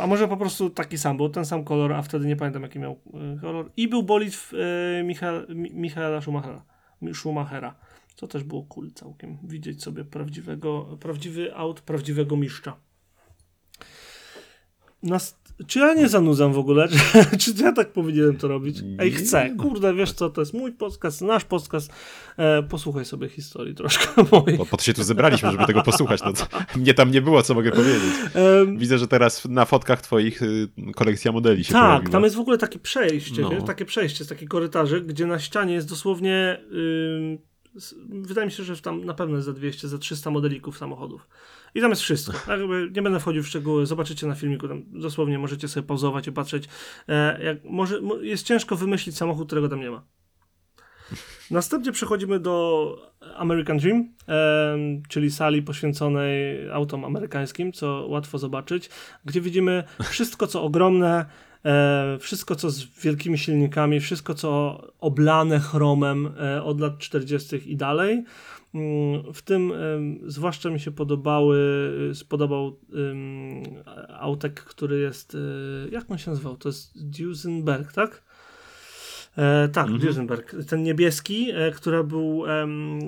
A 0.00 0.06
może 0.06 0.28
po 0.28 0.36
prostu 0.36 0.70
taki 0.70 0.98
sam, 0.98 1.16
bo 1.16 1.28
ten 1.28 1.44
sam 1.44 1.64
kolor, 1.64 1.92
a 1.92 2.02
wtedy 2.02 2.26
nie 2.26 2.36
pamiętam 2.36 2.62
jaki 2.62 2.78
miał 2.78 3.00
y, 3.36 3.40
kolor. 3.40 3.70
I 3.76 3.88
był 3.88 4.02
bolid 4.02 4.50
y, 5.00 5.04
Micha, 5.04 5.32
Michaela 5.72 6.20
Schumachera. 6.20 6.64
Schumachera. 7.14 7.74
Co 8.14 8.26
też 8.26 8.44
było 8.44 8.62
cool 8.62 8.92
całkiem. 8.92 9.38
Widzieć 9.42 9.82
sobie 9.82 10.04
prawdziwego, 10.04 10.98
prawdziwy 11.00 11.54
aut, 11.54 11.80
prawdziwego 11.80 12.36
mistrza. 12.36 12.76
Nas... 15.02 15.38
Czy 15.66 15.78
ja 15.78 15.94
nie 15.94 16.08
zanudzam 16.08 16.52
w 16.52 16.58
ogóle? 16.58 16.88
Czy, 17.40 17.52
ja 17.62 17.72
tak 17.72 17.92
powinienem 17.92 18.36
to 18.36 18.48
robić? 18.48 18.78
Ej, 18.98 19.12
chcę. 19.12 19.50
Kurde, 19.58 19.94
wiesz 19.94 20.12
co, 20.12 20.30
to 20.30 20.40
jest 20.40 20.54
mój 20.54 20.72
podcast, 20.72 21.22
nasz 21.22 21.44
podcast. 21.44 21.92
E, 22.36 22.62
posłuchaj 22.62 23.04
sobie 23.04 23.28
historii 23.28 23.74
troszkę 23.74 24.06
mojej. 24.32 24.58
Po, 24.58 24.66
po 24.66 24.76
to 24.76 24.82
się 24.82 24.94
tu 24.94 25.02
zebraliśmy, 25.02 25.50
żeby 25.50 25.66
tego 25.66 25.82
posłuchać. 25.82 26.20
No, 26.24 26.32
mnie 26.80 26.94
tam 26.94 27.10
nie 27.10 27.22
było, 27.22 27.42
co 27.42 27.54
mogę 27.54 27.72
powiedzieć. 27.72 28.12
Widzę, 28.76 28.98
że 28.98 29.08
teraz 29.08 29.44
na 29.44 29.64
fotkach 29.64 30.02
twoich 30.02 30.42
y, 30.42 30.68
kolekcja 30.94 31.32
modeli 31.32 31.64
się 31.64 31.72
Tak, 31.72 31.82
pojawiła. 31.82 32.12
tam 32.12 32.24
jest 32.24 32.36
w 32.36 32.40
ogóle 32.40 32.58
takie 32.58 32.78
przejście, 32.78 33.42
no. 33.42 33.50
wiesz? 33.50 33.64
takie 33.64 33.84
przejście, 33.84 34.18
jest 34.18 34.30
taki 34.30 34.48
korytarzyk, 34.48 35.06
gdzie 35.06 35.26
na 35.26 35.38
ścianie 35.38 35.74
jest 35.74 35.88
dosłownie... 35.88 36.60
Yy, 36.70 37.38
wydaje 38.08 38.46
mi 38.46 38.52
się, 38.52 38.62
że 38.64 38.76
tam 38.76 39.04
na 39.04 39.14
pewno 39.14 39.36
jest 39.36 39.46
za 39.46 39.52
200, 39.52 39.88
za 39.88 39.98
300 39.98 40.30
modelików 40.30 40.78
samochodów. 40.78 41.28
I 41.76 41.80
tam 41.80 41.90
jest 41.90 42.02
wszystko. 42.02 42.52
Jakby 42.52 42.90
nie 42.94 43.02
będę 43.02 43.20
wchodził 43.20 43.42
w 43.42 43.48
szczegóły, 43.48 43.86
zobaczycie 43.86 44.26
na 44.26 44.34
filmiku, 44.34 44.68
tam 44.68 44.82
dosłownie 44.86 45.38
możecie 45.38 45.68
sobie 45.68 45.86
pauzować 45.86 46.26
i 46.26 46.32
patrzeć. 46.32 46.68
E, 47.08 47.44
jak 47.44 47.64
może, 47.64 48.00
jest 48.20 48.46
ciężko 48.46 48.76
wymyślić 48.76 49.16
samochód, 49.16 49.46
którego 49.46 49.68
tam 49.68 49.80
nie 49.80 49.90
ma. 49.90 50.02
Następnie 51.50 51.92
przechodzimy 51.92 52.40
do 52.40 52.96
American 53.36 53.78
Dream, 53.78 54.08
czyli 55.08 55.30
sali 55.30 55.62
poświęconej 55.62 56.70
autom 56.70 57.04
amerykańskim, 57.04 57.72
co 57.72 58.06
łatwo 58.08 58.38
zobaczyć, 58.38 58.90
gdzie 59.24 59.40
widzimy 59.40 59.84
wszystko, 60.10 60.46
co 60.46 60.62
ogromne, 60.62 61.26
e, 61.64 62.18
wszystko, 62.20 62.56
co 62.56 62.70
z 62.70 62.84
wielkimi 63.02 63.38
silnikami, 63.38 64.00
wszystko, 64.00 64.34
co 64.34 64.80
oblane 65.00 65.60
chromem 65.60 66.34
e, 66.40 66.62
od 66.62 66.80
lat 66.80 66.98
40. 66.98 67.72
i 67.72 67.76
dalej. 67.76 68.24
Mm, 68.76 69.32
w 69.32 69.42
tym 69.42 69.72
zwłaszcza 70.26 70.70
mi 70.70 70.80
się 70.80 70.90
podobały, 70.90 71.58
spodobał 72.14 72.64
um, 72.92 73.62
autek, 74.18 74.60
który 74.60 74.98
jest, 74.98 75.34
y, 75.34 75.88
jak 75.92 76.10
on 76.10 76.18
się 76.18 76.30
nazywał? 76.30 76.56
To 76.56 76.68
jest 76.68 77.10
Duesenberg, 77.10 77.92
tak? 77.92 78.22
E, 79.38 79.68
tak, 79.68 79.84
mhm. 79.84 80.00
Duesenberg. 80.00 80.56
Ten 80.68 80.82
niebieski, 80.82 81.50
e, 81.54 81.70
który 81.70 82.04
był 82.04 82.44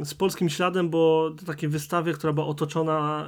z 0.05 0.15
polskim 0.15 0.49
śladem, 0.49 0.91
bo 0.91 1.31
to 1.39 1.47
takiej 1.47 1.69
wystawie, 1.69 2.13
która 2.13 2.33
była 2.33 2.47
otoczona 2.47 3.27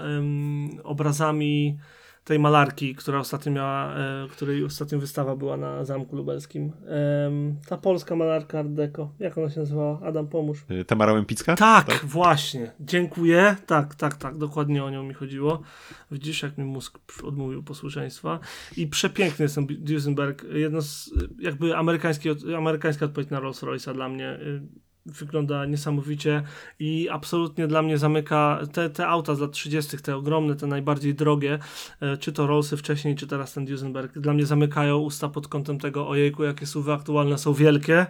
obrazami 0.84 1.78
tej 2.25 2.39
malarki, 2.39 2.95
która 2.95 3.18
ostatnio 3.18 3.53
miała, 3.53 3.95
e, 3.97 4.29
której 4.31 4.64
ostatnio 4.64 4.99
wystawa 4.99 5.37
była 5.37 5.57
na 5.57 5.85
Zamku 5.85 6.16
Lubelskim. 6.16 6.73
E, 6.89 7.31
ta 7.68 7.77
polska 7.77 8.16
malarka 8.16 8.59
Art 8.59 8.68
Deco. 8.68 9.12
Jak 9.18 9.39
ona 9.39 9.51
się 9.51 9.61
nazywała? 9.61 10.01
Adam, 10.01 10.29
pomóż. 10.29 10.64
E, 10.68 10.85
Tamara 10.85 11.12
Łępicka? 11.12 11.57
Tak, 11.57 11.87
tak, 11.87 12.05
właśnie. 12.05 12.73
Dziękuję. 12.81 13.57
Tak, 13.66 13.95
tak, 13.95 14.16
tak. 14.16 14.39
Dokładnie 14.39 14.85
o 14.85 14.91
nią 14.91 15.03
mi 15.03 15.14
chodziło. 15.14 15.62
Widzisz, 16.11 16.43
jak 16.43 16.59
mi 16.59 16.64
mózg 16.64 16.99
odmówił 17.25 17.62
posłuszeństwa. 17.62 18.39
I 18.77 18.87
przepiękny 18.87 19.43
jest 19.43 19.55
ten 19.55 19.66
Duesenberg. 19.66 20.45
Jedno 20.53 20.83
z, 20.83 21.11
jakby 21.39 21.77
amerykański, 21.77 22.29
amerykańska 22.57 23.07
odpowiedź 23.07 23.31
na 23.31 23.41
Rolls 23.41 23.62
Royce'a 23.62 23.95
dla 23.95 24.09
mnie 24.09 24.33
y, 24.33 24.62
wygląda 25.11 25.66
niesamowicie 25.66 26.42
i 26.78 27.08
absolutnie 27.08 27.66
dla 27.66 27.82
mnie 27.82 27.98
zamyka 27.98 28.61
te, 28.72 28.90
te 28.90 29.08
auta 29.08 29.34
z 29.34 29.40
lat 29.40 29.52
30., 29.52 29.98
te 29.98 30.16
ogromne, 30.16 30.56
te 30.56 30.66
najbardziej 30.66 31.14
drogie, 31.14 31.58
e, 32.00 32.16
czy 32.16 32.32
to 32.32 32.46
Rollsy 32.46 32.76
wcześniej, 32.76 33.16
czy 33.16 33.26
teraz 33.26 33.52
ten 33.52 33.64
Duesenberg, 33.64 34.18
dla 34.18 34.32
mnie 34.32 34.46
zamykają 34.46 34.98
usta 34.98 35.28
pod 35.28 35.48
kątem 35.48 35.78
tego, 35.78 36.08
ojejku, 36.08 36.44
jakie 36.44 36.66
suwy 36.66 36.92
aktualne 36.92 37.38
są 37.38 37.54
wielkie. 37.54 38.06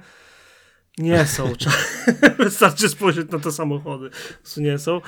Nie 0.98 1.26
są. 1.36 1.52
Wystarczy 2.38 2.88
spojrzeć 2.88 3.30
na 3.30 3.38
te 3.38 3.52
samochody. 3.52 4.10
Nie 4.56 4.78
są. 4.78 5.00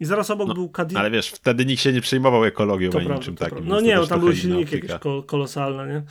I 0.00 0.04
zaraz 0.04 0.30
obok 0.30 0.48
no, 0.48 0.54
był 0.54 0.68
Cadillac. 0.68 1.00
Ale 1.00 1.10
wiesz, 1.10 1.30
wtedy 1.30 1.66
nikt 1.66 1.82
się 1.82 1.92
nie 1.92 2.00
przejmował 2.00 2.44
ekologią 2.44 2.90
ani 2.98 3.10
niczym 3.10 3.36
takim. 3.36 3.68
No 3.68 3.80
nie, 3.80 4.06
tam 4.08 4.20
były 4.20 4.36
silniki 4.36 4.74
jakieś 4.74 4.90
kolosalne. 5.26 5.86
Nie? 5.86 6.02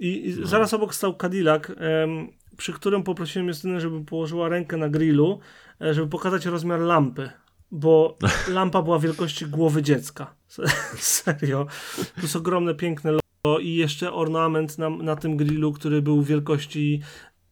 I, 0.00 0.28
i 0.28 0.34
no. 0.40 0.46
zaraz 0.46 0.74
obok 0.74 0.94
stał 0.94 1.14
Cadillac. 1.16 1.62
Um, 1.70 2.28
przy 2.58 2.72
którym 2.72 3.02
poprosiłem 3.02 3.48
Justynę, 3.48 3.80
żeby 3.80 4.04
położyła 4.04 4.48
rękę 4.48 4.76
na 4.76 4.88
grillu, 4.88 5.40
e, 5.80 5.94
żeby 5.94 6.08
pokazać 6.08 6.46
rozmiar 6.46 6.80
lampy, 6.80 7.30
bo 7.70 8.18
lampa 8.48 8.82
była 8.82 8.98
wielkości 8.98 9.46
głowy 9.46 9.82
dziecka. 9.82 10.34
Serio. 10.96 11.66
Plus 12.16 12.36
ogromne, 12.36 12.74
piękne 12.74 13.12
logo 13.12 13.58
i 13.58 13.74
jeszcze 13.74 14.12
ornament 14.12 14.78
na, 14.78 14.90
na 14.90 15.16
tym 15.16 15.36
grillu, 15.36 15.72
który 15.72 16.02
był 16.02 16.22
wielkości 16.22 17.02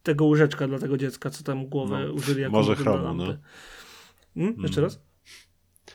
tego 0.02 0.24
łóżeczka 0.24 0.68
dla 0.68 0.78
tego 0.78 0.96
dziecka, 0.96 1.30
co 1.30 1.44
tam 1.44 1.66
głowę 1.66 2.04
no, 2.06 2.12
użyli 2.12 2.40
jako 2.40 2.56
Może 2.56 2.76
chromu, 2.76 3.04
lampy. 3.04 3.24
no. 4.36 4.42
Hmm? 4.42 4.62
Jeszcze 4.62 4.80
raz? 4.80 5.02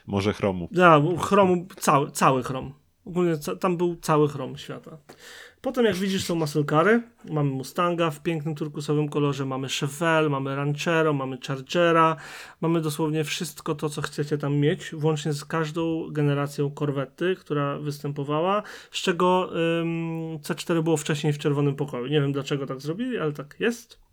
Może 0.07 0.33
chromu. 0.33 0.69
Ja, 0.71 1.01
chromu, 1.19 1.67
cały, 1.77 2.11
cały 2.11 2.43
chrom. 2.43 2.73
Ogólnie 3.05 3.37
ca 3.37 3.55
tam 3.55 3.77
był 3.77 3.95
cały 3.95 4.29
chrom 4.29 4.57
świata. 4.57 4.97
Potem 5.61 5.85
jak 5.85 5.95
widzisz 5.95 6.23
są 6.23 6.35
muscle 6.35 6.63
mamy 7.29 7.49
Mustanga 7.49 8.11
w 8.11 8.23
pięknym 8.23 8.55
turkusowym 8.55 9.09
kolorze, 9.09 9.45
mamy 9.45 9.67
Chevelle, 9.69 10.29
mamy 10.29 10.55
Ranchero, 10.55 11.13
mamy 11.13 11.37
Chargera, 11.47 12.15
mamy 12.61 12.81
dosłownie 12.81 13.23
wszystko 13.23 13.75
to, 13.75 13.89
co 13.89 14.01
chcecie 14.01 14.37
tam 14.37 14.55
mieć, 14.55 14.95
włącznie 14.95 15.33
z 15.33 15.45
każdą 15.45 16.11
generacją 16.11 16.71
Corvette, 16.71 17.35
która 17.35 17.79
występowała, 17.79 18.63
z 18.91 19.01
czego 19.01 19.51
ym, 19.81 20.37
C4 20.39 20.83
było 20.83 20.97
wcześniej 20.97 21.33
w 21.33 21.37
czerwonym 21.37 21.75
pokoju. 21.75 22.07
Nie 22.07 22.21
wiem 22.21 22.31
dlaczego 22.31 22.65
tak 22.65 22.81
zrobili, 22.81 23.17
ale 23.17 23.31
tak 23.31 23.55
jest. 23.59 24.10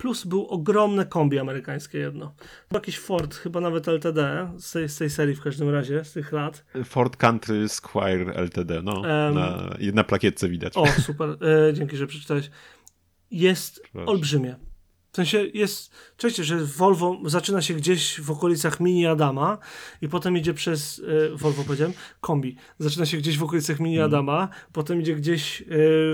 Plus 0.00 0.24
był 0.24 0.46
ogromne 0.46 1.06
kombi 1.06 1.38
amerykańskie 1.38 1.98
jedno. 1.98 2.34
Jakiś 2.72 2.98
Ford, 2.98 3.34
chyba 3.34 3.60
nawet 3.60 3.88
LTD, 3.88 4.50
z 4.58 4.72
tej, 4.72 4.88
z 4.88 4.96
tej 4.96 5.10
serii 5.10 5.34
w 5.34 5.42
każdym 5.42 5.70
razie, 5.70 6.04
z 6.04 6.12
tych 6.12 6.32
lat. 6.32 6.64
Ford 6.84 7.16
Country 7.16 7.68
Squire 7.68 8.34
LTD, 8.34 8.82
no. 8.82 8.92
Um, 8.92 9.34
na, 9.34 9.76
na 9.92 10.04
plakietce 10.04 10.48
widać. 10.48 10.76
O, 10.76 10.86
super, 10.86 11.28
e, 11.68 11.74
dzięki, 11.74 11.96
że 11.96 12.06
przeczytałeś. 12.06 12.50
Jest 13.30 13.82
Proszę. 13.92 14.06
olbrzymie. 14.06 14.56
W 15.12 15.16
sensie 15.16 15.44
jest, 15.54 15.90
oczywiście, 16.18 16.44
że 16.44 16.64
Volvo 16.64 17.18
zaczyna 17.24 17.62
się 17.62 17.74
gdzieś 17.74 18.20
w 18.20 18.30
okolicach 18.30 18.80
Mini 18.80 19.06
Adama 19.06 19.58
i 20.02 20.08
potem 20.08 20.36
idzie 20.36 20.54
przez, 20.54 21.02
e, 21.32 21.36
Volvo 21.36 21.64
powiedziałem, 21.64 21.92
kombi, 22.20 22.56
zaczyna 22.78 23.06
się 23.06 23.16
gdzieś 23.16 23.38
w 23.38 23.42
okolicach 23.42 23.80
Mini 23.80 23.96
Mhm. 23.96 24.14
Adama, 24.14 24.48
potem 24.72 25.00
idzie 25.00 25.14
gdzieś 25.14 25.62
e, 25.62 25.64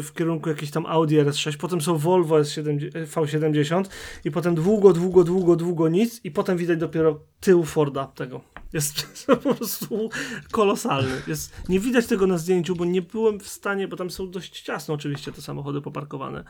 w 0.03 0.13
kierunku 0.17 0.49
jakiejś 0.49 0.71
tam 0.71 0.87
Audi 0.87 1.17
RS6, 1.17 1.57
potem 1.57 1.81
są 1.81 1.97
Volvo 1.97 2.37
S7, 2.37 2.91
V70 3.07 3.85
i 4.25 4.31
potem 4.31 4.55
długo, 4.55 4.93
długo, 4.93 5.25
długo, 5.25 5.57
długo 5.57 5.89
nic 5.89 6.21
i 6.25 6.31
potem 6.31 6.57
widać 6.57 6.79
dopiero 6.79 7.21
tył 7.41 7.65
Forda 7.65 8.07
tego. 8.07 8.41
Jest 8.73 9.07
po 9.27 9.37
prostu 9.37 10.11
kolosalny. 10.51 11.23
Jest, 11.27 11.69
nie 11.69 11.81
widać 11.81 12.07
tego 12.07 12.27
na 12.27 12.39
zdjęciu, 12.39 12.77
bo 12.77 12.85
nie 12.85 13.03
byłem 13.03 13.41
w 13.41 13.49
stanie, 13.49 13.89
bo 13.89 13.97
tam 13.97 14.11
są 14.11 14.31
dość 14.31 14.63
ciasno 14.63 14.95
oczywiście 14.95 15.33
te 15.33 15.43
samochody 15.43 15.81
poparkowane. 15.81 16.45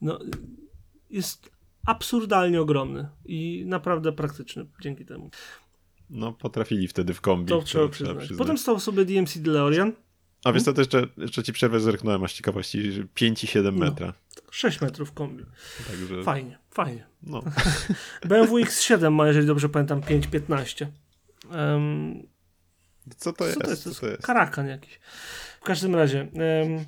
No, 0.00 0.18
jest 1.10 1.51
absurdalnie 1.86 2.60
ogromny 2.60 3.08
i 3.24 3.64
naprawdę 3.66 4.12
praktyczny 4.12 4.66
dzięki 4.80 5.04
temu. 5.06 5.30
No, 6.10 6.32
potrafili 6.32 6.88
wtedy 6.88 7.14
w 7.14 7.20
kombi. 7.20 7.48
To 7.48 7.62
trzeba 7.62 7.88
przyznać. 7.88 8.28
Potem 8.38 8.58
stał 8.58 8.80
sobie 8.80 9.04
DMC 9.04 9.38
DeLorean, 9.38 9.92
A 10.44 10.52
wiesz 10.52 10.62
co, 10.62 10.72
to 10.72 10.80
jeszcze, 10.80 11.06
jeszcze 11.16 11.42
ci 11.42 11.52
przerwę 11.52 11.80
zerknąłem, 11.80 12.24
aż 12.24 12.32
ciekawości, 12.32 12.92
że 12.92 13.02
5,7 13.02 13.64
No. 13.64 13.72
metra. 13.72 14.12
6 14.50 14.80
metrów 14.80 15.12
kombi. 15.12 15.44
Także, 15.88 16.22
Fajnie, 16.22 16.58
fajnie. 16.70 17.06
no. 17.22 17.42
BMW 18.28 18.56
X7 18.58 19.10
ma, 19.12 19.26
jeżeli 19.26 19.46
dobrze 19.46 19.68
pamiętam, 19.68 20.00
5,15. 20.00 20.86
Um, 21.50 22.22
Co 23.16 23.32
to 23.32 23.44
jest? 23.46 23.58
co 23.58 23.64
to 23.64 23.70
jest? 23.70 23.82
Co 23.82 23.90
To 23.90 23.90
jest 23.90 24.02
jest? 24.02 24.22
karakan 24.26 24.66
jakiś. 24.66 25.00
W 25.60 25.64
każdym 25.64 25.94
razie, 25.94 26.20
em, 26.20 26.84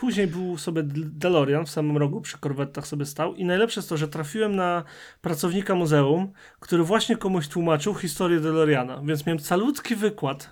później 0.00 0.26
był 0.26 0.58
sobie 0.58 0.82
DeLorean 0.94 1.66
w 1.66 1.70
samym 1.70 1.96
rogu 1.96 2.20
przy 2.20 2.38
korwettach 2.38 2.86
sobie 2.86 3.06
stał 3.06 3.34
i 3.34 3.44
najlepsze 3.44 3.80
jest 3.80 3.88
to, 3.88 3.96
że 3.96 4.08
trafiłem 4.08 4.56
na 4.56 4.84
pracownika 5.20 5.74
muzeum, 5.74 6.32
który 6.60 6.84
właśnie 6.84 7.16
komuś 7.16 7.48
tłumaczył 7.48 7.94
historię 7.94 8.40
DeLoreana, 8.40 9.00
więc 9.04 9.26
miałem 9.26 9.38
calutki 9.38 9.96
wykład. 9.96 10.50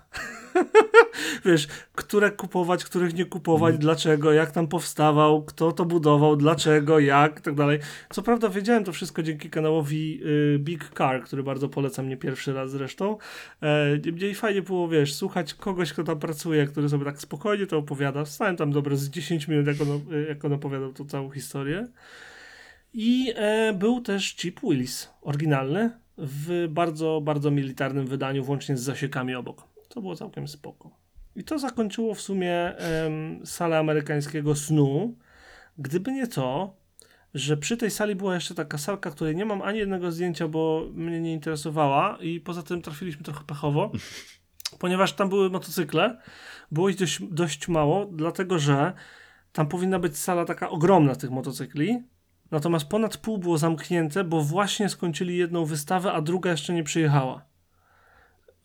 Wiesz, 1.45 1.67
które 1.95 2.31
kupować, 2.31 2.85
których 2.85 3.15
nie 3.15 3.25
kupować, 3.25 3.71
Mhm. 3.75 3.81
dlaczego, 3.81 4.33
jak 4.33 4.51
tam 4.51 4.69
powstawał, 4.69 5.45
kto 5.45 5.73
to 5.73 5.85
budował, 5.85 6.37
dlaczego, 6.37 6.99
jak, 6.99 7.39
i 7.39 7.43
tak 7.43 7.55
dalej. 7.55 7.79
Co 8.11 8.23
prawda 8.23 8.49
wiedziałem 8.49 8.85
to 8.85 8.93
wszystko 8.93 9.23
dzięki 9.23 9.51
kanałowi 9.51 10.21
y, 10.55 10.59
Big 10.59 10.91
Car, 10.99 11.25
który 11.25 11.43
bardzo 11.43 11.69
polecam, 11.69 12.09
nie 12.09 12.17
pierwszy 12.17 12.53
raz 12.53 12.71
zresztą. 12.71 13.19
E, 13.63 13.99
Niemniej 14.05 14.35
fajnie 14.35 14.63
było, 14.63 14.89
wiesz, 14.89 15.15
słuchać 15.15 15.55
kogoś, 15.55 15.93
kto 15.93 16.05
tam 16.05 16.19
pracuje, 16.19 16.67
który 16.67 16.89
sobie 16.89 17.05
tak 17.05 17.21
spokojnie 17.21 17.67
to 17.67 17.79
opowiada. 17.79 18.25
Stałem 18.25 18.57
tam 18.57 18.73
dobre 18.73 18.97
z 18.97 19.11
10 19.11 19.49
minut, 19.49 19.67
jak 19.67 19.81
on, 19.81 19.89
y, 20.13 20.27
jak 20.29 20.45
on 20.45 20.53
opowiadał 20.53 20.93
tą 20.93 21.05
całą 21.07 21.31
historię. 21.31 21.87
I 22.95 23.33
e, 23.37 23.73
był 23.73 24.01
też 24.01 24.37
Chip 24.37 24.61
Willis, 24.61 25.09
oryginalny, 25.23 25.91
w 26.19 26.67
bardzo, 26.71 27.21
bardzo 27.25 27.51
militarnym 27.51 28.07
wydaniu, 28.07 28.45
włącznie 28.45 28.77
z 28.77 28.81
zasiekami 28.81 29.35
obok. 29.35 29.63
To 29.89 30.01
było 30.01 30.17
całkiem 30.17 30.49
spoko. 30.49 30.98
I 31.39 31.45
to 31.45 31.59
zakończyło 31.59 32.15
w 32.15 32.21
sumie 32.21 32.77
em, 32.77 33.47
salę 33.47 33.79
amerykańskiego 33.79 34.55
snu. 34.55 35.15
Gdyby 35.79 36.13
nie 36.13 36.27
to, 36.27 36.77
że 37.35 37.57
przy 37.57 37.77
tej 37.77 37.91
sali 37.91 38.15
była 38.15 38.35
jeszcze 38.35 38.55
taka 38.55 38.79
salka, 38.79 39.11
której 39.11 39.37
nie 39.37 39.45
mam 39.45 39.63
ani 39.63 39.79
jednego 39.79 40.13
zdjęcia, 40.13 40.49
bo 40.49 40.89
mnie 40.95 41.21
nie 41.21 41.33
interesowała 41.33 42.19
i 42.21 42.41
poza 42.41 42.63
tym 42.63 42.83
trafiliśmy 42.83 43.23
trochę 43.23 43.45
pechowo, 43.45 43.93
ponieważ 44.83 45.13
tam 45.13 45.29
były 45.29 45.51
motocykle, 45.51 46.19
było 46.73 46.89
ich 46.89 46.97
dość, 46.97 47.23
dość 47.31 47.69
mało, 47.69 48.07
dlatego 48.07 48.59
że 48.59 48.93
tam 49.53 49.69
powinna 49.69 49.99
być 49.99 50.19
sala 50.19 50.45
taka 50.45 50.71
ogromna 50.71 51.15
tych 51.15 51.31
motocykli, 51.31 52.03
natomiast 52.51 52.89
ponad 52.89 53.17
pół 53.17 53.39
było 53.39 53.59
zamknięte, 53.59 54.25
bo 54.25 54.43
właśnie 54.43 54.89
skończyli 54.89 55.37
jedną 55.37 55.65
wystawę, 55.65 56.13
a 56.13 56.21
druga 56.21 56.51
jeszcze 56.51 56.75
nie 56.75 56.85
przyjechała. 56.85 57.48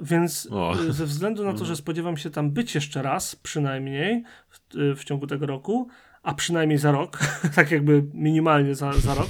Więc 0.04 0.48
O. 0.52 0.76
y, 0.82 0.94
ze 0.94 1.06
względu 1.06 1.44
na 1.46 1.54
to, 1.54 1.66
że 1.66 1.76
spodziewam 1.76 2.18
się 2.18 2.30
tam 2.30 2.52
być 2.52 2.76
jeszcze 2.76 3.02
raz, 3.02 3.36
przynajmniej 3.36 4.24
w, 4.50 4.76
y, 4.76 4.96
w 4.96 5.04
ciągu 5.04 5.28
tego 5.28 5.46
roku, 5.46 5.88
a 6.24 6.34
przynajmniej 6.34 6.78
za 6.78 6.92
rok, 6.92 7.20
tak 7.56 7.72
jakby 7.72 8.04
minimalnie 8.14 8.76
za, 8.76 8.94
za 8.94 9.16
rok, 9.16 9.30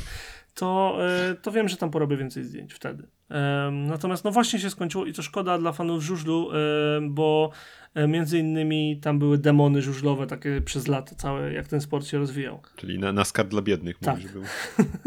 to, 0.53 0.97
y, 1.31 1.35
to 1.35 1.51
wiem, 1.51 1.69
że 1.69 1.77
tam 1.77 1.91
porobię 1.91 2.17
więcej 2.17 2.43
zdjęć 2.43 2.73
wtedy. 2.73 3.07
Natomiast 3.71 4.23
no 4.23 4.31
właśnie 4.31 4.59
się 4.59 4.69
skończyło 4.69 5.05
i 5.05 5.13
to 5.13 5.21
szkoda 5.21 5.57
dla 5.57 5.71
fanów 5.71 6.03
żużlu, 6.03 6.49
bo 7.01 7.51
e, 7.93 8.07
między 8.07 8.39
innymi 8.39 8.99
tam 9.01 9.19
były 9.19 9.37
demony 9.37 9.81
żużlowe 9.81 10.27
takie 10.27 10.61
przez 10.61 10.87
lata 10.87 11.15
całe, 11.15 11.53
jak 11.53 11.67
ten 11.67 11.81
sport 11.81 12.05
się 12.07 12.17
rozwijał. 12.17 12.61
Czyli 12.75 12.99
na, 12.99 13.11
na 13.11 13.23
skat 13.23 13.47
dla 13.47 13.61
biednych 13.61 13.99
Tak. 13.99 14.15
mówisz, 14.15 14.31
był. 14.31 14.43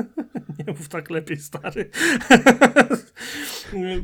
Nie 0.67 0.73
mów 0.73 0.89
tak 0.89 1.11
lepiej, 1.11 1.37
stary. 1.37 1.91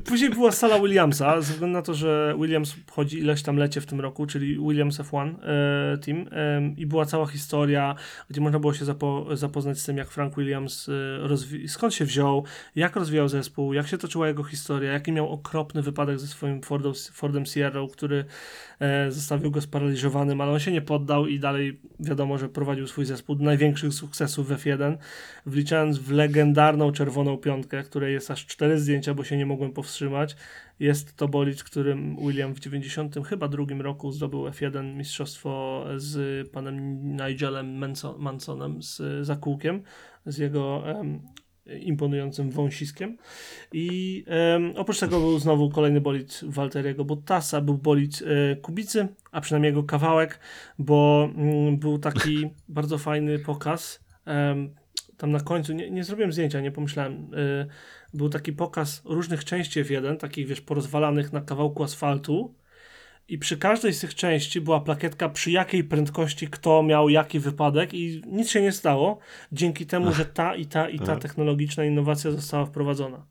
Później 0.04 0.30
była 0.30 0.52
sala 0.52 0.80
Williamsa, 0.80 1.40
ze 1.40 1.52
względu 1.52 1.78
na 1.78 1.82
to, 1.82 1.94
że 1.94 2.34
Williams 2.40 2.76
chodzi 2.90 3.18
ileś 3.18 3.42
tam 3.42 3.56
lecie 3.56 3.80
w 3.80 3.86
tym 3.86 4.00
roku, 4.00 4.26
czyli 4.26 4.58
Williams 4.58 5.00
F1 5.00 5.34
e, 5.42 5.98
Team 5.98 6.26
e, 6.32 6.72
i 6.76 6.86
była 6.86 7.04
cała 7.04 7.26
historia, 7.26 7.94
gdzie 8.30 8.40
można 8.40 8.58
było 8.58 8.74
się 8.74 8.84
zapo 8.84 9.26
zapoznać 9.32 9.78
z 9.78 9.84
tym, 9.84 9.96
jak 9.96 10.10
Frank 10.10 10.36
Williams 10.36 10.88
e, 11.64 11.68
skąd 11.68 11.94
się 11.94 12.04
wziął, 12.04 12.44
jak 12.76 12.96
rozwijał 12.96 13.28
zespół, 13.28 13.72
jak 13.72 13.88
się 13.88 13.98
toczyła 13.98 14.28
jego 14.28 14.44
historia, 14.44 14.92
jaki 14.92 15.12
miał 15.12 15.28
okropny 15.28 15.82
wypadek 15.82 16.18
ze 16.18 16.26
swoim 16.26 16.62
Fordem, 16.62 16.92
Fordem 17.12 17.46
Sierra, 17.46 17.80
który 17.92 18.24
e, 18.80 19.10
zostawił 19.10 19.50
go 19.50 19.60
sparaliżowanym, 19.60 20.40
ale 20.40 20.52
on 20.52 20.60
się 20.60 20.72
nie 20.72 20.82
poddał 20.82 21.26
i 21.26 21.38
dalej 21.38 21.80
wiadomo, 22.00 22.38
że 22.38 22.48
prowadził 22.48 22.86
swój 22.86 23.04
zespół 23.04 23.36
do 23.36 23.44
największych 23.44 23.94
sukcesów 23.94 24.48
w 24.48 24.50
F1, 24.50 24.96
wliczając 25.46 25.98
w 25.98 26.10
legendarną 26.10 26.92
czerwoną 26.92 27.36
piątkę, 27.36 27.82
której 27.82 28.12
jest 28.12 28.30
aż 28.30 28.46
cztery 28.46 28.78
zdjęcia, 28.78 29.14
bo 29.14 29.24
się 29.24 29.36
nie 29.36 29.46
mogłem 29.52 29.72
powstrzymać. 29.72 30.36
Jest 30.80 31.16
to 31.16 31.28
bolid, 31.28 31.62
którym 31.62 32.16
William 32.16 32.54
w 32.54 32.60
90 32.60 33.26
chyba 33.26 33.48
drugim 33.48 33.80
roku 33.80 34.12
zdobył 34.12 34.44
F1 34.46 34.94
mistrzostwo 34.94 35.84
z 35.96 36.48
panem 36.50 36.76
Nigelem 37.16 37.80
Manso- 37.80 38.18
Mansonem 38.18 38.82
z 38.82 39.26
zakółkiem, 39.26 39.82
z 40.26 40.38
jego 40.38 40.82
em, 40.90 41.20
imponującym 41.80 42.50
wąsiskiem. 42.50 43.16
I 43.72 44.24
em, 44.26 44.72
oprócz 44.76 44.98
tego 45.00 45.20
był 45.20 45.38
znowu 45.38 45.70
kolejny 45.70 46.00
bolid 46.00 46.40
Walteriego 46.42 47.04
Bottasa, 47.04 47.60
był 47.60 47.78
bolid 47.78 48.22
e, 48.22 48.56
Kubicy, 48.56 49.08
a 49.32 49.40
przynajmniej 49.40 49.70
jego 49.70 49.82
kawałek, 49.82 50.40
bo 50.78 51.28
mm, 51.36 51.76
był 51.78 51.98
taki 51.98 52.50
bardzo 52.68 52.98
fajny 52.98 53.38
pokaz. 53.38 54.04
em, 54.24 54.74
tam 55.16 55.30
na 55.30 55.40
końcu, 55.40 55.72
nie, 55.72 55.90
nie 55.90 56.04
zrobiłem 56.04 56.32
zdjęcia, 56.32 56.60
nie 56.60 56.70
pomyślałem. 56.72 57.34
y, 57.34 57.66
był 58.14 58.28
taki 58.28 58.52
pokaz 58.52 59.02
różnych 59.04 59.44
części 59.44 59.84
F1, 59.84 60.16
takich 60.16 60.46
wiesz, 60.46 60.60
porozwalanych 60.60 61.32
na 61.32 61.40
kawałku 61.40 61.82
asfaltu. 61.82 62.54
I 63.28 63.38
przy 63.38 63.56
każdej 63.56 63.92
z 63.92 64.00
tych 64.00 64.14
części 64.14 64.60
była 64.60 64.80
plakietka, 64.80 65.28
przy 65.28 65.50
jakiej 65.50 65.84
prędkości 65.84 66.48
kto 66.48 66.82
miał 66.82 67.08
jaki 67.08 67.40
wypadek, 67.40 67.94
i 67.94 68.22
nic 68.26 68.50
się 68.50 68.62
nie 68.62 68.72
stało, 68.72 69.18
dzięki 69.52 69.86
temu, 69.86 70.12
że 70.12 70.24
ta 70.24 70.54
i 70.54 70.66
ta 70.66 70.88
i 70.88 70.98
ta 70.98 71.12
Aha. 71.12 71.16
technologiczna 71.16 71.84
innowacja 71.84 72.30
została 72.30 72.66
wprowadzona. 72.66 73.26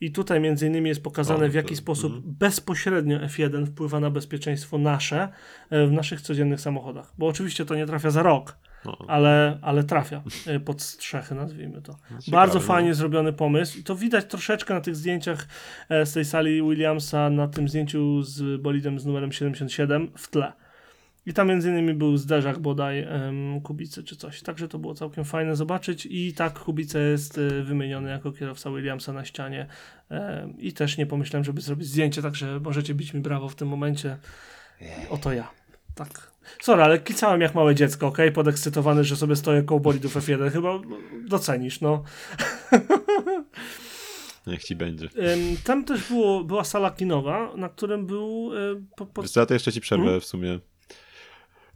I 0.00 0.12
tutaj 0.12 0.40
między 0.40 0.66
innymi 0.66 0.88
jest 0.88 1.02
pokazane, 1.02 1.46
O, 1.46 1.48
w 1.48 1.54
jaki 1.54 1.68
to- 1.68 1.76
sposób 1.76 2.12
mhm. 2.14 2.34
bezpośrednio 2.38 3.18
F1 3.18 3.66
wpływa 3.66 4.00
na 4.00 4.10
bezpieczeństwo 4.10 4.78
nasze 4.78 5.28
e, 5.70 5.86
w 5.86 5.92
naszych 5.92 6.20
codziennych 6.20 6.60
samochodach. 6.60 7.12
Bo 7.18 7.26
oczywiście 7.26 7.64
to 7.64 7.74
nie 7.74 7.86
trafia 7.86 8.10
za 8.10 8.22
rok, 8.22 8.58
ale, 9.08 9.58
ale 9.62 9.84
trafia 9.84 10.22
e, 10.46 10.60
pod 10.60 10.82
strzechy, 10.82 11.34
nazwijmy 11.34 11.82
to. 11.82 11.92
ciekawe, 11.92 12.30
Bardzo 12.30 12.58
no. 12.58 12.64
fajnie 12.64 12.94
zrobiony 12.94 13.32
pomysł 13.32 13.78
i 13.78 13.82
to 13.82 13.96
widać 13.96 14.24
troszeczkę 14.24 14.74
na 14.74 14.80
tych 14.80 14.96
zdjęciach 14.96 15.46
e, 15.88 16.06
z 16.06 16.12
tej 16.12 16.24
sali 16.24 16.62
Williamsa, 16.62 17.30
na 17.30 17.48
tym 17.48 17.68
zdjęciu 17.68 18.22
z 18.22 18.60
bolidem 18.60 18.98
z 19.00 19.06
numerem 19.06 19.32
77 19.32 20.10
w 20.16 20.28
tle. 20.28 20.52
I 21.26 21.32
tam 21.32 21.48
między 21.48 21.68
innymi 21.70 21.94
był 21.94 22.16
zderzak 22.16 22.58
bodaj 22.58 22.98
em, 22.98 23.60
Kubicy 23.60 24.04
czy 24.04 24.16
coś. 24.16 24.42
Także 24.42 24.68
to 24.68 24.78
było 24.78 24.94
całkiem 24.94 25.24
fajne 25.24 25.56
zobaczyć 25.56 26.06
i 26.10 26.32
tak 26.32 26.58
Kubica 26.58 26.98
jest 26.98 27.38
e, 27.38 27.62
wymieniony 27.62 28.10
jako 28.10 28.32
kierowca 28.32 28.70
Williamsa 28.70 29.12
na 29.12 29.24
ścianie 29.24 29.66
i 30.58 30.72
też 30.72 30.98
nie 30.98 31.06
pomyślałem, 31.06 31.44
żeby 31.44 31.60
zrobić 31.60 31.88
zdjęcie, 31.88 32.22
także 32.22 32.60
możecie 32.60 32.94
bić 32.94 33.14
mi 33.14 33.20
brawo 33.20 33.48
w 33.48 33.54
tym 33.54 33.68
momencie. 33.68 34.16
Oto 35.10 35.32
ja. 35.32 35.57
Tak. 35.98 36.32
Sorry, 36.62 36.82
ale 36.82 36.98
kicałem 36.98 37.40
jak 37.40 37.54
małe 37.54 37.74
dziecko, 37.74 38.06
ok? 38.06 38.18
Podekscytowany, 38.34 39.04
że 39.04 39.16
sobie 39.16 39.36
stoję 39.36 39.62
koło 39.62 39.80
bolidów 39.80 40.16
F1. 40.16 40.50
Chyba 40.50 40.80
docenisz, 41.28 41.80
no. 41.80 42.02
Niech 44.46 44.64
ci 44.64 44.76
będzie. 44.76 45.08
Tam 45.64 45.84
też 45.84 46.08
było, 46.08 46.44
była 46.44 46.64
sala 46.64 46.90
kinowa, 46.90 47.52
na 47.56 47.68
którym 47.68 48.06
był 48.06 48.50
e, 48.56 48.82
po, 48.96 49.06
po, 49.06 49.22
Wiesz 49.22 49.30
co, 49.30 49.46
to 49.46 49.54
jeszcze 49.54 49.72
ci 49.72 49.80
przerwę 49.80 50.04
Mhm. 50.04 50.20
w 50.20 50.24
sumie. 50.24 50.60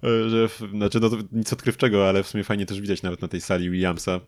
E, 0.04 0.28
Że, 0.28 0.48
znaczy, 0.70 1.00
no 1.00 1.10
to 1.10 1.16
nic 1.32 1.52
odkrywczego, 1.52 2.08
ale 2.08 2.22
w 2.22 2.26
sumie 2.28 2.44
fajnie 2.44 2.66
też 2.66 2.80
widać 2.80 3.02
nawet 3.02 3.22
na 3.22 3.28
tej 3.28 3.40
sali 3.40 3.70
Williamsa. 3.70 4.20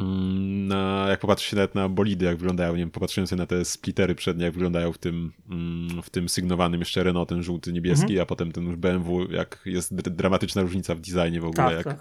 Mm, 0.00 0.66
Na, 0.68 1.06
jak 1.08 1.20
popatrzy 1.20 1.50
się 1.50 1.56
nawet 1.56 1.74
na 1.74 1.88
bolidy, 1.88 2.24
jak 2.24 2.36
wyglądają, 2.36 2.72
nie 2.72 2.78
wiem, 2.78 2.90
popatrzyłem 2.90 3.26
sobie 3.26 3.40
na 3.40 3.46
te 3.46 3.64
splittery 3.64 4.14
przednie, 4.14 4.44
jak 4.44 4.54
wyglądają 4.54 4.92
w 4.92 4.98
tym, 4.98 5.32
mm, 5.50 6.02
w 6.02 6.10
tym 6.10 6.28
sygnowanym 6.28 6.80
jeszcze 6.80 7.04
Renault, 7.04 7.28
ten 7.28 7.42
żółty, 7.42 7.72
niebieski, 7.72 8.04
Mhm. 8.04 8.20
a 8.22 8.26
potem 8.26 8.52
ten 8.52 8.64
już 8.66 8.76
BMW, 8.76 9.32
jak 9.32 9.60
jest 9.66 9.94
dr- 9.94 10.14
dramatyczna 10.14 10.62
różnica 10.62 10.94
w 10.94 11.00
designie 11.00 11.40
w 11.40 11.44
ogóle, 11.44 11.66
tak, 11.76 11.76
jak, 11.76 11.84
tak. 11.84 11.98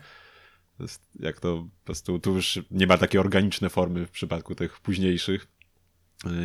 Jak 1.19 1.39
to 1.39 1.67
po 1.79 1.85
prostu 1.85 2.19
tu 2.19 2.35
już 2.35 2.59
nie 2.71 2.87
ma 2.87 2.97
takiej 2.97 3.19
organicznej 3.21 3.69
formy 3.69 4.05
w 4.05 4.11
przypadku 4.11 4.55
tych 4.55 4.79
późniejszych. 4.79 5.47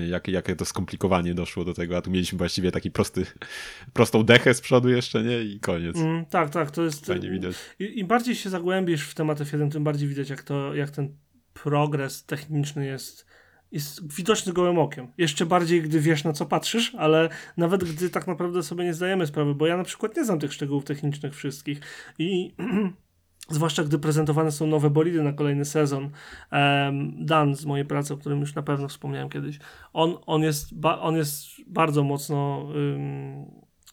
Y, 0.03 0.09
jak, 0.09 0.29
jakie 0.29 0.57
to 0.57 0.65
skomplikowanie 0.65 1.35
doszło 1.35 1.65
do 1.65 1.75
tego, 1.75 1.97
a 1.97 2.03
tu 2.03 2.11
mieliśmy 2.11 2.39
właściwie 2.39 2.73
taki 2.73 2.91
prosty, 2.91 3.27
prostą 3.93 4.23
dechę 4.25 4.55
z 4.55 4.61
przodu 4.61 4.89
jeszcze, 4.89 5.23
nie? 5.23 5.41
I 5.43 5.61
koniec. 5.61 5.97
Mm, 5.97 6.25
tak, 6.27 6.51
tak, 6.51 6.71
to 6.71 6.83
jest... 6.85 7.07
Fajnie 7.07 7.31
widać. 7.31 7.55
Im 7.79 8.07
bardziej 8.07 8.35
się 8.35 8.51
zagłębisz 8.51 9.03
w 9.09 9.15
temat 9.15 9.41
F1, 9.41 9.71
tym 9.71 9.85
bardziej 9.85 10.09
widać, 10.09 10.31
jak, 10.31 10.43
to, 10.43 10.75
jak 10.75 10.91
ten 10.91 11.17
progres 11.63 12.25
techniczny 12.25 12.87
jest, 12.87 13.27
jest 13.73 14.15
widoczny 14.17 14.53
gołym 14.53 14.79
okiem. 14.79 15.09
Jeszcze 15.19 15.47
bardziej, 15.47 15.83
gdy 15.83 16.01
wiesz, 16.01 16.25
na 16.25 16.33
co 16.33 16.47
patrzysz, 16.47 16.95
ale 16.95 17.29
nawet 17.57 17.85
gdy 17.85 18.11
tak 18.11 18.27
naprawdę 18.27 18.63
sobie 18.63 18.85
nie 18.85 18.95
zdajemy 18.95 19.27
sprawy, 19.27 19.55
bo 19.55 19.67
ja 19.67 19.77
na 19.77 19.85
przykład 19.85 20.17
nie 20.17 20.25
znam 20.25 20.39
tych 20.39 20.53
szczegółów 20.53 20.85
technicznych 20.85 21.35
wszystkich 21.35 21.81
i 22.19 22.55
zwłaszcza 23.51 23.85
gdy 23.85 23.99
prezentowane 23.99 24.53
są 24.53 24.67
nowe 24.67 24.91
bolidy 24.91 25.23
na 25.23 25.33
kolejny 25.33 25.65
sezon. 25.65 26.11
Um, 26.53 27.27
Dan 27.27 27.55
z 27.55 27.65
mojej 27.65 27.87
pracy, 27.87 28.15
o 28.15 28.17
którym 28.17 28.41
już 28.41 28.55
na 28.55 28.63
pewno 28.63 28.89
wspomniałem 28.89 29.29
kiedyś, 29.29 29.59
on, 29.93 30.17
on, 30.27 30.43
jest, 30.43 30.81
ba, 30.81 30.99
on 30.99 31.17
jest 31.17 31.47
bardzo 31.67 32.05
mocno 32.05 32.59
um, 32.59 33.47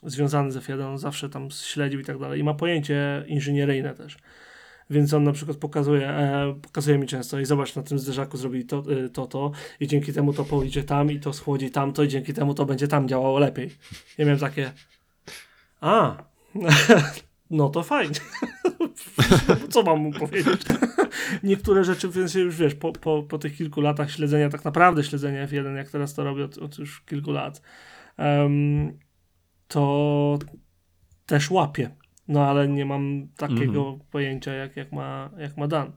związany 0.04 0.52
z 0.52 0.58
F1, 0.58 0.88
on 0.88 0.98
zawsze 0.98 1.30
tam 1.30 1.52
śledził 1.52 2.00
i 2.00 2.04
tak 2.04 2.20
dalej 2.20 2.40
i 2.40 2.44
ma 2.44 2.54
pojęcie 2.54 3.26
inżynieryjne 3.28 3.94
też. 3.94 4.18
Więc 4.90 5.14
on 5.14 5.24
na 5.24 5.32
przykład 5.32 5.58
pokazuje, 5.58 6.10
e, 6.10 6.56
pokazuje 6.62 6.98
mi 6.98 7.08
często 7.08 7.40
i 7.40 7.46
zobacz, 7.46 7.76
na 7.76 7.84
tym 7.84 8.00
zderzaku 8.00 8.38
zrobili 8.38 8.66
to, 8.66 8.84
y, 8.92 9.10
to, 9.10 9.28
to 9.28 9.52
i 9.80 9.88
dzięki 9.88 10.14
temu 10.14 10.34
to 10.34 10.44
pójdzie 10.44 10.84
tam 10.84 11.12
i 11.12 11.20
to 11.20 11.34
schłodzi 11.34 11.72
tamto 11.72 12.04
i 12.04 12.08
dzięki 12.08 12.34
temu 12.34 12.54
to 12.54 12.66
będzie 12.66 12.88
tam 12.88 13.08
działało 13.08 13.40
lepiej. 13.40 13.72
Ja 14.18 14.26
miałem 14.26 14.40
takie 14.40 14.72
a, 15.82 16.24
no 17.50 17.70
to 17.70 17.84
fajnie. 17.84 18.20
Co 19.72 19.84
mam 19.84 20.00
mu 20.00 20.12
powiedzieć? 20.12 20.62
Niektóre 21.44 21.84
rzeczy, 21.84 22.10
więc 22.10 22.34
już 22.34 22.56
wiesz, 22.56 22.76
po, 22.76 22.92
po, 22.92 23.24
po 23.24 23.38
tych 23.38 23.58
kilku 23.58 23.82
latach 23.82 24.12
śledzenia, 24.12 24.50
tak 24.50 24.66
naprawdę 24.66 25.04
śledzenia 25.04 25.48
F1, 25.48 25.76
jak 25.76 25.90
teraz 25.90 26.14
to 26.14 26.24
robię 26.24 26.46
od, 26.46 26.58
od 26.58 26.78
już 26.78 27.02
kilku 27.02 27.32
lat, 27.32 27.62
um, 28.18 29.00
to 29.68 30.40
też 31.26 31.52
łapię. 31.52 31.96
No 32.28 32.48
ale 32.50 32.68
nie 32.68 32.86
mam 32.86 33.28
takiego 33.38 33.88
mm. 33.88 34.00
pojęcia, 34.12 34.54
jak, 34.54 34.78
jak, 34.78 34.92
ma, 34.92 35.30
jak 35.38 35.58
ma 35.58 35.68
Dan. 35.68 35.92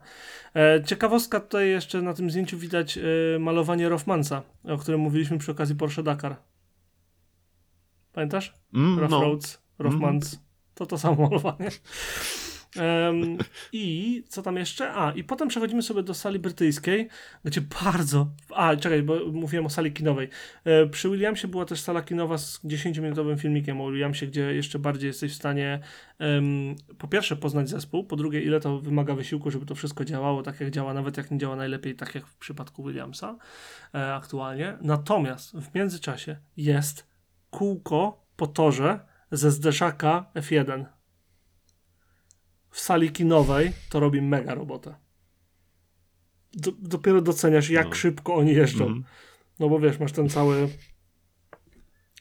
E, 0.57 0.83
ciekawostka 0.85 1.41
tutaj 1.41 1.68
jeszcze 1.68 2.03
na 2.03 2.14
tym 2.14 2.31
zdjęciu 2.31 2.59
widać 2.59 2.99
e, 2.99 3.39
malowanie 3.39 3.89
Rothmansa, 3.89 4.43
o 4.64 4.79
którym 4.79 5.01
mówiliśmy 5.01 5.39
przy 5.39 5.53
okazji 5.53 5.74
Porsche 5.76 6.03
Dakar. 6.03 6.37
Pamiętasz? 8.12 8.55
Mm, 8.74 8.99
Rough 8.99 9.11
no. 9.11 9.20
Roads, 9.20 9.62
Rothmans. 9.79 10.35
Mm. 10.35 10.45
To 10.74 10.87
to 10.87 10.99
samo 10.99 11.29
malowanie. 11.29 11.70
Um, 12.77 13.39
I 13.73 14.23
co 14.29 14.43
tam 14.43 14.57
jeszcze? 14.57 14.93
A, 14.93 15.12
i 15.12 15.25
potem 15.25 15.49
przechodzimy 15.49 15.83
sobie 15.83 16.03
do 16.03 16.14
sali 16.14 16.39
brytyjskiej, 16.39 17.09
gdzie 17.45 17.61
bardzo. 17.85 18.27
A, 18.55 18.77
czekaj, 18.77 19.03
bo 19.03 19.14
mówiłem 19.33 19.66
o 19.66 19.71
sali 19.71 19.93
kinowej. 19.93 20.29
E, 20.64 20.87
przy 20.87 21.11
Williamsie 21.11 21.49
była 21.49 21.64
też 21.64 21.81
sala 21.81 22.03
kinowa 22.03 22.39
z 22.39 22.64
10-minutowym 22.64 23.39
filmikiem 23.39 23.81
o 23.81 23.91
Williamsie, 23.91 24.27
gdzie 24.27 24.55
jeszcze 24.55 24.79
bardziej 24.79 25.09
jesteś 25.09 25.33
w 25.33 25.37
stanie 25.37 25.81
um, 26.21 26.77
po 26.99 27.09
pierwsze 27.09 27.37
poznać 27.37 27.69
zespół, 27.69 28.05
po 28.05 28.16
drugie, 28.16 28.41
ile 28.43 28.61
to 28.61 28.79
wymaga 28.79 29.14
wysiłku, 29.14 29.51
żeby 29.51 29.66
to 29.66 29.75
wszystko 29.75 30.05
działało 30.05 30.43
tak, 30.43 30.61
jak 30.61 30.71
działa, 30.71 30.95
nawet 30.95 31.16
jak 31.16 31.31
nie 31.31 31.39
działa 31.39 31.57
najlepiej, 31.57 31.95
tak 31.95 32.14
jak 32.14 32.27
w 32.27 32.37
przypadku 32.37 32.85
Williamsa 32.85 33.37
e, 33.95 34.14
aktualnie. 34.14 34.79
Natomiast 34.81 35.57
w 35.57 35.75
międzyczasie 35.75 36.37
jest 36.57 37.07
kółko 37.51 38.27
po 38.37 38.47
torze 38.47 39.01
ze 39.33 39.51
zderzaka 39.51 40.31
F1 40.35 40.97
w 42.71 42.81
sali 42.81 43.11
kinowej, 43.11 43.73
to 43.91 44.01
robi 44.01 44.23
mega 44.23 44.55
robotę. 44.55 44.95
Do, 46.55 46.73
dopiero 46.79 47.21
doceniasz, 47.21 47.71
jak 47.71 47.89
no. 47.89 47.95
szybko 47.95 48.35
oni 48.35 48.53
jeżdżą. 48.53 48.87
Mm. 48.87 49.05
No 49.59 49.69
bo 49.69 49.81
wiesz, 49.81 49.99
masz 49.99 50.12
ten 50.12 50.29
cały 50.29 50.69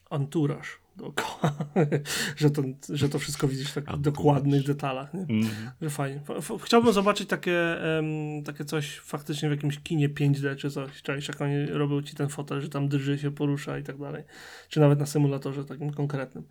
anturaż 0.10 0.80
dookoła, 0.98 1.54
że, 2.38 2.52
to, 2.52 2.64
że 2.89 3.10
to 3.10 3.20
wszystko 3.20 3.48
widzisz 3.48 3.72
w 3.72 3.74
takich 3.74 3.98
dokładnych 3.98 4.64
detalach. 4.64 5.14
Nie? 5.14 5.22
Mm. 5.22 5.48
Że 5.82 5.89
fajnie. 5.89 6.22
Chciałbym 6.64 6.93
zobaczyć 6.93 7.30
takie, 7.30 7.78
um, 7.95 8.43
takie 8.43 8.66
coś 8.66 9.00
faktycznie 9.00 9.50
w 9.50 9.52
jakimś 9.52 9.80
kinie 9.80 10.10
5D 10.10 10.56
czy 10.56 10.72
coś. 10.72 11.02
Czaisz, 11.02 11.28
jak 11.28 11.41
oni 11.41 11.66
robią 11.66 12.02
ci 12.02 12.16
ten 12.16 12.30
fotel, 12.30 12.62
że 12.62 12.70
tam 12.70 12.88
drży 12.88 13.18
się, 13.18 13.32
porusza 13.32 13.80
i 13.80 13.84
tak 13.84 13.98
dalej. 13.98 14.24
Czy 14.70 14.80
nawet 14.80 15.00
na 15.00 15.06
symulatorze 15.06 15.66
takim 15.66 15.93
konkretnym. 15.93 16.43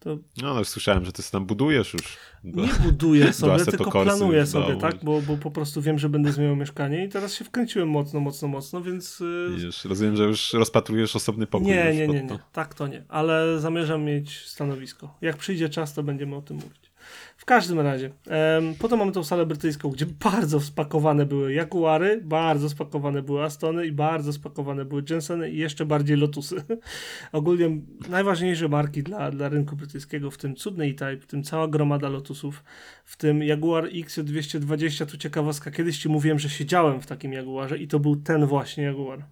To... 0.00 0.18
No, 0.42 0.50
ale 0.50 0.64
słyszałem, 0.64 1.04
że 1.04 1.12
ty 1.12 1.22
tam 1.30 1.46
budujesz 1.46 1.92
już. 1.92 2.16
Do, 2.44 2.62
nie 2.62 2.72
buduję 2.72 3.32
sobie, 3.32 3.64
tylko 3.64 4.02
planuję 4.02 4.46
sobie, 4.46 4.76
tak? 4.76 5.04
Bo, 5.04 5.22
bo 5.22 5.36
po 5.36 5.50
prostu 5.50 5.82
wiem, 5.82 5.98
że 5.98 6.08
będę 6.08 6.32
zmieniał 6.32 6.56
mieszkanie 6.56 7.04
i 7.04 7.08
teraz 7.08 7.34
się 7.34 7.44
wkręciłem 7.44 7.88
mocno, 7.88 8.20
mocno, 8.20 8.48
mocno, 8.48 8.82
więc... 8.82 9.22
Widzisz, 9.50 9.84
rozumiem, 9.84 10.16
że 10.16 10.24
już 10.24 10.52
rozpatrujesz 10.52 11.16
osobny 11.16 11.46
pokój. 11.46 11.66
Nie, 11.66 11.94
nie, 11.94 12.08
nie, 12.08 12.22
nie, 12.22 12.38
tak 12.52 12.74
to 12.74 12.86
nie, 12.86 13.04
ale 13.08 13.60
zamierzam 13.60 14.04
mieć 14.04 14.46
stanowisko. 14.46 15.16
Jak 15.20 15.36
przyjdzie 15.36 15.68
czas, 15.68 15.94
to 15.94 16.02
będziemy 16.02 16.36
o 16.36 16.42
tym 16.42 16.56
mówić. 16.56 16.87
W 17.36 17.44
każdym 17.44 17.80
razie, 17.80 18.10
um, 18.26 18.74
potem 18.78 18.98
mamy 18.98 19.12
tą 19.12 19.24
salę 19.24 19.46
brytyjską, 19.46 19.90
gdzie 19.90 20.06
bardzo 20.06 20.60
spakowane 20.60 21.26
były 21.26 21.52
Jaguary, 21.52 22.20
bardzo 22.24 22.68
spakowane 22.68 23.22
były 23.22 23.42
Astony 23.42 23.86
i 23.86 23.92
bardzo 23.92 24.32
spakowane 24.32 24.84
były 24.84 25.02
Jenseny 25.10 25.50
i 25.50 25.58
jeszcze 25.58 25.86
bardziej 25.86 26.16
Lotusy. 26.16 26.56
Ogólnie 27.32 27.70
najważniejsze 28.08 28.68
marki 28.68 29.02
dla, 29.02 29.30
dla 29.30 29.48
rynku 29.48 29.76
brytyjskiego, 29.76 30.30
w 30.30 30.38
tym 30.38 30.56
cudny 30.56 30.84
E-Type, 30.84 31.16
w 31.16 31.26
tym 31.26 31.42
cała 31.42 31.68
gromada 31.68 32.08
Lotusów, 32.08 32.64
w 33.04 33.16
tym 33.16 33.42
Jaguar 33.42 33.84
X220, 33.84 35.06
tu 35.06 35.18
ciekawostka, 35.18 35.70
kiedyś 35.70 35.98
ci 35.98 36.08
mówiłem, 36.08 36.38
że 36.38 36.48
siedziałem 36.48 37.00
w 37.00 37.06
takim 37.06 37.32
Jaguarze 37.32 37.78
i 37.78 37.88
to 37.88 37.98
był 38.00 38.16
ten 38.16 38.46
właśnie 38.46 38.84
Jaguar. 38.84 39.24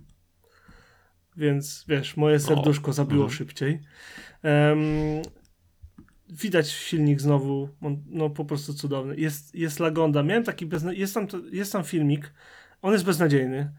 Więc 1.36 1.84
wiesz, 1.88 2.16
moje 2.16 2.40
serduszko 2.40 2.92
zabiło 2.92 3.24
mm. 3.24 3.34
szybciej. 3.34 3.80
Um, 4.42 5.22
widać 6.28 6.68
silnik 6.68 7.20
znowu, 7.20 7.68
no 8.06 8.30
po 8.30 8.44
prostu 8.44 8.74
cudowny. 8.74 9.16
Jest, 9.16 9.54
jest 9.54 9.80
Lagonda. 9.80 10.22
Miałem 10.22 10.44
taki 10.44 10.66
bezna... 10.66 10.92
jest, 10.92 11.14
tam, 11.14 11.26
jest 11.52 11.72
tam 11.72 11.84
filmik, 11.84 12.32
on 12.82 12.92
jest 12.92 13.04
beznadziejny, 13.04 13.72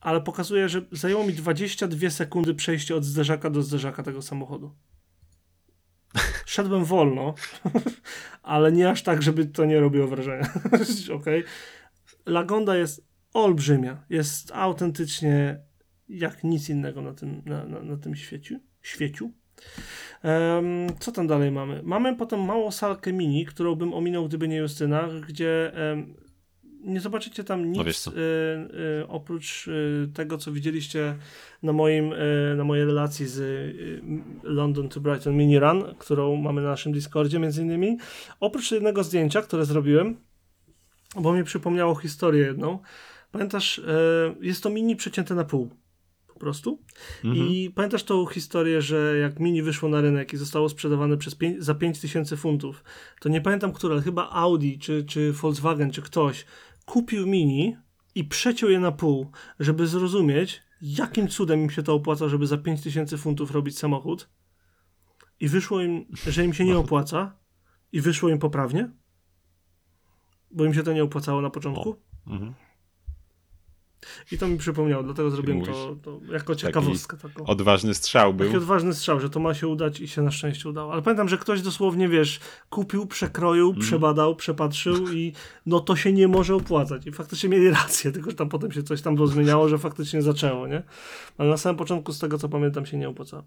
ale 0.00 0.20
pokazuje, 0.20 0.68
że 0.68 0.82
zajęło 0.92 1.24
mi 1.24 1.32
22 1.32 2.10
sekundy 2.10 2.54
przejście 2.54 2.96
od 2.96 3.04
zderzaka 3.04 3.50
do 3.50 3.62
zderzaka 3.62 4.02
tego 4.02 4.22
samochodu. 4.22 4.74
Szedłem 6.46 6.84
wolno, 6.84 7.34
ale 8.42 8.72
nie 8.72 8.90
aż 8.90 9.02
tak, 9.02 9.22
żeby 9.22 9.46
to 9.46 9.64
nie 9.64 9.80
robiło 9.80 10.08
wrażenia. 10.08 10.52
okay. 11.16 11.44
Lagonda 12.26 12.76
jest 12.76 13.06
olbrzymia. 13.32 14.04
Jest 14.10 14.52
autentycznie 14.52 15.60
jak 16.08 16.44
nic 16.44 16.68
innego 16.68 17.02
na 17.02 17.14
tym, 17.14 17.42
na, 17.46 17.64
na, 17.64 17.82
na 17.82 17.96
tym 17.96 18.16
świeciu. 18.16 18.60
świeciu. 18.82 19.32
Co 20.98 21.12
tam 21.12 21.26
dalej 21.26 21.50
mamy? 21.50 21.80
Mamy 21.82 22.16
potem 22.16 22.44
małą 22.44 22.70
salkę 22.70 23.12
mini, 23.12 23.46
którą 23.46 23.74
bym 23.74 23.94
ominął, 23.94 24.28
gdyby 24.28 24.48
nie 24.48 24.56
Justyna, 24.56 25.08
gdzie 25.28 25.72
nie 26.84 27.00
zobaczycie 27.00 27.44
tam 27.44 27.72
nic 27.72 28.06
no 28.06 28.12
y, 28.12 28.16
y, 29.02 29.08
oprócz 29.08 29.68
y, 29.68 30.08
tego, 30.14 30.38
co 30.38 30.52
widzieliście 30.52 31.16
na, 31.62 31.72
moim, 31.72 32.14
na 32.56 32.64
mojej 32.64 32.84
relacji 32.84 33.26
z 33.26 33.40
London 34.42 34.88
to 34.88 35.00
Brighton 35.00 35.36
Mini 35.36 35.58
Run, 35.58 35.94
którą 35.98 36.36
mamy 36.36 36.62
na 36.62 36.68
naszym 36.68 36.92
Discordzie 36.92 37.38
między 37.38 37.62
innymi. 37.62 37.98
Oprócz 38.40 38.70
jednego 38.70 39.04
zdjęcia, 39.04 39.42
które 39.42 39.64
zrobiłem, 39.64 40.16
bo 41.16 41.32
mi 41.32 41.44
przypomniało 41.44 41.94
historię 41.94 42.46
jedną. 42.46 42.78
Pamiętasz, 43.32 43.80
jest 44.40 44.62
to 44.62 44.70
mini 44.70 44.96
przecięte 44.96 45.34
na 45.34 45.44
pół 45.44 45.70
po 46.34 46.40
prostu. 46.40 46.78
Mhm. 47.24 47.48
I 47.48 47.70
pamiętasz 47.70 48.04
tą 48.04 48.26
historię, 48.26 48.82
że 48.82 49.18
jak 49.18 49.40
Mini 49.40 49.62
wyszło 49.62 49.88
na 49.88 50.00
rynek 50.00 50.32
i 50.32 50.36
zostało 50.36 50.68
sprzedawane 50.68 51.16
przez 51.16 51.34
pięć, 51.34 51.64
za 51.64 51.74
5000 51.74 52.36
funtów, 52.36 52.84
to 53.20 53.28
nie 53.28 53.40
pamiętam 53.40 53.72
które, 53.72 53.94
ale 53.94 54.02
chyba 54.02 54.30
Audi 54.30 54.78
czy, 54.78 55.04
czy 55.04 55.32
Volkswagen 55.32 55.90
czy 55.90 56.02
ktoś 56.02 56.44
kupił 56.86 57.26
Mini 57.26 57.76
i 58.14 58.24
przeciął 58.24 58.70
je 58.70 58.80
na 58.80 58.92
pół, 58.92 59.30
żeby 59.60 59.86
zrozumieć, 59.86 60.62
jakim 60.82 61.28
cudem 61.28 61.60
im 61.60 61.70
się 61.70 61.82
to 61.82 61.94
opłaca, 61.94 62.28
żeby 62.28 62.46
za 62.46 62.58
5000 62.58 63.18
funtów 63.18 63.50
robić 63.50 63.78
samochód. 63.78 64.28
I 65.40 65.48
wyszło 65.48 65.82
im, 65.82 66.06
że 66.26 66.44
im 66.44 66.54
się 66.54 66.64
nie 66.64 66.78
opłaca. 66.78 67.36
I 67.92 68.00
wyszło 68.00 68.28
im 68.28 68.38
poprawnie. 68.38 68.90
Bo 70.50 70.64
im 70.64 70.74
się 70.74 70.82
to 70.82 70.92
nie 70.92 71.04
opłacało 71.04 71.40
na 71.40 71.50
początku. 71.50 71.96
Mhm. 72.26 72.54
I 74.32 74.38
to 74.38 74.48
mi 74.48 74.58
przypomniało, 74.58 75.02
dlatego 75.02 75.30
zrobiłem 75.30 75.62
to, 75.62 75.96
to, 76.02 76.20
jako 76.32 76.54
ciekawostkę. 76.54 77.16
Taką. 77.16 77.46
Odważny 77.46 77.94
strzał 77.94 78.34
był. 78.34 78.46
Taki 78.46 78.56
odważny 78.56 78.94
strzał, 78.94 79.20
że 79.20 79.30
to 79.30 79.40
ma 79.40 79.54
się 79.54 79.68
udać 79.68 80.00
i 80.00 80.08
się 80.08 80.22
na 80.22 80.30
szczęście 80.30 80.68
udało. 80.68 80.92
Ale 80.92 81.02
pamiętam, 81.02 81.28
że 81.28 81.38
ktoś 81.38 81.62
dosłownie, 81.62 82.08
wiesz, 82.08 82.40
kupił, 82.70 83.06
przekroił, 83.06 83.70
mm. 83.70 83.80
przebadał, 83.80 84.36
przepatrzył 84.36 85.08
i 85.12 85.32
no 85.66 85.80
to 85.80 85.96
się 85.96 86.12
nie 86.12 86.28
może 86.28 86.54
opłacać. 86.54 87.06
I 87.06 87.12
faktycznie 87.12 87.48
mieli 87.48 87.70
rację, 87.70 88.12
tylko 88.12 88.30
że 88.30 88.36
tam 88.36 88.48
potem 88.48 88.72
się 88.72 88.82
coś 88.82 89.02
tam 89.02 89.26
zmieniało, 89.26 89.68
że 89.68 89.78
faktycznie 89.78 90.22
zaczęło, 90.22 90.66
nie? 90.66 90.82
Ale 91.38 91.50
na 91.50 91.56
samym 91.56 91.76
początku, 91.76 92.12
z 92.12 92.18
tego 92.18 92.38
co 92.38 92.48
pamiętam, 92.48 92.86
się 92.86 92.96
nie 92.96 93.08
opłacało. 93.08 93.44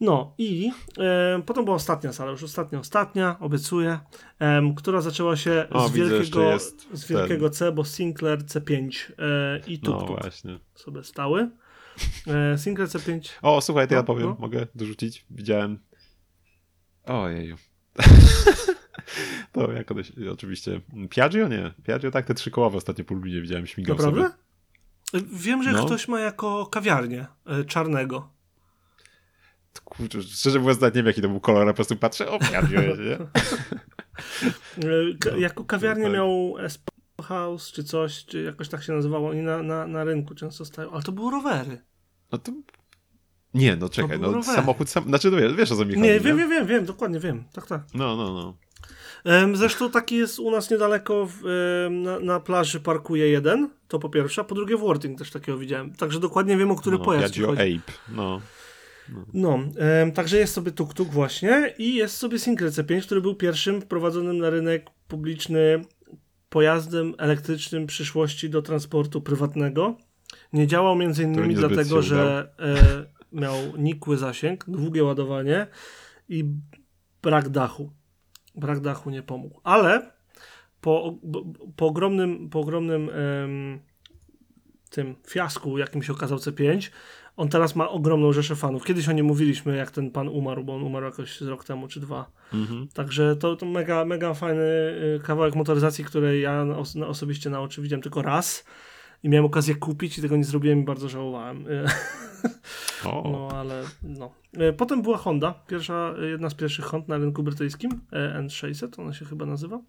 No 0.00 0.34
i 0.38 0.70
e, 0.98 1.42
potem 1.46 1.64
była 1.64 1.76
ostatnia 1.76 2.12
sala, 2.12 2.30
już 2.30 2.42
ostatnia, 2.42 2.78
ostatnia, 2.80 3.36
obiecuję, 3.40 3.98
em, 4.38 4.74
która 4.74 5.00
zaczęła 5.00 5.36
się 5.36 5.66
O, 5.70 5.88
z 5.88 5.92
widzę, 5.92 6.10
wielkiego, 6.10 6.58
z 6.92 7.06
wielkiego 7.06 7.50
C, 7.50 7.72
bo 7.72 7.84
Sinclair 7.84 8.38
C5 8.44 9.12
e, 9.18 9.60
i 9.66 9.80
No 9.82 9.92
Tuk 10.00 10.20
właśnie. 10.20 10.58
sobie 10.74 11.04
stały. 11.04 11.50
E, 12.26 12.58
Sinclair 12.58 12.88
C5 12.88 13.28
O, 13.42 13.60
słuchaj, 13.60 13.88
to 13.88 13.94
ja 13.94 14.00
No, 14.00 14.04
powiem, 14.06 14.26
no. 14.28 14.36
mogę 14.38 14.66
dorzucić. 14.74 15.26
Widziałem. 15.30 15.78
Ojeju. 17.04 17.56
to 19.52 19.72
jak 19.72 19.90
one 19.90 20.04
się, 20.04 20.12
oczywiście. 20.32 20.80
Piaggio 21.10 21.48
nie. 21.48 21.72
Piaggio 21.84 22.10
tak, 22.10 22.26
te 22.26 22.34
trzy 22.34 22.50
kołowe 22.50 22.76
ostatnio 22.76 23.04
Lublinie 23.10 23.40
widziałem, 23.40 23.66
śmigał 23.66 23.96
Naprawdę? 23.96 24.22
sobie. 24.22 24.34
E, 25.14 25.38
Wiem, 25.38 25.62
że 25.62 25.72
No. 25.72 25.84
ktoś 25.86 26.08
ma 26.08 26.20
jako 26.20 26.66
kawiarnię 26.66 27.26
e, 27.46 27.64
czarnego. 27.64 28.35
Kurczę, 29.80 30.22
szczerze 30.22 30.58
mówiąc, 30.58 30.80
nawet 30.80 30.94
nie 30.94 31.02
wiem 31.02 31.06
jaki 31.06 31.22
to 31.22 31.28
był 31.28 31.40
kolor, 31.40 31.68
a 31.68 31.72
po 31.72 31.74
prostu 31.74 31.96
patrzę, 31.96 32.30
o 32.30 32.38
jest, 32.70 33.00
nie? 33.00 33.18
E, 35.32 35.40
jako 35.40 35.64
kawiarnię 35.64 36.10
miał 36.10 36.58
Espresso 36.58 37.22
House 37.22 37.72
czy 37.72 37.84
coś, 37.84 38.24
czy 38.24 38.42
jakoś 38.42 38.68
tak 38.68 38.82
się 38.82 38.92
nazywało. 38.92 39.30
Oni 39.30 39.42
na, 39.42 39.62
na, 39.62 39.86
na 39.86 40.04
rynku 40.04 40.34
często 40.34 40.64
stają, 40.64 40.90
ale 40.90 41.02
to 41.02 41.12
były 41.12 41.30
rowery. 41.30 41.78
No 42.32 42.38
to... 42.38 42.52
Nie, 43.54 43.76
no 43.76 43.88
czekaj, 43.88 44.20
no 44.20 44.32
rower. 44.32 44.44
samochód 44.44 44.90
sam... 44.90 45.04
Znaczy, 45.04 45.30
no 45.30 45.54
wiesz, 45.56 45.72
o 45.72 45.76
co 45.76 45.84
mi 45.84 45.94
chodzi, 45.94 46.02
Nie, 46.02 46.20
wiem, 46.20 46.36
wiem, 46.36 46.50
wiem, 46.50 46.66
wiem, 46.66 46.84
dokładnie 46.84 47.20
wiem. 47.20 47.44
Tak, 47.52 47.66
tak. 47.66 47.82
No, 47.94 48.16
no, 48.16 48.32
no. 48.32 48.56
Zresztą 49.54 49.90
taki 49.90 50.16
jest 50.16 50.38
u 50.38 50.50
nas 50.50 50.70
niedaleko 50.70 51.28
w, 51.30 51.40
na, 51.90 52.20
na 52.20 52.40
plaży 52.40 52.80
parkuje 52.80 53.28
jeden, 53.28 53.70
to 53.88 53.98
po 53.98 54.08
pierwsze, 54.08 54.40
a 54.40 54.44
po 54.44 54.54
drugie 54.54 54.76
w 54.76 54.80
Worting 54.80 55.18
też 55.18 55.30
takiego 55.30 55.58
widziałem. 55.58 55.92
Także 55.94 56.20
dokładnie 56.20 56.56
wiem, 56.56 56.70
o 56.70 56.76
który 56.76 56.98
no, 56.98 57.04
pojazd 57.04 57.34
chodzi. 57.34 57.78
Ape, 57.78 57.92
no. 58.08 58.40
No, 59.34 59.58
em, 59.78 60.12
także 60.12 60.36
jest 60.36 60.54
sobie 60.54 60.72
tuk-tuk 60.72 61.08
właśnie 61.08 61.74
i 61.78 61.94
jest 61.94 62.16
sobie 62.16 62.38
Sinclair 62.38 62.72
C5, 62.72 63.02
który 63.02 63.20
był 63.20 63.34
pierwszym 63.34 63.80
wprowadzonym 63.80 64.38
na 64.38 64.50
rynek 64.50 64.90
publiczny 65.08 65.84
pojazdem 66.48 67.14
elektrycznym 67.18 67.86
przyszłości 67.86 68.50
do 68.50 68.62
transportu 68.62 69.20
prywatnego. 69.20 69.96
Nie 70.52 70.66
działał 70.66 70.96
między 70.96 71.22
innymi 71.22 71.54
dlatego, 71.54 72.02
że 72.02 72.50
e, 72.58 73.06
miał 73.32 73.56
nikły 73.78 74.16
zasięg, 74.16 74.64
długie 74.68 75.04
ładowanie 75.04 75.66
i 76.28 76.44
brak 77.22 77.48
dachu. 77.48 77.90
Brak 78.54 78.80
dachu 78.80 79.10
nie 79.10 79.22
pomógł. 79.22 79.60
Ale 79.64 80.10
po, 80.80 81.18
po 81.76 81.86
ogromnym, 81.86 82.50
po 82.50 82.60
ogromnym 82.60 83.10
em, 83.10 83.80
tym 84.90 85.14
fiasku, 85.28 85.78
jakim 85.78 86.02
się 86.02 86.12
okazał 86.12 86.38
C5, 86.38 86.90
on 87.36 87.48
teraz 87.48 87.76
ma 87.76 87.88
ogromną 87.88 88.32
rzeszę 88.32 88.56
fanów. 88.56 88.84
Kiedyś 88.84 89.08
o 89.08 89.12
nim 89.12 89.26
mówiliśmy, 89.26 89.76
jak 89.76 89.90
ten 89.90 90.10
pan 90.10 90.28
umarł, 90.28 90.64
bo 90.64 90.74
on 90.74 90.82
umarł 90.82 91.06
jakoś 91.06 91.38
z 91.38 91.42
rok 91.42 91.64
temu 91.64 91.88
czy 91.88 92.00
dwa. 92.00 92.30
Mhm. 92.54 92.88
Także 92.88 93.36
to, 93.36 93.56
to 93.56 93.66
mega, 93.66 94.04
mega 94.04 94.34
fajny 94.34 94.62
y, 94.62 95.20
kawałek 95.24 95.54
motoryzacji, 95.54 96.04
której 96.04 96.42
ja 96.42 96.66
osobiście 97.06 97.50
na 97.50 97.60
oczy 97.60 97.82
widziałem 97.82 98.02
tylko 98.02 98.22
raz 98.22 98.64
i 99.22 99.28
miałem 99.28 99.44
okazję 99.44 99.74
kupić 99.74 100.18
i 100.18 100.22
tego 100.22 100.36
nie 100.36 100.44
zrobiłem 100.44 100.80
i 100.80 100.84
bardzo 100.84 101.08
żałowałem. 101.08 101.64
O, 103.04 103.30
No 103.32 103.58
ale 103.58 103.84
no. 104.02 104.30
Y, 104.60 104.72
Potem 104.72 105.02
była 105.02 105.16
Honda, 105.18 105.54
pierwsza, 105.68 106.14
y, 106.22 106.30
jedna 106.30 106.50
z 106.50 106.54
pierwszych 106.54 106.84
Hond 106.84 107.08
na 107.08 107.18
rynku 107.18 107.42
brytyjskim, 107.42 107.90
e, 108.12 108.42
N600 108.42 109.00
ona 109.00 109.12
się 109.12 109.24
chyba 109.24 109.46
nazywa. 109.46 109.80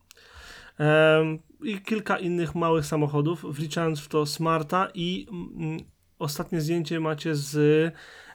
I 1.64 1.82
kilka 1.82 2.20
innych 2.20 2.56
małych 2.56 2.86
samochodów, 2.86 3.46
wliczając 3.56 4.00
w 4.00 4.08
to 4.08 4.26
Smarta 4.26 4.88
i 4.94 5.28
mm, 5.32 5.80
ostatnie 6.20 6.62
zdjęcie 6.62 7.00
macie 7.00 7.36
z 7.36 7.56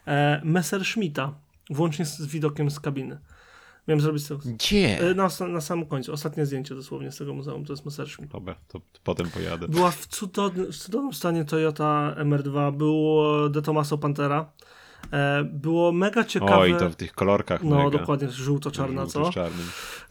e, 0.07 0.41
Messerschmitta, 0.45 1.35
włącznie 1.71 2.05
z 2.05 2.27
widokiem 2.27 2.71
z 2.71 2.81
kabiny. 2.81 3.19
Miałem 3.89 4.01
zrobić 4.01 4.29
to 4.29 4.37
Gdzie? 4.37 5.11
e, 5.11 5.15
na, 5.15 5.29
na 5.49 5.61
samym 5.61 5.87
końcu, 5.87 6.13
ostatnie 6.13 6.47
zdjęcie 6.47 6.75
dosłownie 6.75 7.13
z 7.13 7.17
tego 7.17 7.35
muzeum, 7.35 7.65
to 7.65 7.73
jest 7.73 7.85
Messerschmitt. 7.85 8.33
Dobra, 8.33 8.55
to, 8.69 8.79
to 8.79 9.01
potem 9.05 9.31
pojadę. 9.31 9.69
Była 9.69 9.91
w 9.91 10.07
cudownym, 10.07 10.73
w 10.73 10.77
cudownym 10.77 11.13
stanie 11.13 11.45
Toyota 11.45 12.15
MR2, 12.19 12.77
było 12.77 13.49
De 13.49 13.63
Tomaso 13.63 13.99
Pantera, 13.99 14.41
e, 14.41 14.73
było 15.45 15.93
mega 15.93 16.25
ciekawe... 16.25 16.57
Oj, 16.57 16.75
to 16.79 16.91
w 16.91 16.97
tych 16.97 17.13
kolorkach 17.13 17.63
No, 17.63 17.77
mega. 17.77 17.99
dokładnie, 17.99 18.31
żółto-czarna, 18.31 19.07
co? 19.07 19.31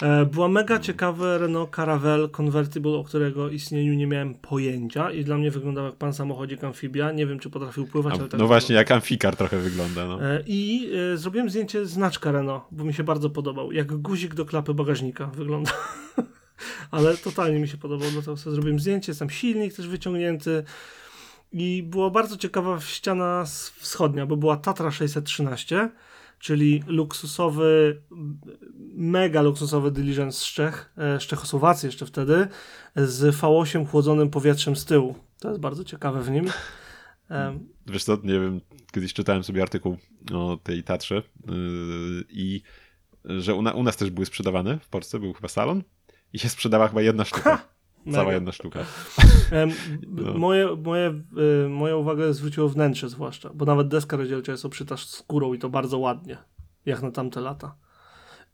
E, 0.02 0.26
była 0.26 0.48
mega 0.48 0.80
ciekawe 0.80 1.38
Renault 1.38 1.76
Caravelle 1.76 2.30
Convertible, 2.30 2.92
o 2.92 3.04
którego 3.04 3.50
istnieniu 3.50 3.94
nie 3.94 4.08
miałem 4.08 4.34
pojęcia 4.34 5.12
i 5.12 5.24
dla 5.24 5.38
mnie 5.38 5.52
wyglądał 5.52 5.86
jak 5.86 5.96
pan 5.96 6.14
samochodzik 6.14 6.64
amfibia. 6.64 7.12
Nie 7.12 7.26
wiem, 7.26 7.40
czy 7.40 7.50
potrafił 7.50 7.88
pływać, 7.88 8.20
ale 8.20 8.30
tak 8.30 8.40
no 8.40 8.48
właśnie, 8.48 8.76
jak 8.76 8.92
Amfikar 8.92 9.36
trochę 9.36 9.58
wygląda, 9.58 10.08
no. 10.08 10.24
E, 10.24 10.44
I 10.46 10.92
e, 11.14 11.18
zrobiłem 11.18 11.50
zdjęcie 11.50 11.86
znaczka 11.86 12.32
Renault, 12.32 12.64
bo 12.72 12.84
mi 12.84 12.94
się 12.94 13.04
bardzo 13.04 13.30
podobał. 13.30 13.72
Jak 13.72 13.98
guzik 13.98 14.34
do 14.34 14.46
klapy 14.46 14.74
bagażnika 14.74 15.26
wygląda. 15.26 15.72
ale 16.92 17.18
totalnie 17.18 17.60
mi 17.60 17.68
się 17.68 17.78
podobał, 17.78 18.08
dlatego 18.12 18.38
sobie 18.38 18.54
zrobiłem 18.54 18.80
zdjęcie. 18.80 19.12
Jest 19.12 19.20
tam 19.20 19.30
silnik 19.30 19.74
też 19.74 19.88
wyciągnięty. 19.88 20.64
I 21.52 21.84
była 21.84 22.10
bardzo 22.10 22.38
ciekawa 22.38 22.80
ściana 22.80 23.46
wschodnia, 23.80 24.26
bo 24.26 24.38
była 24.38 24.58
Tatra 24.58 24.92
613, 24.92 25.90
czyli 26.40 26.84
luksusowy, 26.88 28.02
mega 28.96 29.42
luksusowy 29.42 29.92
Diligence 29.92 30.40
z 30.40 30.44
Czech, 30.44 30.94
e, 30.98 31.20
z 31.20 31.24
Czechosłowacji 31.24 31.88
jeszcze 31.88 32.06
wtedy, 32.06 32.48
z 32.96 33.36
V8 33.36 33.88
chłodzonym 33.88 34.30
powietrzem 34.30 34.76
z 34.76 34.86
tyłu. 34.86 35.16
To 35.40 35.50
jest 35.50 35.62
bardzo 35.62 35.84
ciekawe 35.84 36.22
w 36.22 36.30
nim. 36.30 36.46
Em, 37.30 37.68
Wiesz 37.88 38.04
co, 38.04 38.18
nie 38.24 38.40
wiem, 38.40 38.62
kiedyś 38.92 39.14
czytałem 39.14 39.44
sobie 39.44 39.62
artykuł 39.62 39.98
o 40.34 40.58
tej 40.64 40.84
Tatrze 40.84 41.16
yy, 41.16 42.24
i 42.30 42.62
że 43.26 43.56
u, 43.56 43.62
na, 43.62 43.72
u 43.72 43.84
nas 43.84 43.98
też 43.98 44.10
były 44.10 44.26
sprzedawane 44.26 44.80
w 44.80 44.88
Polsce, 44.88 45.20
był 45.20 45.34
chyba 45.34 45.48
salon 45.48 45.84
i 46.34 46.40
się 46.40 46.50
sprzedała 46.50 46.88
chyba 46.88 47.02
jedna 47.02 47.26
sztuka. 47.26 47.62
Cała 48.06 48.24
mega. 48.24 48.34
jedna 48.34 48.52
sztuka. 48.52 48.80
No. 50.08 50.34
moje, 50.34 50.76
moje, 50.76 51.24
y, 51.66 51.70
moją 51.70 51.98
uwagę 51.98 52.34
zwróciło 52.34 52.70
wnętrze 52.70 53.10
zwłaszcza, 53.10 53.50
bo 53.54 53.66
nawet 53.66 53.88
deska 53.88 54.18
rozdzielcza 54.18 54.52
jest 54.52 54.66
obszyta 54.66 54.98
skórą 54.98 55.54
i 55.54 55.60
to 55.60 55.70
bardzo 55.70 55.98
ładnie, 55.98 56.38
jak 56.86 57.02
na 57.02 57.12
tamte 57.12 57.42
lata. 57.42 57.76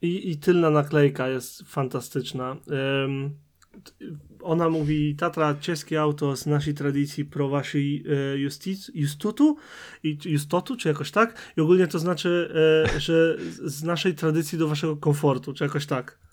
I, 0.02 0.32
i 0.32 0.38
tylna 0.38 0.70
naklejka 0.70 1.28
jest 1.28 1.62
fantastyczna. 1.62 2.56
Ona 4.42 4.70
mówi, 4.70 5.16
Tatra, 5.16 5.56
czeskie 5.56 6.02
auto 6.02 6.36
z 6.36 6.46
naszej 6.46 6.74
tradycji 6.74 7.26
pro 7.26 7.50
waszej 7.50 8.04
justic, 8.36 8.92
justutu, 8.94 9.58
i, 10.04 10.18
justotu, 10.26 10.78
czy 10.78 10.88
jakoś 10.88 11.12
tak. 11.12 11.54
I 11.58 11.62
ogólnie 11.62 11.88
to 11.88 12.00
znaczy, 12.00 12.54
e, 12.96 13.00
że 13.00 13.38
z 13.64 13.84
naszej 13.84 14.16
tradycji 14.16 14.58
do 14.58 14.68
waszego 14.68 14.98
komfortu, 14.98 15.54
czy 15.54 15.64
jakoś 15.64 15.86
tak. 15.86 16.27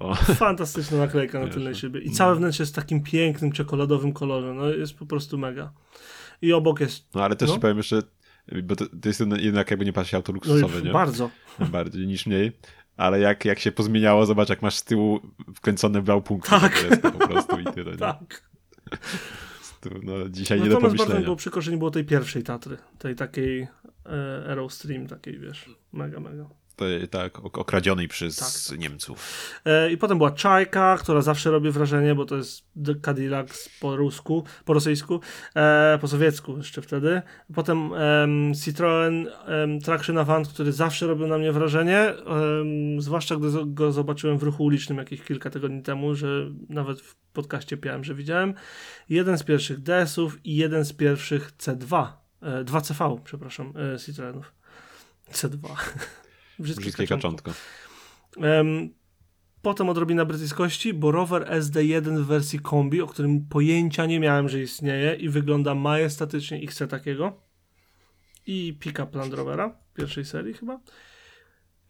No. 0.00 0.14
Fantastyczna 0.14 0.98
naklejka 0.98 1.40
na 1.40 1.48
tylnej 1.48 1.72
no. 1.72 1.78
szybie. 1.78 2.00
I 2.00 2.10
całe 2.10 2.34
wnętrze 2.36 2.62
jest 2.62 2.74
takim 2.74 3.02
pięknym, 3.02 3.52
czekoladowym 3.52 4.12
kolorze. 4.12 4.54
No 4.54 4.68
jest 4.70 4.94
po 4.94 5.06
prostu 5.06 5.38
mega. 5.38 5.72
I 6.42 6.52
obok 6.52 6.80
jest. 6.80 7.14
no 7.14 7.24
ale 7.24 7.36
też 7.36 7.48
No. 7.48 7.54
ci 7.54 7.60
powiem 7.60 7.76
jeszcze, 7.76 8.02
bo 8.62 8.76
to, 8.76 8.86
to 8.86 9.08
jest 9.08 9.22
jednak 9.38 9.70
jakby 9.70 9.84
nie 9.84 9.92
patrzeć 9.92 10.14
auto 10.14 10.32
No 10.32 10.34
luksusowe, 10.34 10.80
i 10.80 10.82
nie? 10.84 10.90
bardzo. 10.92 11.30
Bardziej 11.72 12.06
niż 12.06 12.26
mniej. 12.26 12.52
Ale 12.96 13.20
jak, 13.20 13.44
jak 13.44 13.58
się 13.58 13.72
pozmieniało, 13.72 14.26
zobacz, 14.26 14.48
jak 14.48 14.62
masz 14.62 14.74
z 14.76 14.84
tyłu 14.84 15.20
wkręcone 15.54 16.02
blaupunkty. 16.02 16.50
Tak. 16.50 16.78
to 16.80 16.86
jest 16.86 17.02
to 17.02 17.12
po 17.12 17.28
prostu 17.28 17.60
i 17.60 17.64
tyle. 17.64 17.90
nie? 17.92 17.98
Tak. 17.98 18.42
No, 20.02 20.28
dzisiaj 20.28 20.58
nie 20.60 20.64
do 20.68 20.74
Natomiast 20.74 20.82
bardzo 20.82 20.94
mi 20.94 20.98
pomyślenia. 20.98 21.24
było 21.24 21.36
przykro, 21.36 21.62
że 21.62 21.70
nie 21.70 21.76
było 21.76 21.90
tej 21.90 22.04
pierwszej 22.04 22.42
Tatry. 22.42 22.76
Tej 22.98 23.14
takiej 23.16 23.62
e, 23.62 23.68
Aerostream, 24.48 25.06
takiej 25.06 25.38
wiesz. 25.38 25.70
Mega, 25.92 26.20
mega. 26.20 26.48
Tak, 27.10 27.38
ok- 27.44 27.58
okradzionej 27.58 28.08
przez 28.08 28.36
Tak. 28.68 28.78
Niemców. 28.78 29.18
E, 29.64 29.90
I 29.92 29.96
potem 29.96 30.18
była 30.18 30.30
Czajka, 30.30 30.98
która 31.00 31.20
zawsze 31.20 31.50
robi 31.50 31.70
wrażenie, 31.70 32.14
bo 32.14 32.24
to 32.24 32.36
jest 32.36 32.68
Cadillac 33.02 33.68
po 33.80 33.96
rusku, 33.96 34.44
po 34.64 34.72
rosyjsku, 34.74 35.20
e, 35.56 35.98
po 36.00 36.08
sowiecku 36.08 36.56
jeszcze 36.56 36.82
wtedy. 36.82 37.22
Potem 37.54 37.90
em, 37.94 38.52
Citroen 38.64 39.28
em, 39.46 39.80
Traction 39.80 40.18
Avant, 40.18 40.48
który 40.48 40.72
zawsze 40.72 41.06
robił 41.06 41.26
na 41.26 41.38
mnie 41.38 41.52
wrażenie, 41.52 41.98
em, 41.98 43.02
zwłaszcza 43.02 43.36
gdy 43.36 43.48
go 43.66 43.92
zobaczyłem 43.92 44.38
w 44.38 44.42
ruchu 44.42 44.64
ulicznym 44.64 44.98
jakieś 44.98 45.22
kilka 45.22 45.50
tygodni 45.50 45.82
temu, 45.82 46.14
że 46.14 46.50
nawet 46.68 47.00
w 47.00 47.14
podcaście 47.32 47.76
piałem, 47.76 48.04
że 48.04 48.14
widziałem. 48.14 48.54
Jeden 49.08 49.38
z 49.38 49.42
pierwszych 49.42 49.80
DS-ów 49.82 50.46
i 50.46 50.56
jeden 50.56 50.84
z 50.84 50.92
pierwszych 50.92 51.52
C2, 51.58 52.06
e, 52.42 52.64
2CV, 52.64 53.20
przepraszam, 53.24 53.72
e, 53.94 53.98
Citroenów. 53.98 54.52
C2. 55.32 55.68
Brzydkie 56.58 56.82
Brzydkie 56.82 57.06
kaczątko. 57.06 57.50
kaczątko. 57.50 58.46
Em, 58.46 58.90
potem 59.62 59.88
odrobina 59.88 60.24
brytyjskości, 60.24 60.94
bo 60.94 61.12
rower 61.12 61.42
SD1 61.42 62.22
w 62.22 62.26
wersji 62.26 62.58
kombi, 62.58 63.00
o 63.00 63.06
którym 63.06 63.46
pojęcia 63.48 64.06
nie 64.06 64.20
miałem, 64.20 64.48
że 64.48 64.60
istnieje 64.60 65.14
i 65.14 65.28
wygląda 65.28 65.74
majestatycznie 65.74 66.60
i 66.60 66.66
chcę 66.66 66.88
takiego. 66.88 67.40
I 68.46 68.76
pick-up 68.80 69.18
Land 69.18 69.34
Rovera 69.34 69.76
pierwszej 69.94 70.24
serii 70.24 70.54
chyba. 70.54 70.80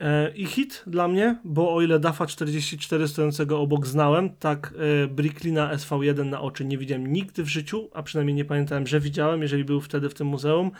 E, 0.01 0.31
I 0.35 0.47
hit 0.47 0.83
dla 0.87 1.09
mnie, 1.09 1.37
bo 1.45 1.75
o 1.75 1.83
ile 1.83 2.01
Dafa 2.01 2.27
44 2.27 3.09
stojącego 3.09 3.61
obok 3.61 3.87
znałem, 3.87 4.37
tak 4.37 4.75
e, 5.05 5.07
Bricklina 5.07 5.75
SV1 5.77 6.25
na 6.25 6.41
oczy 6.41 6.65
nie 6.65 6.79
widziałem 6.79 7.13
nigdy 7.13 7.43
w 7.43 7.49
życiu, 7.49 7.91
a 7.95 8.03
przynajmniej 8.03 8.35
nie 8.35 8.45
pamiętałem, 8.45 8.87
że 8.87 9.01
widziałem, 9.01 9.43
jeżeli 9.43 9.65
był 9.65 9.81
wtedy 9.81 10.09
w 10.09 10.15
tym 10.15 10.27
muzeum. 10.27 10.71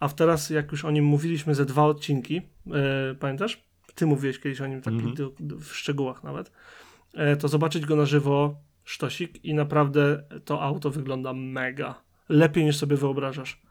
A 0.00 0.08
teraz, 0.08 0.50
jak 0.50 0.72
już 0.72 0.84
o 0.84 0.90
nim 0.90 1.04
mówiliśmy, 1.04 1.54
ze 1.54 1.64
dwa 1.64 1.84
odcinki, 1.84 2.42
e, 2.72 3.14
pamiętasz? 3.14 3.62
Ty 3.94 4.06
mówiłeś 4.06 4.40
kiedyś 4.40 4.60
o 4.60 4.66
nim 4.66 4.82
tak 4.82 4.94
do, 5.14 5.32
do, 5.40 5.56
w 5.58 5.76
szczegółach 5.76 6.24
nawet. 6.24 6.52
E, 7.14 7.36
to 7.36 7.48
zobaczyć 7.48 7.86
go 7.86 7.96
na 7.96 8.06
żywo 8.06 8.56
sztosik 8.84 9.44
i 9.44 9.54
naprawdę 9.54 10.22
to 10.44 10.62
auto 10.62 10.90
wygląda 10.90 11.32
mega. 11.32 12.02
Lepiej 12.28 12.64
niż 12.64 12.76
sobie 12.76 12.96
wyobrażasz. 12.96 13.62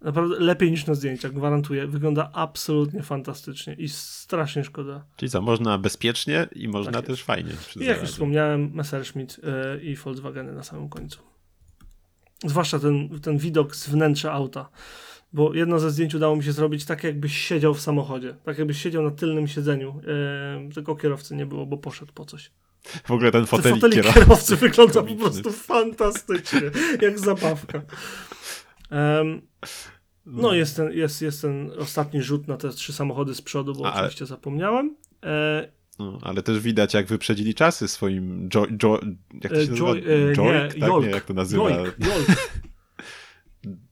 Naprawdę 0.00 0.38
lepiej 0.38 0.70
niż 0.70 0.86
na 0.86 0.94
zdjęciach, 0.94 1.32
gwarantuję. 1.32 1.86
Wygląda 1.86 2.30
absolutnie 2.32 3.02
fantastycznie 3.02 3.74
i 3.74 3.88
strasznie 3.88 4.64
szkoda. 4.64 5.04
Czyli 5.16 5.30
co, 5.30 5.42
można 5.42 5.78
bezpiecznie 5.78 6.48
i 6.54 6.68
można 6.68 6.92
Tak 6.92 7.06
też 7.06 7.22
fajnie. 7.22 7.50
I 7.80 7.84
jak 7.84 8.00
już 8.00 8.10
wspomniałem, 8.10 8.70
Messerschmitt 8.74 9.40
y, 9.78 9.82
i 9.82 9.96
Volkswageny 9.96 10.52
na 10.52 10.62
samym 10.62 10.88
końcu. 10.88 11.20
Zwłaszcza 12.44 12.78
ten, 12.78 13.20
ten 13.20 13.38
widok 13.38 13.76
z 13.76 13.88
wnętrza 13.88 14.32
auta. 14.32 14.68
Bo 15.34 15.54
jedno 15.54 15.78
ze 15.78 15.90
zdjęć 15.90 16.14
udało 16.14 16.36
mi 16.36 16.44
się 16.44 16.52
zrobić 16.52 16.84
tak, 16.84 17.04
jakbyś 17.04 17.38
siedział 17.38 17.74
w 17.74 17.80
samochodzie. 17.80 18.36
Tak, 18.44 18.58
jakbyś 18.58 18.82
siedział 18.82 19.02
na 19.02 19.10
tylnym 19.10 19.48
siedzeniu. 19.48 20.00
y, 20.70 20.74
tylko 20.74 20.96
kierowcy 20.96 21.34
nie 21.36 21.46
było, 21.46 21.66
bo 21.66 21.78
poszedł 21.78 22.12
po 22.12 22.24
coś. 22.24 22.50
W 23.04 23.10
ogóle 23.10 23.30
ten 23.32 23.46
fotelik, 23.46 23.80
fotelik 23.80 24.04
kierow- 24.04 24.14
kierowcy 24.14 24.56
wygląda 24.66 24.92
po 24.94 25.00
komiczny. 25.00 25.20
prostu 25.22 25.52
fantastycznie. 25.52 26.60
Jak 27.02 27.18
zabawka. 27.18 27.82
Em, 28.90 29.42
no, 30.26 30.54
jest 30.54 30.76
ten, 30.76 30.92
jest, 30.92 31.22
jest 31.22 31.42
ten 31.42 31.70
ostatni 31.78 32.22
rzut 32.22 32.48
na 32.48 32.56
te 32.56 32.70
trzy 32.70 32.92
samochody 32.92 33.34
z 33.34 33.42
przodu, 33.42 33.74
bo 33.74 33.86
ale- 33.86 33.94
oczywiście 33.96 34.26
zapomniałem. 34.26 34.96
E, 35.24 35.68
No, 35.98 36.18
ale 36.22 36.42
też 36.42 36.60
widać, 36.60 36.94
jak 36.94 37.06
wyprzedzili 37.06 37.54
czasy 37.54 37.88
swoim 37.88 38.48
jo, 38.54 38.66
jo, 38.82 39.00
jak 39.42 39.52
to 39.52 39.58
E, 39.58 39.64
się 39.64 39.70
nazywa? 39.70 39.92
Joy- 39.92 40.02
e, 40.08 40.34
Joik? 40.34 40.74
nie, 40.74 40.80
tak, 40.80 40.88
Jolk. 40.88 41.04
nie, 41.04 41.10
jak 41.10 41.24
to 41.24 41.34
nazywa? 41.34 41.70
Jolk. 41.70 41.96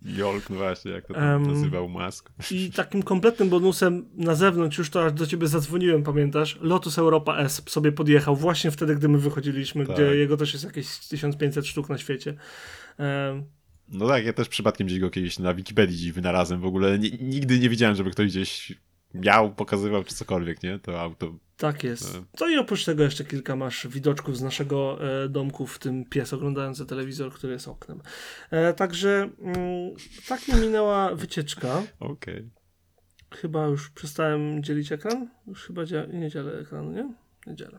Jolk, 0.03 0.51
no 0.51 0.57
właśnie, 0.57 0.91
jak 0.91 1.07
to 1.07 1.15
Em, 1.15 1.47
nazywał 1.47 1.89
Musk. 1.89 2.31
I 2.51 2.71
takim 2.71 3.03
kompletnym 3.03 3.49
bonusem 3.49 4.09
na 4.15 4.35
zewnątrz, 4.35 4.79
już 4.79 4.91
to 4.91 5.05
aż 5.05 5.13
do 5.13 5.27
ciebie 5.27 5.47
zadzwoniłem, 5.47 6.03
pamiętasz? 6.03 6.59
Lotus 6.61 6.99
Europa 6.99 7.37
S 7.39 7.63
sobie 7.69 7.93
podjechał 7.93 8.37
właśnie 8.37 8.71
wtedy, 8.71 8.95
gdy 8.97 9.09
my 9.09 9.19
wychodziliśmy, 9.19 9.87
Tak. 9.87 9.97
gdzie 9.97 10.03
jego 10.17 10.37
też 10.37 10.53
jest 10.53 10.65
jakieś 10.65 10.99
1500 10.99 11.67
sztuk 11.67 11.89
na 11.89 11.99
świecie. 11.99 12.35
Em, 12.99 13.45
No 13.89 14.09
tak, 14.09 14.25
ja 14.25 14.33
też 14.33 14.49
przypadkiem 14.49 14.87
gdzieś 14.87 14.99
go 15.01 15.11
kiedyś 15.11 15.39
na 15.39 15.55
Wikipedii 15.55 16.13
wynalazłem. 16.13 16.61
W 16.61 16.65
ogóle 16.67 16.99
ni- 16.99 17.19
nigdy 17.21 17.59
nie 17.59 17.69
widziałem, 17.69 17.97
żeby 17.97 18.11
ktoś 18.11 18.27
gdzieś 18.31 18.73
miał, 19.15 19.55
pokazywał 19.55 20.05
czy 20.05 20.15
cokolwiek, 20.15 20.63
nie? 20.63 20.79
To 20.79 21.01
auto. 21.01 21.35
tak 21.57 21.85
jest. 21.85 22.15
E. 22.17 22.25
To 22.37 22.49
i 22.49 22.59
oprócz 22.59 22.85
tego 22.85 23.03
jeszcze 23.03 23.25
kilka 23.25 23.57
masz 23.57 23.87
widoczków 23.89 24.37
z 24.37 24.43
naszego 24.43 24.99
e, 25.25 25.29
domku, 25.29 25.67
w 25.67 25.79
tym 25.79 26.05
pies 26.05 26.33
oglądający 26.33 26.87
telewizor, 26.87 27.33
który 27.33 27.53
jest 27.53 27.69
oknem. 27.69 28.01
E, 28.51 28.73
także 28.73 29.31
mm, 29.41 29.95
tak 30.29 30.49
mi 30.49 30.55
minęła 30.61 31.15
wycieczka. 31.15 31.83
Okej. 32.01 32.51
Chyba 33.35 33.67
już 33.67 33.91
przestałem 33.91 34.63
dzielić 34.63 34.93
ekran? 34.93 35.29
Już 35.47 35.65
chyba 35.65 35.83
dzia- 35.83 36.15
nie 36.15 36.31
dzielę 36.31 36.59
ekranu, 36.61 36.93
nie? 36.93 37.15
Nie 37.47 37.57
dzielę. 37.57 37.79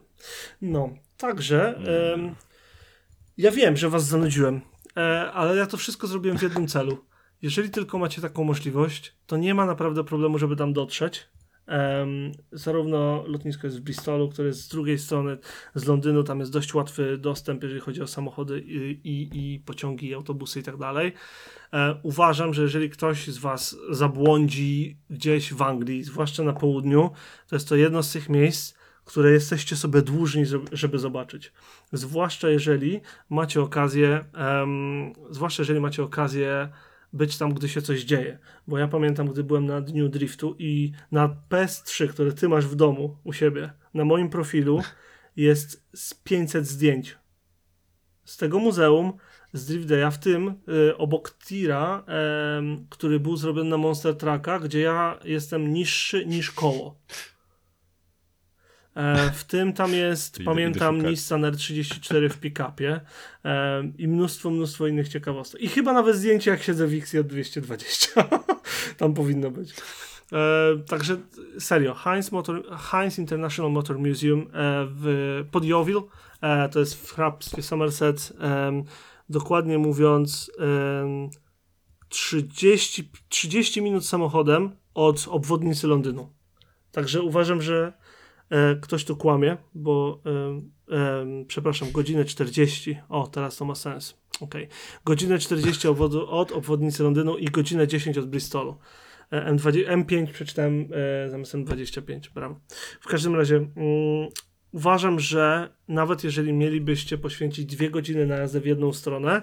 No, 0.62 0.90
także 1.18 1.78
em, 2.14 2.36
ja 3.38 3.52
wiem, 3.52 3.78
że 3.78 3.90
was 3.90 4.06
zanudziłem, 4.06 4.62
e, 4.98 5.32
ale 5.32 5.56
ja 5.56 5.66
to 5.66 5.78
wszystko 5.78 6.08
zrobiłem 6.08 6.38
w 6.38 6.42
jednym 6.42 6.68
celu. 6.68 7.06
Jeżeli 7.44 7.70
tylko 7.70 7.98
macie 7.98 8.22
taką 8.22 8.44
możliwość, 8.44 9.16
to 9.28 9.38
nie 9.38 9.54
ma 9.54 9.66
naprawdę 9.66 10.04
problemu, 10.04 10.40
żeby 10.40 10.56
tam 10.56 10.74
dotrzeć. 10.74 11.30
Em, 11.68 12.32
zarówno 12.52 13.24
lotnisko 13.28 13.68
jest 13.68 13.80
w 13.80 13.82
Bristolu, 13.82 14.30
które 14.30 14.48
jest 14.48 14.62
z 14.62 14.68
drugiej 14.68 15.00
strony 15.00 15.38
z 15.76 15.86
Londynu, 15.86 16.24
tam 16.24 16.40
jest 16.40 16.52
dość 16.52 16.74
łatwy 16.74 17.18
dostęp, 17.18 17.64
jeżeli 17.64 17.82
chodzi 17.82 18.02
o 18.02 18.08
samochody 18.08 18.60
i, 18.60 19.00
i, 19.04 19.30
i 19.56 19.60
pociągi, 19.60 20.08
i 20.08 20.14
autobusy 20.14 20.60
i 20.60 20.64
tak 20.64 20.78
dalej. 20.78 21.14
E, 21.74 21.96
uważam, 22.04 22.54
że 22.54 22.62
jeżeli 22.62 22.90
ktoś 22.90 23.28
z 23.28 23.38
Was 23.38 23.78
zabłądzi 23.90 24.98
gdzieś 25.10 25.54
w 25.54 25.62
Anglii, 25.62 26.04
zwłaszcza 26.04 26.44
na 26.44 26.54
południu, 26.54 27.12
to 27.48 27.56
jest 27.56 27.70
to 27.70 27.76
jedno 27.76 28.04
z 28.04 28.12
tych 28.12 28.30
miejsc, 28.30 28.76
które 29.06 29.32
jesteście 29.32 29.76
sobie 29.76 30.02
dłużni, 30.02 30.44
żeby- 30.72 31.00
zobaczyć. 31.00 31.54
Zwłaszcza 31.94 32.50
jeżeli 32.50 33.02
macie 33.30 33.62
okazję, 33.62 34.26
em, 34.34 35.14
zwłaszcza 35.30 35.62
jeżeli 35.62 35.80
macie 35.80 36.04
okazję 36.04 36.70
być 37.14 37.38
tam, 37.38 37.54
gdy 37.54 37.70
się 37.70 37.82
coś 37.82 38.04
dzieje. 38.04 38.40
Bo 38.68 38.78
ja 38.78 38.88
pamiętam, 38.88 39.28
gdy 39.28 39.44
byłem 39.44 39.66
na 39.66 39.82
dniu 39.82 40.10
driftu 40.10 40.56
i 40.60 40.92
na 41.12 41.36
PS3, 41.50 42.08
które 42.08 42.32
ty 42.32 42.50
masz 42.50 42.66
w 42.66 42.76
domu 42.76 43.18
u 43.24 43.34
siebie, 43.34 43.74
na 43.94 44.06
moim 44.06 44.30
profilu 44.30 44.82
jest 45.36 45.88
z 45.94 46.14
500 46.14 46.68
zdjęć 46.68 47.18
z 48.26 48.38
tego 48.38 48.60
muzeum, 48.60 49.14
z 49.54 49.66
Drift 49.66 49.88
Day'a, 49.88 50.12
w 50.12 50.18
tym 50.18 50.56
y, 50.90 50.98
obok 50.98 51.38
tira, 51.38 52.04
em, 52.08 52.88
który 52.90 53.20
był 53.20 53.38
zrobiony 53.38 53.70
na 53.70 53.78
Monster 53.78 54.18
Trucka, 54.18 54.60
gdzie 54.60 54.80
ja 54.80 55.20
jestem 55.24 55.74
niższy 55.74 56.26
niż 56.26 56.52
koło. 56.52 57.00
E, 58.96 59.32
w 59.32 59.44
tym 59.44 59.74
tam 59.74 59.94
jest, 59.94 60.40
pamiętam. 60.46 61.02
Nissan 61.02 61.42
R34 61.42 62.30
w 62.30 62.40
pick-upie 62.40 63.00
em, 63.44 63.98
i 63.98 64.08
mnóstwo, 64.08 64.50
mnóstwo 64.50 64.88
innych 64.88 65.10
ciekawostek. 65.10 65.62
I 65.62 65.68
chyba 65.68 65.94
nawet 65.94 66.16
zdjęcie, 66.16 66.52
jak 66.52 66.64
siedzę 66.64 66.88
w 66.88 66.94
XJ 66.94 67.20
220. 67.20 68.30
tam 68.98 69.14
powinno 69.14 69.52
być. 69.52 69.74
E, 70.34 70.78
także 70.88 71.18
serio, 71.60 71.94
Heinz, 71.94 72.32
Motor, 72.32 72.64
Heinz 72.78 73.20
International 73.20 73.72
Motor 73.72 74.00
Museum 74.00 74.42
e, 74.42 74.46
w, 74.90 75.46
pod 75.52 75.66
Yeovil, 75.66 76.02
e, 76.42 76.70
to 76.70 76.80
jest 76.80 77.08
w 77.08 77.12
hrabstwie 77.12 77.62
Somerset, 77.62 78.34
dokładnie 79.30 79.78
mówiąc 79.78 80.52
em, 80.60 81.30
30, 82.10 83.12
30 83.30 83.82
minut 83.82 84.06
samochodem 84.06 84.76
od 84.94 85.28
obwodnicy 85.28 85.88
Londynu. 85.88 86.34
Także 86.92 87.22
uważam, 87.22 87.62
że 87.62 87.94
e, 88.50 88.76
ktoś 88.76 89.06
tu 89.06 89.18
kłamie, 89.18 89.58
bo 89.76 90.22
em, 90.26 90.72
em, 90.90 91.46
przepraszam, 91.46 91.92
godzinę 91.92 92.26
40. 92.26 92.98
O, 93.10 93.28
teraz 93.28 93.58
to 93.58 93.66
ma 93.66 93.76
sens. 93.76 94.24
Okej. 94.42 94.68
Godzinę 95.06 95.40
40 95.40 95.88
obwodu, 95.88 96.30
od 96.30 96.52
obwodnicy 96.52 97.04
Londynu 97.04 97.38
i 97.38 97.46
godzinę 97.46 97.88
10 97.88 98.18
od 98.18 98.30
Bristolu. 98.30 98.78
E, 99.32 99.54
M20, 99.54 100.04
M5 100.04 100.28
przeczytałem 100.28 100.90
e, 101.26 101.30
zamiast 101.30 101.54
M25. 101.54 102.30
Brawo. 102.34 102.60
W 103.02 103.08
każdym 103.08 103.36
razie 103.36 103.56
mm, 103.56 103.70
uważam, 104.72 105.20
że 105.20 105.70
nawet 105.88 106.24
jeżeli 106.24 106.54
mielibyście 106.54 107.18
poświęcić 107.18 107.66
dwie 107.66 107.90
godziny 107.90 108.26
na 108.26 108.36
jazdę 108.36 108.60
w 108.60 108.66
jedną 108.66 108.94
stronę, 108.94 109.42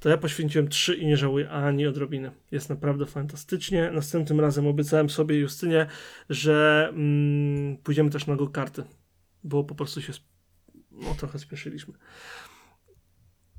to 0.00 0.08
ja 0.08 0.18
poświęciłem 0.18 0.68
trzy 0.68 0.94
i 0.94 1.06
nie 1.06 1.16
żałuję 1.16 1.50
ani 1.50 1.86
odrobiny. 1.86 2.30
Jest 2.50 2.70
naprawdę 2.70 3.06
fantastycznie. 3.06 3.90
Następnym 3.90 4.40
razem 4.40 4.66
obiecałem 4.66 5.10
sobie 5.10 5.38
Justynie, 5.38 5.86
że 6.30 6.88
mm, 6.92 7.76
pójdziemy 7.76 8.10
też 8.10 8.26
na 8.26 8.36
go 8.36 8.48
karty, 8.48 8.84
bo 9.44 9.64
po 9.64 9.74
prostu 9.74 10.02
się 10.02 10.12
no, 10.90 11.14
trochę 11.14 11.38
spieszyliśmy. 11.38 11.94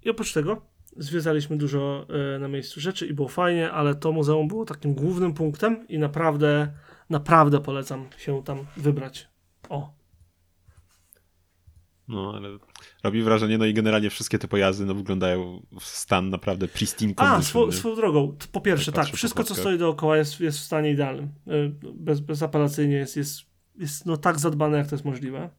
I 0.03 0.09
oprócz 0.09 0.33
tego 0.33 0.61
zwiedzaliśmy 0.97 1.57
dużo 1.57 2.07
e, 2.35 2.39
na 2.39 2.47
miejscu 2.47 2.79
rzeczy 2.79 3.07
i 3.07 3.13
było 3.13 3.27
fajnie, 3.27 3.71
ale 3.71 3.95
to 3.95 4.11
muzeum 4.11 4.47
było 4.47 4.65
takim 4.65 4.93
głównym 4.93 5.33
punktem 5.33 5.87
i 5.87 5.99
naprawdę, 5.99 6.73
naprawdę 7.09 7.59
polecam 7.59 8.05
się 8.17 8.43
tam 8.43 8.65
wybrać. 8.77 9.27
O, 9.69 10.00
No, 12.11 12.33
ale 12.35 12.49
robi 13.03 13.23
wrażenie, 13.23 13.57
no 13.57 13.65
i 13.65 13.73
generalnie 13.73 14.09
wszystkie 14.09 14.39
te 14.39 14.47
pojazdy 14.47 14.85
no, 14.85 14.93
wyglądają 14.93 15.65
w 15.79 15.83
stan 15.85 16.29
naprawdę 16.29 16.67
pristine 16.67 17.13
A, 17.17 17.41
swoją 17.41 17.95
drogą, 17.95 18.37
po 18.51 18.61
pierwsze, 18.61 18.91
tak, 18.91 19.09
po 19.09 19.17
wszystko 19.17 19.43
co 19.43 19.55
stoi 19.55 19.77
dookoła 19.77 20.17
jest, 20.17 20.39
jest 20.39 20.57
w 20.57 20.61
stanie 20.61 20.91
idealnym. 20.91 21.29
Y, 21.47 21.73
Bez, 21.93 22.19
bezapelacyjnie 22.19 22.95
jest, 22.95 23.17
jest, 23.17 23.41
jest 23.77 24.05
no, 24.05 24.17
tak 24.17 24.39
zadbane, 24.39 24.77
jak 24.77 24.87
to 24.87 24.95
jest 24.95 25.05
możliwe. 25.05 25.49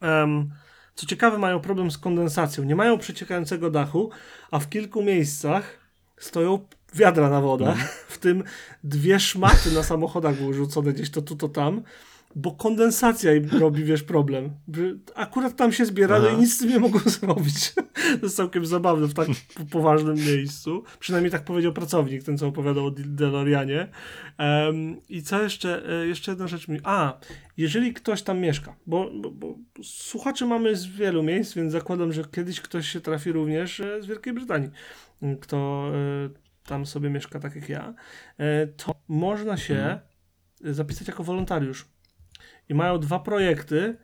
Em, 0.00 0.50
co 0.94 1.06
ciekawe, 1.06 1.38
mają 1.38 1.60
problem 1.60 1.90
z 1.90 1.98
kondensacją. 1.98 2.64
Nie 2.64 2.76
mają 2.76 2.98
przeciekającego 2.98 3.70
dachu, 3.70 4.10
a 4.50 4.58
w 4.58 4.68
kilku 4.68 5.02
miejscach 5.02 5.78
stoją 6.18 6.66
wiadra 6.94 7.30
na 7.30 7.40
wodę, 7.40 7.66
Mhm. 7.66 7.88
w 8.08 8.18
tym 8.18 8.44
dwie 8.84 9.20
szmaty 9.20 9.72
na 9.72 9.82
samochodach 9.82 10.36
były 10.36 10.54
rzucone 10.54 10.92
gdzieś 10.92 11.10
to 11.10 11.22
tu, 11.22 11.36
to 11.36 11.48
tam, 11.48 11.82
bo 12.36 12.50
kondensacja 12.52 13.34
im 13.34 13.48
robi, 13.60 13.84
wiesz, 13.84 14.02
problem. 14.02 14.50
Akurat 15.14 15.56
tam 15.56 15.72
się 15.72 15.84
zbierały 15.86 16.26
Aha. 16.28 16.36
i 16.36 16.40
nic 16.40 16.54
z 16.54 16.58
tym 16.58 16.68
nie 16.68 16.78
mogą 16.78 16.98
zrobić. 17.18 17.74
To 17.74 17.82
jest 18.22 18.36
całkiem 18.36 18.66
zabawne 18.66 19.06
w 19.06 19.14
tak 19.14 19.28
po- 19.54 19.64
poważnym 19.64 20.14
miejscu. 20.16 20.82
Przynajmniej 20.98 21.30
tak 21.32 21.44
powiedział 21.44 21.72
pracownik, 21.72 22.22
ten 22.24 22.38
co 22.38 22.46
opowiadał 22.46 22.86
o 22.86 22.90
DeLoreanie. 22.90 23.88
Um, 24.38 24.96
I 25.08 25.22
co 25.22 25.42
jeszcze? 25.42 26.00
E, 26.02 26.06
Jeszcze 26.06 26.30
jedna 26.32 26.46
rzecz 26.48 26.68
mi... 26.68 26.78
A, 26.84 27.18
jeżeli 27.56 27.94
ktoś 27.94 28.22
tam 28.22 28.38
mieszka, 28.38 28.76
bo, 28.86 29.10
bo, 29.14 29.30
bo 29.30 29.54
słuchaczy 29.82 30.46
mamy 30.46 30.76
z 30.76 30.86
wielu 30.86 31.22
miejsc, 31.22 31.54
więc 31.54 31.72
zakładam, 31.72 32.12
że 32.12 32.24
kiedyś 32.24 32.60
ktoś 32.60 32.88
się 32.88 33.00
trafi 33.00 33.32
również 33.32 33.80
e, 33.80 34.02
z 34.02 34.06
Wielkiej 34.06 34.32
Brytanii, 34.32 34.70
m, 35.22 35.36
kto 35.36 35.90
e, 35.94 36.28
tam 36.68 36.86
sobie 36.86 37.10
mieszka 37.10 37.40
tak 37.40 37.54
jak 37.56 37.68
ja, 37.68 37.94
to 38.76 38.94
można 39.08 39.56
się 39.56 39.74
Mhm. 39.74 40.74
zapisać 40.74 41.08
jako 41.08 41.24
wolontariusz. 41.24 41.86
I 42.68 42.74
mają 42.74 42.98
dwa 42.98 43.18
projekty, 43.18 43.96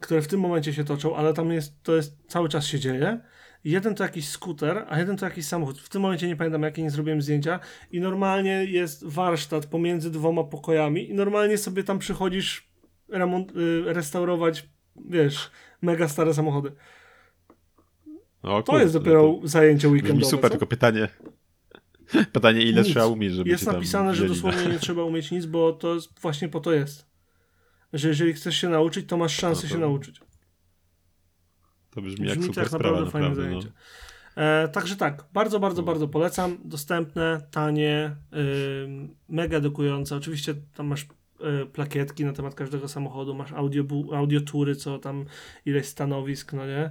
które 0.00 0.22
w 0.22 0.28
tym 0.28 0.40
momencie 0.40 0.72
się 0.74 0.84
toczą, 0.84 1.16
ale 1.16 1.34
tam 1.34 1.52
jest, 1.52 1.82
to 1.82 1.96
jest, 1.96 2.16
cały 2.28 2.48
czas 2.48 2.66
się 2.66 2.78
dzieje. 2.80 3.20
Jeden 3.64 3.94
to 3.94 4.02
jakiś 4.04 4.28
skuter, 4.28 4.84
a 4.88 4.98
jeden 4.98 5.16
to 5.16 5.24
jakiś 5.26 5.46
samochód. 5.46 5.80
W 5.80 5.88
tym 5.88 6.02
momencie 6.02 6.26
nie 6.28 6.36
pamiętam, 6.36 6.62
jakie 6.62 6.82
nie 6.82 6.90
zrobiłem 6.90 7.22
zdjęcia. 7.22 7.60
I 7.90 8.00
normalnie 8.00 8.64
jest 8.64 9.04
warsztat 9.06 9.66
pomiędzy 9.66 10.10
dwoma 10.10 10.44
pokojami 10.44 11.10
i 11.10 11.14
normalnie 11.14 11.58
sobie 11.58 11.84
tam 11.84 11.98
przychodzisz 11.98 12.68
remont, 13.08 13.56
y, 13.56 13.82
restaurować, 13.86 14.68
wiesz, 15.08 15.50
mega 15.82 16.08
stare 16.08 16.34
samochody. 16.34 16.72
O, 18.42 18.62
To 18.62 18.78
jest 18.80 18.92
dopiero 18.92 19.40
zajęcie 19.44 19.88
Brzmi 19.88 20.00
weekendowe. 20.02 20.30
super, 20.30 20.42
co? 20.44 20.50
tylko 20.50 20.66
pytanie. 20.66 21.08
Pytanie, 22.32 22.62
ile 22.62 22.82
Nic. 22.82 22.90
trzeba 22.90 23.06
umieć, 23.06 23.32
żeby 23.32 23.50
Jest 23.50 23.60
się 23.60 23.66
tam 23.66 23.74
napisane, 23.74 24.14
że 24.14 24.22
na- 24.22 24.28
dosłownie 24.28 24.66
nie 24.66 24.78
trzeba 24.78 25.04
umieć 25.04 25.30
nic, 25.30 25.46
bo 25.46 25.72
to 25.72 25.94
jest, 25.94 26.20
właśnie 26.20 26.48
po 26.48 26.60
to 26.60 26.72
jest. 26.72 27.06
Że 27.94 28.08
jeżeli 28.08 28.32
chcesz 28.32 28.56
się 28.56 28.68
nauczyć, 28.68 29.08
to 29.08 29.16
masz 29.16 29.36
szansę 29.36 29.62
No 29.62 29.68
to 29.68 29.74
się 29.74 29.80
nauczyć. 29.80 30.20
To 31.90 32.02
brzmi 32.02 32.28
jak 32.28 32.38
Brzmi 32.38 32.48
to 32.48 32.54
super 32.54 32.62
jak 32.62 32.68
sprawa, 32.68 32.84
naprawdę 32.84 33.10
fajne 33.10 33.28
naprawdę. 33.28 33.50
zajęcie. 33.50 33.68
no. 34.36 34.42
E, 34.42 34.68
także 34.68 34.96
tak, 34.96 35.24
bardzo, 35.32 35.60
bardzo, 35.60 35.82
bardzo 35.82 36.08
polecam. 36.08 36.58
Dostępne, 36.64 37.46
tanie, 37.50 38.16
ym, 38.84 39.16
mega 39.28 39.56
edukujące. 39.56 40.16
Oczywiście 40.16 40.54
tam 40.74 40.86
masz 40.86 41.02
y, 41.62 41.66
plakietki 41.66 42.24
na 42.24 42.32
temat 42.32 42.54
każdego 42.54 42.88
samochodu, 42.88 43.34
masz 43.34 43.52
audiobu- 43.52 44.14
audiotury, 44.16 44.76
co 44.76 44.98
tam 44.98 45.24
ileś 45.66 45.86
stanowisk, 45.86 46.52
no 46.52 46.66
nie? 46.66 46.90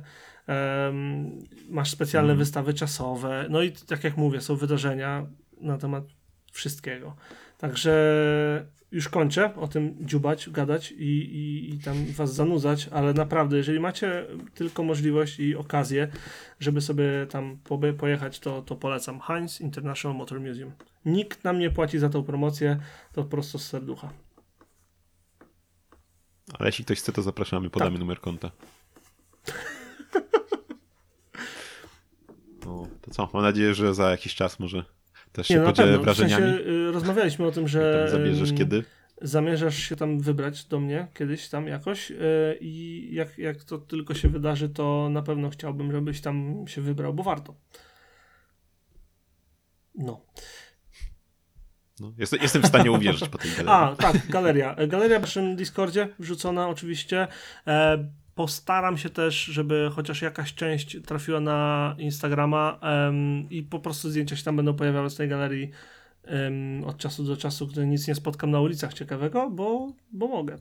Masz 1.69 1.91
specjalne 1.91 2.31
Mhm. 2.31 2.39
wystawy 2.39 2.73
czasowe. 2.73 3.45
No 3.49 3.61
i 3.61 3.71
tak 3.71 4.03
jak 4.03 4.17
mówię, 4.17 4.41
są 4.41 4.55
wydarzenia 4.55 5.27
na 5.61 5.77
temat 5.77 6.03
wszystkiego. 6.51 7.15
Także 7.57 7.93
już 8.93 9.09
kończę 9.09 9.55
o 9.55 9.67
tym 9.67 9.95
dziubać, 10.01 10.49
gadać 10.49 10.91
i, 10.91 11.05
i, 11.05 11.73
i 11.73 11.79
tam 11.79 12.05
was 12.05 12.33
zanudzać, 12.33 12.87
ale 12.91 13.13
naprawdę, 13.13 13.57
jeżeli 13.57 13.79
macie 13.79 14.25
tylko 14.53 14.83
możliwość 14.83 15.39
i 15.39 15.55
okazję, 15.55 16.07
żeby 16.59 16.81
sobie 16.81 17.27
tam 17.29 17.57
pojechać, 17.97 18.39
to, 18.39 18.61
to 18.61 18.75
polecam. 18.75 19.19
Heinz 19.19 19.61
International 19.61 20.17
Motor 20.17 20.39
Museum. 20.39 20.71
Nikt 21.05 21.43
nam 21.43 21.59
nie 21.59 21.69
płaci 21.69 21.99
za 21.99 22.09
tą 22.09 22.23
promocję, 22.23 22.79
to 23.13 23.23
po 23.23 23.29
prostu 23.29 23.59
z 23.59 23.67
serducha. 23.67 24.09
Ale 26.59 26.69
jeśli 26.69 26.85
ktoś 26.85 26.99
chce, 26.99 27.11
to 27.11 27.21
zapraszamy, 27.21 27.69
podamy 27.69 27.91
Tak. 27.91 27.99
numer 27.99 28.19
konta. 28.19 28.51
No, 32.65 32.87
to 33.01 33.11
co? 33.11 33.29
Mam 33.33 33.43
nadzieję, 33.43 33.73
że 33.73 33.93
za 33.93 34.11
jakiś 34.11 34.35
czas 34.35 34.59
może 34.59 34.85
też 35.33 35.47
się 35.47 35.53
Nie, 35.53 35.59
no 35.59 35.65
podzielę 35.65 35.87
pewno. 35.87 36.01
W 36.01 36.03
wrażeniami. 36.03 36.43
sensie, 36.43 36.69
y, 36.69 36.91
rozmawialiśmy 36.91 37.45
o 37.45 37.51
tym, 37.51 37.67
że 37.67 38.07
zabierzesz 38.11 38.49
ym, 38.49 38.57
kiedy? 38.57 38.83
zamierzasz 39.21 39.77
się 39.77 39.95
tam 39.95 40.19
wybrać 40.19 40.65
do 40.65 40.79
mnie 40.79 41.07
kiedyś 41.13 41.49
tam 41.49 41.67
jakoś 41.67 42.09
yy, 42.09 42.17
i 42.61 43.07
jak, 43.11 43.37
jak 43.37 43.63
to 43.63 43.77
tylko 43.77 44.13
się 44.13 44.29
wydarzy, 44.29 44.69
to 44.69 45.09
na 45.09 45.21
pewno 45.21 45.49
chciałbym, 45.49 45.91
żebyś 45.91 46.21
tam 46.21 46.65
się 46.67 46.81
wybrał, 46.81 47.13
bo 47.13 47.23
warto. 47.23 47.55
No. 49.95 50.21
No, 51.99 52.13
jest, 52.17 52.41
jestem 52.41 52.61
w 52.61 52.67
stanie 52.67 52.91
uwierzyć 52.91 53.29
po 53.29 53.37
tej 53.37 53.51
galerii. 53.51 53.71
A, 53.71 53.95
tak, 53.95 54.27
galeria. 54.27 54.75
Galeria 54.87 55.19
w 55.19 55.21
naszym 55.21 55.55
Discordzie 55.55 56.09
wrzucona 56.19 56.67
oczywiście. 56.69 57.27
E, 57.67 58.07
postaram 58.35 58.97
się 58.97 59.09
też, 59.09 59.45
żeby 59.45 59.89
chociaż 59.95 60.21
jakaś 60.21 60.53
część 60.53 60.97
trafiła 61.05 61.39
na 61.39 61.95
Instagrama 61.97 62.79
em, 62.81 63.49
i 63.49 63.63
po 63.63 63.79
prostu 63.79 64.09
zdjęcia 64.09 64.35
się 64.35 64.43
tam 64.43 64.55
będą 64.55 64.73
pojawiały 64.73 65.09
z 65.09 65.15
tej 65.15 65.29
galerii 65.29 65.71
em, 66.23 66.83
od 66.83 66.97
czasu 66.97 67.23
do 67.23 67.37
czasu, 67.37 67.67
gdy 67.67 67.87
nic 67.87 68.07
nie 68.07 68.15
spotkam 68.15 68.51
na 68.51 68.61
ulicach 68.61 68.93
ciekawego, 68.93 69.49
bo, 69.49 69.93
bo 70.11 70.27
mogę. 70.27 70.57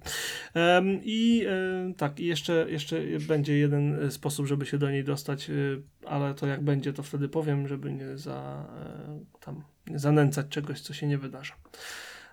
Em, 0.55 1.01
I 1.05 1.47
em, 1.47 1.95
tak, 1.95 2.21
jeszcze, 2.21 2.71
jeszcze 2.71 3.01
będzie 3.29 3.59
jeden 3.59 4.05
e, 4.05 4.11
sposób, 4.11 4.47
żeby 4.47 4.67
się 4.67 4.79
do 4.79 4.91
niej 4.91 5.05
dostać, 5.05 5.51
e, 5.51 5.55
ale 6.07 6.35
to 6.35 6.47
jak 6.47 6.65
będzie, 6.65 6.93
to 6.93 7.03
wtedy 7.03 7.29
powiem, 7.29 7.69
żeby 7.69 7.93
nie 7.93 8.19
za, 8.19 8.67
e, 8.79 9.41
tam, 9.41 9.65
zanęcać 9.95 10.47
czegoś, 10.49 10.81
co 10.81 10.95
się 10.95 11.07
nie 11.07 11.19
wydarza. 11.19 11.55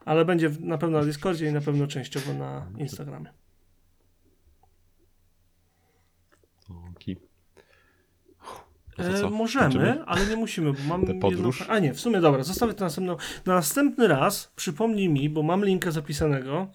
Ale 0.06 0.26
będzie 0.26 0.52
na 0.60 0.78
pewno 0.78 1.00
na 1.00 1.06
Discordzie 1.06 1.50
i 1.50 1.54
na 1.54 1.62
pewno 1.62 1.88
częściowo 1.88 2.34
na 2.34 2.72
Instagramie. 2.78 3.30
Oki. 6.70 7.18
No 8.38 8.89
to 8.89 8.89
E, 9.00 9.22
co? 9.22 9.30
możemy, 9.30 9.64
Kończymy? 9.66 10.04
ale 10.06 10.26
nie 10.26 10.36
musimy, 10.36 10.74
bo 10.74 10.80
mam 10.88 11.06
Tę 11.06 11.14
podróż? 11.14 11.60
jedną... 11.60 11.76
A 11.76 11.80
nie, 11.80 11.94
w 11.94 12.00
sumie 12.00 12.22
dobra, 12.22 12.44
zostawię 12.44 12.74
to 12.74 12.84
następną. 12.86 13.18
Na 13.46 13.54
następny 13.54 14.08
raz, 14.08 14.52
przypomnij 14.56 15.10
mi, 15.10 15.30
bo 15.30 15.44
mam 15.44 15.66
linkę 15.66 15.92
zapisanego, 15.92 16.68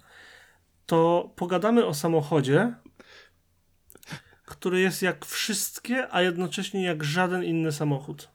to 0.85 1.31
pogadamy 1.35 1.85
o 1.85 1.93
samochodzie, 1.93 2.73
który 4.45 4.79
jest 4.79 5.01
jak 5.01 5.25
wszystkie, 5.25 6.07
a 6.11 6.21
jednocześnie 6.21 6.83
jak 6.83 7.03
żaden 7.03 7.43
inny 7.43 7.71
samochód. 7.71 8.29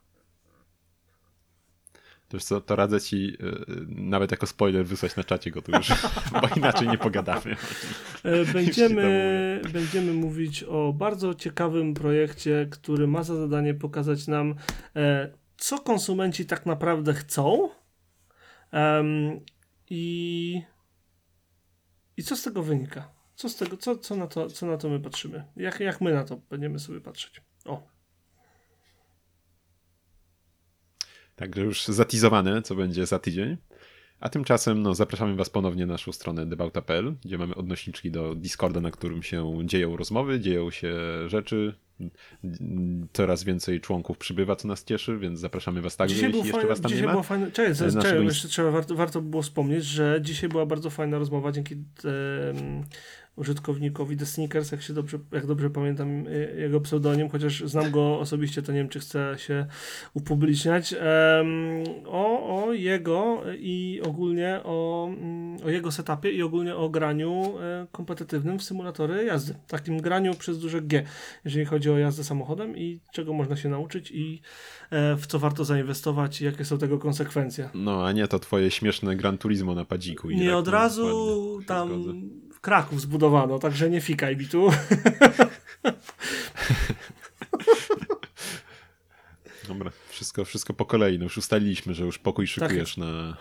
Wiesz 2.33 2.45
co, 2.45 2.61
to 2.61 2.77
radzę 2.77 3.01
ci 3.01 3.37
y, 3.41 3.87
nawet 3.89 4.31
jako 4.31 4.47
spoiler 4.47 4.87
wysłać 4.87 5.17
na 5.17 5.25
czacie 5.25 5.51
go 5.51 5.63
tu 5.63 5.73
już, 5.73 5.89
bo 6.41 6.49
inaczej 6.57 6.89
nie 6.89 6.99
pogadamy. 6.99 7.57
E, 8.25 8.45
Będziemy, 8.53 9.61
będziemy 9.73 10.13
mówić 10.13 10.63
o 10.63 10.93
bardzo 10.93 11.35
ciekawym 11.35 11.95
projekcie, 11.95 12.69
który 12.71 13.07
ma 13.07 13.23
za 13.23 13.37
zadanie 13.37 13.75
pokazać 13.75 14.27
nam, 14.27 14.55
e, 14.97 15.33
co 15.57 15.79
konsumenci 15.79 16.47
tak 16.47 16.67
naprawdę 16.67 17.15
chcą 17.15 17.69
i, 19.91 20.63
i 22.17 22.23
co 22.23 22.37
z 22.37 22.43
tego 22.43 22.63
wynika. 22.63 23.09
Co, 23.35 23.49
z 23.49 23.57
tego, 23.57 23.77
co, 23.77 23.97
co, 23.97 24.17
na 24.17 24.27
to, 24.27 24.51
co 24.51 24.67
na 24.67 24.77
to 24.77 24.89
my 24.89 25.01
patrzymy? 25.01 25.45
Jak, 25.57 25.81
jak 25.81 26.01
my 26.01 26.13
na 26.13 26.25
to 26.25 26.37
będziemy 26.51 26.79
sobie 26.79 27.01
patrzeć? 27.01 27.43
O, 27.65 27.90
Także 31.41 31.63
już 31.63 31.85
zatizowane, 31.85 32.63
co 32.63 32.75
będzie 32.75 33.07
za 33.07 33.19
tydzień. 33.19 33.57
A 34.21 34.29
tymczasem 34.29 34.83
no, 34.83 34.95
zapraszamy 34.95 35.37
Was 35.37 35.51
ponownie 35.51 35.87
na 35.87 35.93
naszą 35.93 36.13
stronę 36.13 36.47
debauta.pl, 36.47 37.15
gdzie 37.25 37.39
mamy 37.39 37.55
odnośniczki 37.55 38.11
do 38.11 38.35
Discorda, 38.35 38.81
na 38.81 38.91
którym 38.91 39.23
się 39.23 39.59
dzieją 39.65 39.97
rozmowy, 39.97 40.41
dzieją 40.41 40.71
się 40.71 40.95
rzeczy. 41.27 41.75
Coraz 43.13 43.45
więcej 43.45 43.81
członków 43.81 44.19
przybywa, 44.19 44.57
co 44.57 44.69
nas 44.69 44.85
cieszy, 44.85 45.19
więc 45.19 45.41
zapraszamy 45.41 45.83
Was 45.83 45.97
także, 45.97 46.15
Dzisiaj, 46.15 46.29
jeśli 46.29 46.39
jeszcze 46.39 46.53
fajne, 46.53 46.69
Was 46.69 46.81
tam 46.81 46.89
dzisiaj 46.89 47.03
nie 47.03 47.13
ma. 47.13 47.15
Naszego 47.85 48.03
czekaj, 48.03 48.21
ins- 48.23 48.29
jeszcze 48.29 48.49
trzeba, 48.49 48.71
warto, 48.71 48.95
warto 48.95 49.21
było 49.21 49.43
wspomnieć, 49.43 49.85
że 49.85 50.19
dzisiaj 50.23 50.49
była 50.49 50.67
bardzo 50.67 50.91
fajna 50.91 51.19
rozmowa 51.19 51.53
dzięki 51.53 51.77
użytkownikowi 53.41 54.17
The 54.17 54.27
Sneakers, 54.27 54.73
jak 54.73 54.83
się 54.83 54.95
dobrze, 54.95 55.19
jak 55.33 55.47
dobrze 55.47 55.71
pamiętam 55.71 56.27
y, 56.27 56.57
jego 56.59 56.81
pseudonim, 56.81 57.29
chociaż 57.29 57.63
znam 57.65 57.91
go 57.91 58.19
osobiście, 58.19 58.63
to 58.63 58.73
nie 58.73 58.79
wiem, 58.79 58.89
czy 58.89 59.01
chcę 59.01 59.35
się 59.39 59.67
upubliczniać. 60.15 60.93
Em, 60.93 61.85
o, 62.07 62.65
o 62.65 62.73
jego 62.73 63.43
i 63.59 64.01
ogólnie 64.05 64.61
o, 64.65 65.09
mm, 65.09 65.57
o 65.65 65.71
jego 65.71 65.93
setupie 65.93 66.31
i 66.31 66.43
ogólnie 66.43 66.77
o 66.77 66.89
graniu 66.89 67.59
e, 67.61 67.87
kompetytywnym 67.93 68.59
w 68.59 68.63
symulatory 68.63 69.25
jazdy. 69.25 69.55
Takim 69.69 70.01
graniu 70.01 70.35
przez 70.35 70.59
duże 70.59 70.83
G, 70.83 71.03
jeżeli 71.45 71.65
chodzi 71.65 71.91
o 71.91 71.99
jazdę 71.99 72.25
samochodem 72.25 72.77
i 72.77 73.01
czego 73.13 73.33
można 73.33 73.57
się 73.57 73.69
nauczyć 73.69 74.11
i 74.11 74.41
e, 74.91 75.17
w 75.17 75.27
co 75.27 75.39
warto 75.39 75.65
zainwestować 75.65 76.41
i 76.41 76.45
jakie 76.45 76.65
są 76.65 76.79
tego 76.79 76.99
konsekwencje. 76.99 77.71
No, 77.75 78.07
a 78.07 78.13
nie 78.13 78.29
to 78.29 78.39
twoje 78.39 78.71
śmieszne 78.71 79.17
Gran 79.17 79.39
Turismo 79.39 79.75
na 79.75 79.85
padziku. 79.85 80.31
i 80.31 80.37
Nie 80.37 80.47
tak, 80.47 80.57
od 80.57 80.69
razu 80.69 81.59
tam 81.67 81.89
zgodzę. 82.03 82.19
Kraków 82.61 83.01
zbudowano, 83.01 83.59
także 83.59 83.91
nie 83.91 84.01
fikaj 84.01 84.37
mi 84.37 84.49
tu. 84.49 84.71
Dobra, 89.69 89.91
wszystko, 90.09 90.45
wszystko 90.45 90.75
po 90.75 90.85
kolei. 90.85 91.19
No 91.19 91.25
już 91.25 91.39
ustaliliśmy, 91.39 91.95
że 91.95 92.05
już 92.05 92.19
pokój 92.19 92.47
Tak 92.47 92.55
szykujesz 92.55 92.97
na 92.97 93.37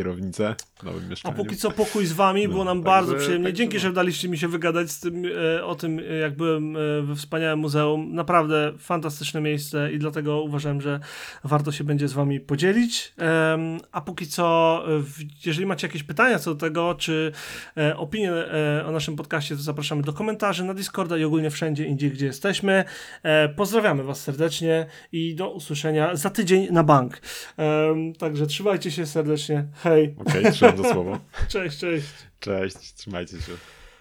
kierownicę 0.00 0.54
w 0.78 0.82
nowym 0.82 1.04
A 1.06 1.10
mieszkaniu. 1.10 1.36
póki 1.36 1.56
co 1.56 1.70
pokój 1.70 2.06
z 2.06 2.12
wami, 2.12 2.42
No, 2.44 2.48
było 2.50 2.64
nam 2.64 2.78
także- 2.78 2.90
bardzo 2.90 3.14
przyjemnie. 3.14 3.44
także 3.44 3.56
Dzięki, 3.56 3.74
no. 3.76 3.80
że 3.80 3.92
daliście 3.92 4.28
mi 4.28 4.38
się 4.38 4.48
wygadać 4.48 4.90
z 4.90 5.00
tym, 5.00 5.22
e, 5.56 5.64
o 5.64 5.74
tym, 5.74 5.98
e, 5.98 6.02
jak 6.16 6.36
byłem 6.36 6.76
e, 6.76 6.80
we 7.02 7.14
wspaniałym 7.16 7.58
muzeum. 7.58 8.14
Naprawdę 8.14 8.72
fantastyczne 8.78 9.40
miejsce 9.40 9.92
i 9.92 9.98
dlatego 9.98 10.42
uważałem, 10.42 10.80
że 10.80 11.00
warto 11.44 11.72
się 11.72 11.84
będzie 11.84 12.08
z 12.08 12.12
wami 12.12 12.40
podzielić. 12.40 13.14
Em, 13.18 13.78
a 13.92 14.00
póki 14.00 14.26
co, 14.26 14.82
e, 14.98 15.02
jeżeli 15.46 15.66
macie 15.66 15.86
jakieś 15.86 16.02
pytania 16.02 16.38
co 16.38 16.54
do 16.54 16.60
tego, 16.60 16.94
czy 16.94 17.32
e, 17.76 17.96
opinie 17.96 18.32
e, 18.32 18.84
o 18.86 18.90
naszym 18.92 19.16
podcaście, 19.16 19.56
to 19.56 19.62
zapraszamy 19.62 20.02
do 20.02 20.12
komentarzy 20.12 20.64
na 20.64 20.74
Discorda 20.74 21.16
i 21.16 21.24
ogólnie 21.24 21.50
wszędzie 21.50 21.84
indziej, 21.84 22.10
gdzie 22.10 22.26
jesteśmy. 22.26 22.84
E, 23.22 23.48
pozdrawiamy 23.48 24.02
was 24.02 24.20
serdecznie 24.20 24.86
i 25.12 25.34
do 25.34 25.50
usłyszenia 25.52 26.16
za 26.16 26.30
tydzień 26.30 26.68
na 26.70 26.82
bank. 26.84 27.20
Także 28.18 28.46
trzymajcie 28.46 28.90
się 28.90 29.06
serdecznie. 29.06 29.64
Hej, 29.86 30.14
Okej, 30.18 30.52
trzymam 30.52 30.76
za 30.76 30.92
słowo. 30.92 31.18
cześć, 31.48 31.78
cześć. 31.78 32.06
Cześć, 32.40 32.94
trzymajcie 32.94 33.40
się. 33.40 33.52